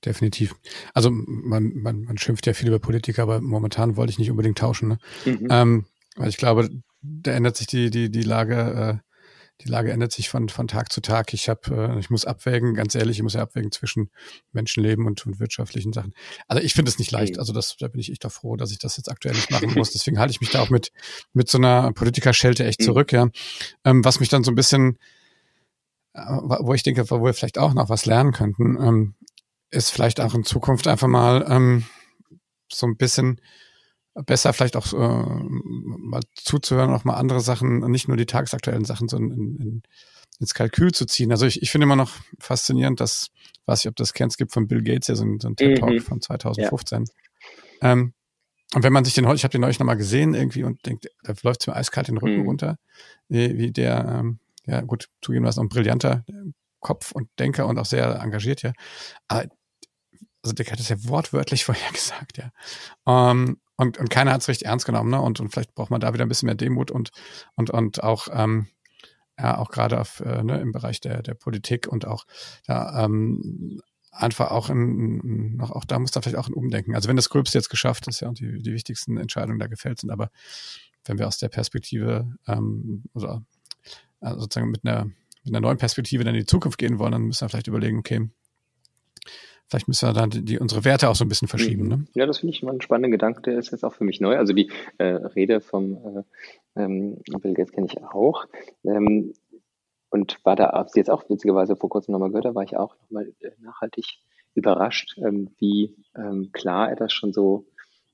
Definitiv. 0.05 0.55
Also 0.93 1.09
man, 1.11 1.73
man, 1.75 2.03
man 2.03 2.17
schimpft 2.17 2.47
ja 2.47 2.53
viel 2.53 2.67
über 2.67 2.79
Politiker, 2.79 3.23
aber 3.23 3.41
momentan 3.41 3.95
wollte 3.95 4.11
ich 4.11 4.19
nicht 4.19 4.31
unbedingt 4.31 4.57
tauschen. 4.57 4.89
Ne? 4.89 4.97
Mhm. 5.25 5.47
Ähm, 5.49 5.85
weil 6.15 6.29
ich 6.29 6.37
glaube, 6.37 6.69
da 7.01 7.31
ändert 7.31 7.57
sich 7.57 7.67
die, 7.67 7.89
die, 7.89 8.11
die 8.11 8.23
Lage, 8.23 9.01
äh, 9.03 9.11
die 9.63 9.69
Lage 9.69 9.91
ändert 9.91 10.11
sich 10.11 10.29
von, 10.29 10.49
von 10.49 10.67
Tag 10.67 10.91
zu 10.91 11.01
Tag. 11.01 11.33
Ich 11.33 11.47
habe, 11.47 11.95
äh, 11.95 11.99
ich 11.99 12.09
muss 12.09 12.25
abwägen, 12.25 12.73
ganz 12.73 12.95
ehrlich, 12.95 13.17
ich 13.17 13.23
muss 13.23 13.33
ja 13.33 13.41
abwägen 13.41 13.71
zwischen 13.71 14.09
Menschenleben 14.51 15.05
und, 15.05 15.25
und 15.25 15.39
wirtschaftlichen 15.39 15.93
Sachen. 15.93 16.13
Also 16.47 16.63
ich 16.63 16.73
finde 16.73 16.89
es 16.89 16.99
nicht 16.99 17.11
leicht. 17.11 17.37
Also 17.37 17.53
das, 17.53 17.75
da 17.79 17.87
bin 17.87 17.99
ich 17.99 18.11
echt 18.11 18.25
auch 18.25 18.31
froh, 18.31 18.55
dass 18.55 18.71
ich 18.71 18.79
das 18.79 18.97
jetzt 18.97 19.09
aktuell 19.09 19.35
nicht 19.35 19.51
machen 19.51 19.73
muss. 19.75 19.91
Deswegen 19.91 20.19
halte 20.19 20.31
ich 20.31 20.41
mich 20.41 20.51
da 20.51 20.61
auch 20.61 20.69
mit, 20.69 20.91
mit 21.33 21.49
so 21.49 21.57
einer 21.57 21.91
Politikerschelte 21.93 22.65
echt 22.65 22.81
mhm. 22.81 22.85
zurück, 22.85 23.11
ja. 23.11 23.29
Ähm, 23.83 24.03
was 24.03 24.19
mich 24.19 24.29
dann 24.29 24.43
so 24.43 24.51
ein 24.51 24.55
bisschen, 24.55 24.97
äh, 26.13 26.21
wo 26.21 26.73
ich 26.73 26.83
denke, 26.83 27.09
wo 27.09 27.23
wir 27.23 27.33
vielleicht 27.33 27.57
auch 27.59 27.73
noch 27.73 27.89
was 27.89 28.05
lernen 28.05 28.31
könnten, 28.31 28.77
ähm, 28.81 29.15
ist 29.71 29.89
vielleicht 29.89 30.19
auch 30.19 30.35
in 30.35 30.43
Zukunft 30.43 30.87
einfach 30.87 31.07
mal 31.07 31.45
ähm, 31.49 31.85
so 32.71 32.87
ein 32.87 32.97
bisschen 32.97 33.41
besser 34.13 34.53
vielleicht 34.53 34.75
auch 34.75 34.93
äh, 34.93 34.97
mal 34.97 36.21
zuzuhören, 36.35 36.91
auch 36.91 37.05
mal 37.05 37.15
andere 37.15 37.39
Sachen, 37.39 37.79
nicht 37.91 38.07
nur 38.07 38.17
die 38.17 38.25
tagesaktuellen 38.25 38.85
Sachen, 38.85 39.07
sondern 39.07 39.39
in, 39.39 39.55
in, 39.57 39.83
ins 40.39 40.53
Kalkül 40.53 40.91
zu 40.91 41.05
ziehen. 41.05 41.31
Also 41.31 41.45
ich, 41.45 41.61
ich 41.61 41.71
finde 41.71 41.85
immer 41.85 41.95
noch 41.95 42.11
faszinierend, 42.39 42.99
dass, 42.99 43.29
weiß 43.65 43.81
ich, 43.81 43.87
ob 43.87 43.95
das 43.95 44.13
kennst, 44.13 44.37
gibt 44.37 44.51
von 44.51 44.67
Bill 44.67 44.83
Gates 44.83 45.07
ja 45.07 45.15
so 45.15 45.23
ein, 45.23 45.39
so 45.39 45.47
ein 45.47 45.55
TED-Talk 45.55 45.93
mhm. 45.93 46.01
von 46.01 46.21
2015. 46.21 47.05
Ja. 47.81 47.91
Ähm, 47.91 48.13
und 48.73 48.83
wenn 48.83 48.93
man 48.93 49.05
sich 49.05 49.13
den 49.13 49.27
heute, 49.27 49.35
ich 49.35 49.43
habe 49.43 49.51
den 49.51 49.61
neulich 49.61 49.79
nochmal 49.79 49.97
gesehen 49.97 50.33
irgendwie 50.33 50.63
und 50.63 50.85
denkt, 50.85 51.07
da 51.23 51.33
läuft 51.43 51.61
es 51.61 51.67
mir 51.67 51.75
eiskalt 51.75 52.07
den 52.07 52.17
Rücken 52.17 52.41
mhm. 52.41 52.47
runter, 52.47 52.77
wie, 53.27 53.57
wie 53.57 53.71
der, 53.71 54.19
ähm, 54.19 54.39
ja 54.65 54.81
gut, 54.81 55.09
zugeben, 55.21 55.45
was 55.45 55.57
ein 55.57 55.69
brillanter 55.69 56.25
Kopf 56.79 57.11
und 57.11 57.29
Denker 57.37 57.67
und 57.67 57.77
auch 57.77 57.85
sehr 57.85 58.19
engagiert, 58.21 58.61
ja. 58.61 58.73
Aber 59.27 59.45
also 60.43 60.53
der 60.53 60.65
hat 60.65 60.79
es 60.79 60.89
ja 60.89 61.03
wortwörtlich 61.05 61.65
vorher 61.65 61.91
gesagt, 61.91 62.37
ja. 62.37 62.51
Ähm, 63.07 63.57
und, 63.77 63.97
und 63.97 64.09
keiner 64.09 64.33
hat 64.33 64.41
es 64.41 64.47
richtig 64.47 64.67
ernst 64.67 64.85
genommen, 64.85 65.09
ne? 65.09 65.19
Und, 65.19 65.39
und 65.39 65.49
vielleicht 65.49 65.73
braucht 65.73 65.89
man 65.89 66.01
da 66.01 66.13
wieder 66.13 66.25
ein 66.25 66.29
bisschen 66.29 66.45
mehr 66.47 66.55
Demut 66.55 66.91
und, 66.91 67.11
und, 67.55 67.71
und 67.71 68.03
auch, 68.03 68.27
ähm, 68.31 68.67
ja, 69.39 69.57
auch 69.57 69.69
gerade 69.69 69.99
auf, 69.99 70.19
äh, 70.19 70.43
ne, 70.43 70.59
im 70.61 70.71
Bereich 70.71 70.99
der, 71.01 71.23
der 71.23 71.33
Politik 71.33 71.87
und 71.87 72.05
auch 72.05 72.25
da 72.67 73.05
ähm, 73.05 73.81
einfach 74.11 74.51
auch 74.51 74.69
ein, 74.69 75.55
noch 75.55 75.71
auch 75.71 75.85
da 75.85 75.97
muss 75.97 76.11
da 76.11 76.21
vielleicht 76.21 76.37
auch 76.37 76.47
ein 76.47 76.53
Umdenken. 76.53 76.95
Also 76.95 77.09
wenn 77.09 77.15
das 77.15 77.29
Gröbste 77.29 77.57
jetzt 77.57 77.69
geschafft 77.69 78.07
ist, 78.07 78.19
ja, 78.19 78.27
und 78.27 78.39
die, 78.39 78.61
die 78.61 78.73
wichtigsten 78.73 79.17
Entscheidungen 79.17 79.59
da 79.59 79.67
gefällt 79.67 79.99
sind, 79.99 80.11
aber 80.11 80.29
wenn 81.05 81.17
wir 81.17 81.27
aus 81.27 81.37
der 81.37 81.49
Perspektive 81.49 82.35
ähm, 82.47 83.03
oder 83.13 83.43
also 84.19 84.41
sozusagen 84.41 84.69
mit 84.69 84.85
einer, 84.85 85.05
mit 85.05 85.47
einer 85.47 85.61
neuen 85.61 85.77
Perspektive 85.77 86.23
dann 86.23 86.35
in 86.35 86.41
die 86.41 86.45
Zukunft 86.45 86.77
gehen 86.77 86.99
wollen, 86.99 87.13
dann 87.13 87.23
müssen 87.23 87.41
wir 87.41 87.49
vielleicht 87.49 87.67
überlegen, 87.67 87.97
okay, 87.97 88.29
Vielleicht 89.71 89.87
müssen 89.87 90.09
wir 90.09 90.13
dann 90.13 90.29
die, 90.29 90.59
unsere 90.59 90.83
Werte 90.83 91.07
auch 91.07 91.15
so 91.15 91.23
ein 91.23 91.29
bisschen 91.29 91.47
verschieben. 91.47 91.87
Ne? 91.87 92.05
Ja, 92.13 92.25
das 92.25 92.39
finde 92.39 92.53
ich 92.53 92.61
mal 92.61 92.73
ein 92.73 92.81
spannender 92.81 93.09
Gedanke, 93.09 93.41
der 93.41 93.57
ist 93.57 93.71
jetzt 93.71 93.85
auch 93.85 93.93
für 93.93 94.03
mich 94.03 94.19
neu. 94.19 94.37
Also 94.37 94.51
die 94.51 94.69
äh, 94.97 95.05
Rede 95.05 95.61
vom 95.61 96.25
äh, 96.75 96.81
ähm, 96.81 97.21
Bill 97.41 97.53
Gates 97.53 97.71
kenne 97.71 97.87
ich 97.87 98.03
auch. 98.03 98.47
Ähm, 98.83 99.33
und 100.09 100.39
war 100.43 100.57
da 100.57 100.85
jetzt 100.93 101.09
auch 101.09 101.29
witzigerweise 101.29 101.77
vor 101.77 101.89
kurzem 101.89 102.11
nochmal 102.11 102.31
gehört, 102.31 102.43
da 102.43 102.53
war 102.53 102.63
ich 102.63 102.75
auch 102.75 102.97
nochmal 103.03 103.33
äh, 103.39 103.51
nachhaltig 103.61 104.17
überrascht, 104.55 105.17
ähm, 105.25 105.51
wie 105.59 105.95
ähm, 106.17 106.49
klar 106.51 106.89
er 106.89 106.97
das 106.97 107.13
schon 107.13 107.31
so 107.31 107.65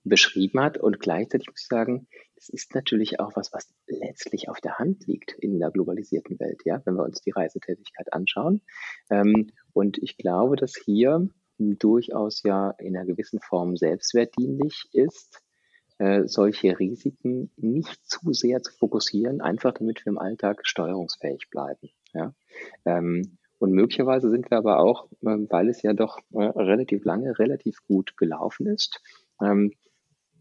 beschrieben 0.04 0.60
hat. 0.60 0.78
Und 0.78 1.00
gleichzeitig 1.00 1.48
muss 1.48 1.62
ich 1.62 1.68
sagen, 1.68 2.08
es 2.36 2.50
ist 2.50 2.76
natürlich 2.76 3.20
auch 3.20 3.36
was, 3.36 3.52
was 3.52 3.74
letztlich 3.88 4.48
auf 4.48 4.62
der 4.62 4.78
Hand 4.78 5.08
liegt 5.08 5.32
in 5.32 5.58
der 5.58 5.72
globalisierten 5.72 6.40
Welt, 6.40 6.62
ja, 6.66 6.84
wenn 6.86 6.94
wir 6.94 7.04
uns 7.04 7.20
die 7.22 7.32
Reisetätigkeit 7.32 8.14
anschauen. 8.14 8.62
Ähm, 9.10 9.50
und 9.74 9.98
ich 9.98 10.18
glaube, 10.18 10.56
dass 10.56 10.76
hier 10.76 11.28
durchaus 11.58 12.44
ja 12.44 12.72
in 12.72 12.96
einer 12.96 13.06
gewissen 13.06 13.40
Form 13.40 13.78
selbstwertdienlich 13.78 14.90
ist, 14.94 15.42
äh, 16.00 16.24
solche 16.26 16.78
Risiken 16.78 17.52
nicht 17.58 18.00
zu 18.08 18.34
sehr 18.34 18.62
zu 18.62 18.72
fokussieren, 18.74 19.42
einfach 19.42 19.74
damit 19.74 20.06
wir 20.06 20.12
im 20.12 20.20
Alltag 20.20 20.62
steuerungsfähig 20.64 21.50
bleiben. 21.50 21.90
Ja? 22.14 22.34
Ähm, 22.86 23.38
und 23.60 23.72
möglicherweise 23.72 24.30
sind 24.30 24.52
wir 24.52 24.58
aber 24.58 24.80
auch, 24.80 25.08
äh, 25.22 25.38
weil 25.50 25.70
es 25.70 25.82
ja 25.82 25.94
doch 25.94 26.20
äh, 26.34 26.44
relativ 26.44 27.04
lange, 27.04 27.40
relativ 27.40 27.80
gut 27.88 28.16
gelaufen 28.18 28.68
ist, 28.68 29.02
ähm, 29.42 29.72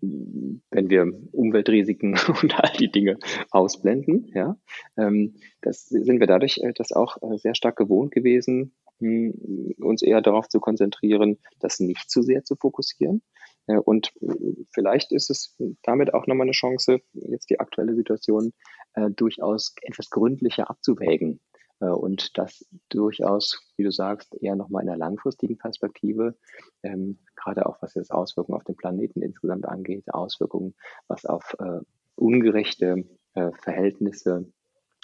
wenn 0.01 0.91
wir 0.91 1.11
Umweltrisiken 1.33 2.19
und 2.43 2.59
all 2.59 2.73
die 2.79 2.91
Dinge 2.91 3.19
ausblenden, 3.51 4.31
ja, 4.35 4.57
ähm, 4.97 5.37
das 5.63 5.87
sind 5.87 6.21
wir 6.21 6.27
dadurch 6.27 6.59
äh, 6.59 6.73
das 6.75 6.93
auch 6.93 7.17
äh, 7.23 7.39
sehr 7.39 7.55
stark 7.55 7.77
gewohnt 7.77 8.13
gewesen, 8.13 8.75
uns 9.01 10.03
eher 10.03 10.23
darauf 10.23 10.49
zu 10.49 10.61
konzentrieren, 10.61 11.39
das 11.61 11.81
nicht 11.81 12.11
zu 12.11 12.23
sehr 12.23 12.45
zu 12.45 12.57
fokussieren. 12.57 13.23
Äh, 13.67 13.79
und 13.79 14.13
äh, 14.21 14.65
vielleicht 14.73 15.13
ist 15.13 15.31
es 15.31 15.57
damit 15.83 16.15
auch 16.15 16.27
nochmal 16.27 16.47
eine 16.47 16.53
Chance, 16.53 17.01
jetzt 17.13 17.51
die 17.51 17.61
aktuelle 17.61 17.95
Situation 17.95 18.53
äh, 18.95 19.11
durchaus 19.11 19.75
etwas 19.83 20.11
gründlicher 20.11 20.71
abzuwägen. 20.71 21.41
Äh, 21.81 21.87
und 21.87 22.39
das 22.39 22.65
durchaus, 22.89 23.63
wie 23.77 23.85
du 23.85 23.93
sagst, 23.93 24.35
eher 24.41 24.57
nochmal 24.57 24.83
in 24.83 24.89
einer 24.89 24.99
langfristigen 24.99 25.59
Perspektive, 25.59 26.37
ähm, 26.83 27.19
gerade 27.35 27.67
auch 27.67 27.81
was 27.83 27.95
jetzt 27.95 28.13
Auswirkungen 28.13 28.57
auf 28.57 28.65
den 28.65 28.77
Planeten 28.77 29.23
insgesamt 29.23 29.67
angeht, 29.67 30.13
Auswirkungen, 30.13 30.75
was 31.09 31.27
auf 31.27 31.57
äh, 31.59 31.81
ungerechte 32.15 33.05
äh, 33.35 33.51
Verhältnisse 33.53 34.51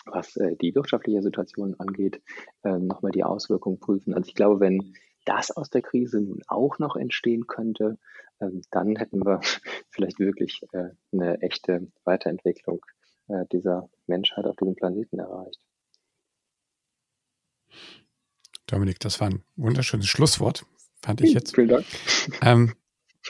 was 0.07 0.37
äh, 0.37 0.57
die 0.57 0.75
wirtschaftliche 0.75 1.23
Situation 1.23 1.75
angeht, 1.79 2.23
äh, 2.65 2.79
nochmal 2.79 3.13
die 3.13 3.25
Auswirkungen 3.25 3.79
prüfen. 3.79 4.15
Also 4.15 4.29
ich 4.29 4.35
glaube, 4.35 4.61
wenn 4.61 4.95
das 5.25 5.51
aus 5.51 5.71
der 5.71 5.83
Krise 5.83 6.21
nun 6.21 6.43
auch 6.49 6.79
noch 6.79 6.97
entstehen 6.97 7.47
könnte, 7.47 7.99
äh, 8.41 8.49
dann 8.71 8.97
hätten 8.97 9.25
wir 9.25 9.41
vielleicht 9.91 10.19
wirklich 10.19 10.61
äh, 10.73 10.91
eine 11.13 11.41
echte 11.43 11.89
Weiterentwicklung 12.05 12.81
äh, 13.29 13.45
dieser 13.53 13.89
Menschheit 14.07 14.45
auf 14.45 14.57
diesem 14.57 14.75
Planeten 14.75 15.19
erreicht. 15.19 15.61
Dominik, 18.67 19.01
das 19.01 19.21
war 19.21 19.29
ein 19.29 19.45
wunderschönes 19.57 20.07
Schlusswort, 20.07 20.65
fand 21.03 21.21
ich 21.21 21.35
jetzt. 21.35 21.55
Vielen 21.55 21.69
Dank. 21.69 21.87
Ähm, 22.41 22.75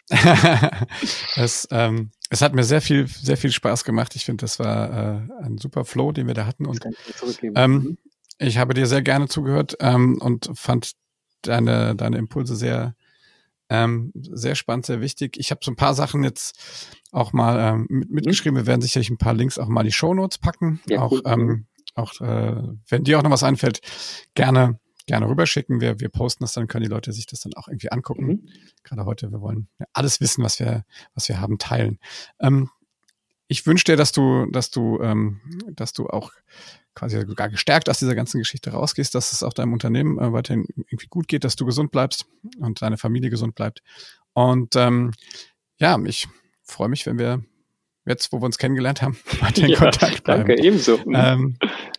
es, 1.37 1.69
ähm, 1.71 2.11
es 2.33 2.41
hat 2.41 2.55
mir 2.55 2.65
sehr 2.65 2.81
viel, 2.81 3.07
sehr 3.07 3.37
viel 3.37 3.53
Spaß 3.53 3.85
gemacht. 3.85 4.17
Ich 4.17 4.25
finde, 4.25 4.41
das 4.41 4.59
war 4.59 4.91
äh, 4.91 5.45
ein 5.45 5.59
super 5.59 5.85
Flow, 5.85 6.13
den 6.13 6.27
wir 6.27 6.35
da 6.35 6.47
hatten. 6.47 6.65
Und 6.65 6.81
ähm, 7.55 7.73
mhm. 7.73 7.99
ich 8.39 8.57
habe 8.57 8.73
dir 8.73 8.87
sehr 8.87 9.03
gerne 9.03 9.29
zugehört 9.29 9.77
ähm, 9.81 10.17
und 10.19 10.51
fand 10.55 10.93
deine, 11.43 11.95
deine 11.95 12.17
Impulse 12.17 12.57
sehr, 12.57 12.97
ähm, 13.69 14.13
sehr 14.15 14.55
spannend, 14.55 14.87
sehr 14.87 15.03
wichtig. 15.03 15.37
Ich 15.37 15.51
habe 15.51 15.61
so 15.63 15.71
ein 15.71 15.77
paar 15.77 15.93
Sachen 15.93 16.25
jetzt 16.25 16.59
auch 17.11 17.35
mal 17.35 17.59
ähm, 17.61 17.87
mit, 17.91 18.09
mhm. 18.09 18.15
mitgeschrieben. 18.15 18.57
Wir 18.57 18.67
werden 18.67 18.81
sicherlich 18.81 19.11
ein 19.11 19.19
paar 19.19 19.35
Links 19.35 19.59
auch 19.59 19.69
mal 19.69 19.83
in 19.83 19.89
die 19.89 19.93
Show 19.93 20.15
Notes 20.15 20.39
packen. 20.39 20.81
Ja, 20.89 21.03
auch 21.03 21.13
cool. 21.13 21.23
ähm, 21.27 21.67
auch 21.95 22.19
äh, 22.23 22.63
wenn 22.89 23.05
dir 23.05 23.19
auch 23.19 23.23
noch 23.23 23.31
was 23.31 23.43
einfällt, 23.43 23.81
gerne 24.35 24.81
gerne 25.07 25.29
rüberschicken. 25.29 25.81
Wir, 25.81 26.01
wir 26.01 26.09
posten 26.09 26.45
das, 26.45 26.53
dann 26.53 26.69
können 26.69 26.85
die 26.85 26.91
Leute 26.91 27.13
sich 27.13 27.27
das 27.27 27.41
dann 27.41 27.55
auch 27.55 27.69
irgendwie 27.69 27.91
angucken. 27.91 28.27
Mhm. 28.27 28.49
Gerade 28.85 29.05
heute, 29.05 29.31
wir 29.31 29.41
wollen 29.41 29.69
alles 29.93 30.21
wissen, 30.21 30.45
was 30.45 30.59
wir, 30.61 30.85
was 31.15 31.29
wir 31.29 31.41
haben, 31.41 31.59
teilen. 31.59 31.99
Ähm, 32.41 32.71
ich 33.49 33.67
wünsche 33.67 33.85
dir, 33.85 33.97
dass 33.97 34.13
du, 34.13 34.47
dass 34.51 34.71
du, 34.71 35.01
ähm, 35.03 35.41
dass 35.75 35.93
du 35.93 36.09
auch 36.09 36.33
quasi 36.95 37.21
sogar 37.27 37.49
gestärkt 37.49 37.89
aus 37.89 37.99
dieser 37.99 38.15
ganzen 38.15 38.39
Geschichte 38.39 38.71
rausgehst, 38.71 39.15
dass 39.15 39.33
es 39.33 39.43
auch 39.43 39.53
deinem 39.53 39.73
Unternehmen 39.73 40.19
äh, 40.19 40.33
weiterhin 40.33 40.67
irgendwie 40.77 41.09
gut 41.09 41.29
geht, 41.29 41.45
dass 41.45 41.57
du 41.57 41.67
gesund 41.67 41.91
bleibst 41.91 42.27
und 42.59 42.83
deine 42.83 42.99
Familie 42.99 43.31
gesund 43.31 43.55
bleibt. 43.55 43.83
Und 44.33 44.77
ähm, 44.77 45.13
ja, 45.79 45.99
ich 46.05 46.29
freue 46.63 46.89
mich, 46.89 47.07
wenn 47.07 47.19
wir 47.19 47.43
jetzt, 48.07 48.33
wo 48.33 48.41
wir 48.41 48.47
uns 48.47 48.59
kennengelernt 48.59 49.03
haben, 49.03 49.19
weiter 49.41 49.63
in 49.63 49.71
ja, 49.71 49.79
Kontakt 49.79 50.25
bleiben. 50.25 50.47
Danke, 50.47 50.63
ebenso. 50.63 50.99
Ähm, 51.13 51.57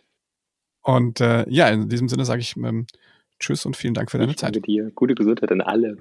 und 0.84 1.20
äh, 1.20 1.44
ja, 1.48 1.68
in 1.68 1.88
diesem 1.88 2.08
Sinne 2.08 2.24
sage 2.24 2.40
ich 2.40 2.56
ähm, 2.56 2.86
Tschüss 3.40 3.66
und 3.66 3.76
vielen 3.76 3.94
Dank 3.94 4.10
für 4.10 4.18
deine 4.18 4.32
ich 4.32 4.38
Zeit. 4.38 4.64
Dir. 4.66 4.90
Gute 4.94 5.14
Gesundheit 5.14 5.50
an 5.50 5.60
alle, 5.60 5.98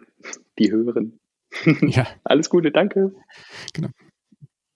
die 0.59 0.71
hören. 0.71 1.19
ja. 1.81 2.07
Alles 2.23 2.49
Gute, 2.49 2.71
danke. 2.71 3.13
Genau. 3.73 3.89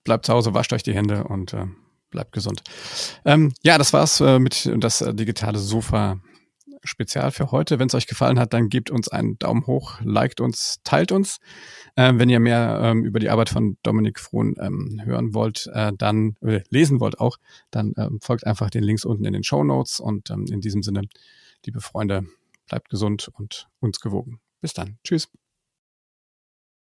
Bleibt 0.03 0.26
zu 0.26 0.34
Hause, 0.34 0.53
wascht 0.53 0.74
euch 0.74 0.84
die 0.84 0.93
Hände 0.93 1.26
und 1.26 1.53
äh, 1.53 1.66
bleibt 2.10 2.32
gesund. 2.32 2.64
Ähm, 3.26 3.53
ja, 3.64 3.78
das 3.78 3.93
war's 3.93 4.22
äh, 4.22 4.39
mit 4.39 4.72
das 4.78 5.01
äh, 5.01 5.14
digitale 5.14 5.60
Sofa 5.60 6.20
Spezial 6.88 7.31
für 7.31 7.51
heute. 7.51 7.79
Wenn 7.79 7.88
es 7.88 7.95
euch 7.95 8.07
gefallen 8.07 8.39
hat, 8.39 8.53
dann 8.53 8.69
gebt 8.69 8.89
uns 8.89 9.07
einen 9.07 9.38
Daumen 9.38 9.67
hoch, 9.67 9.99
liked 10.01 10.41
uns, 10.41 10.77
teilt 10.83 11.11
uns. 11.11 11.39
Äh, 11.95 12.13
wenn 12.15 12.29
ihr 12.29 12.39
mehr 12.39 12.79
ähm, 12.83 13.03
über 13.03 13.19
die 13.19 13.29
Arbeit 13.29 13.49
von 13.49 13.77
Dominik 13.83 14.19
Frohn 14.19 14.55
ähm, 14.59 15.01
hören 15.03 15.33
wollt, 15.33 15.69
äh, 15.73 15.91
dann 15.97 16.35
äh, 16.41 16.61
lesen 16.69 16.99
wollt 16.99 17.19
auch, 17.19 17.38
dann 17.71 17.93
ähm, 17.97 18.19
folgt 18.21 18.45
einfach 18.45 18.69
den 18.69 18.83
Links 18.83 19.05
unten 19.05 19.25
in 19.25 19.33
den 19.33 19.43
Show 19.43 19.63
Notes. 19.63 19.99
Und 19.99 20.29
ähm, 20.29 20.45
in 20.49 20.61
diesem 20.61 20.83
Sinne, 20.83 21.03
liebe 21.65 21.81
Freunde, 21.81 22.25
bleibt 22.67 22.89
gesund 22.89 23.29
und 23.33 23.67
uns 23.79 23.99
gewogen. 23.99 24.39
Bis 24.61 24.73
dann. 24.73 24.97
Tschüss. 25.03 25.29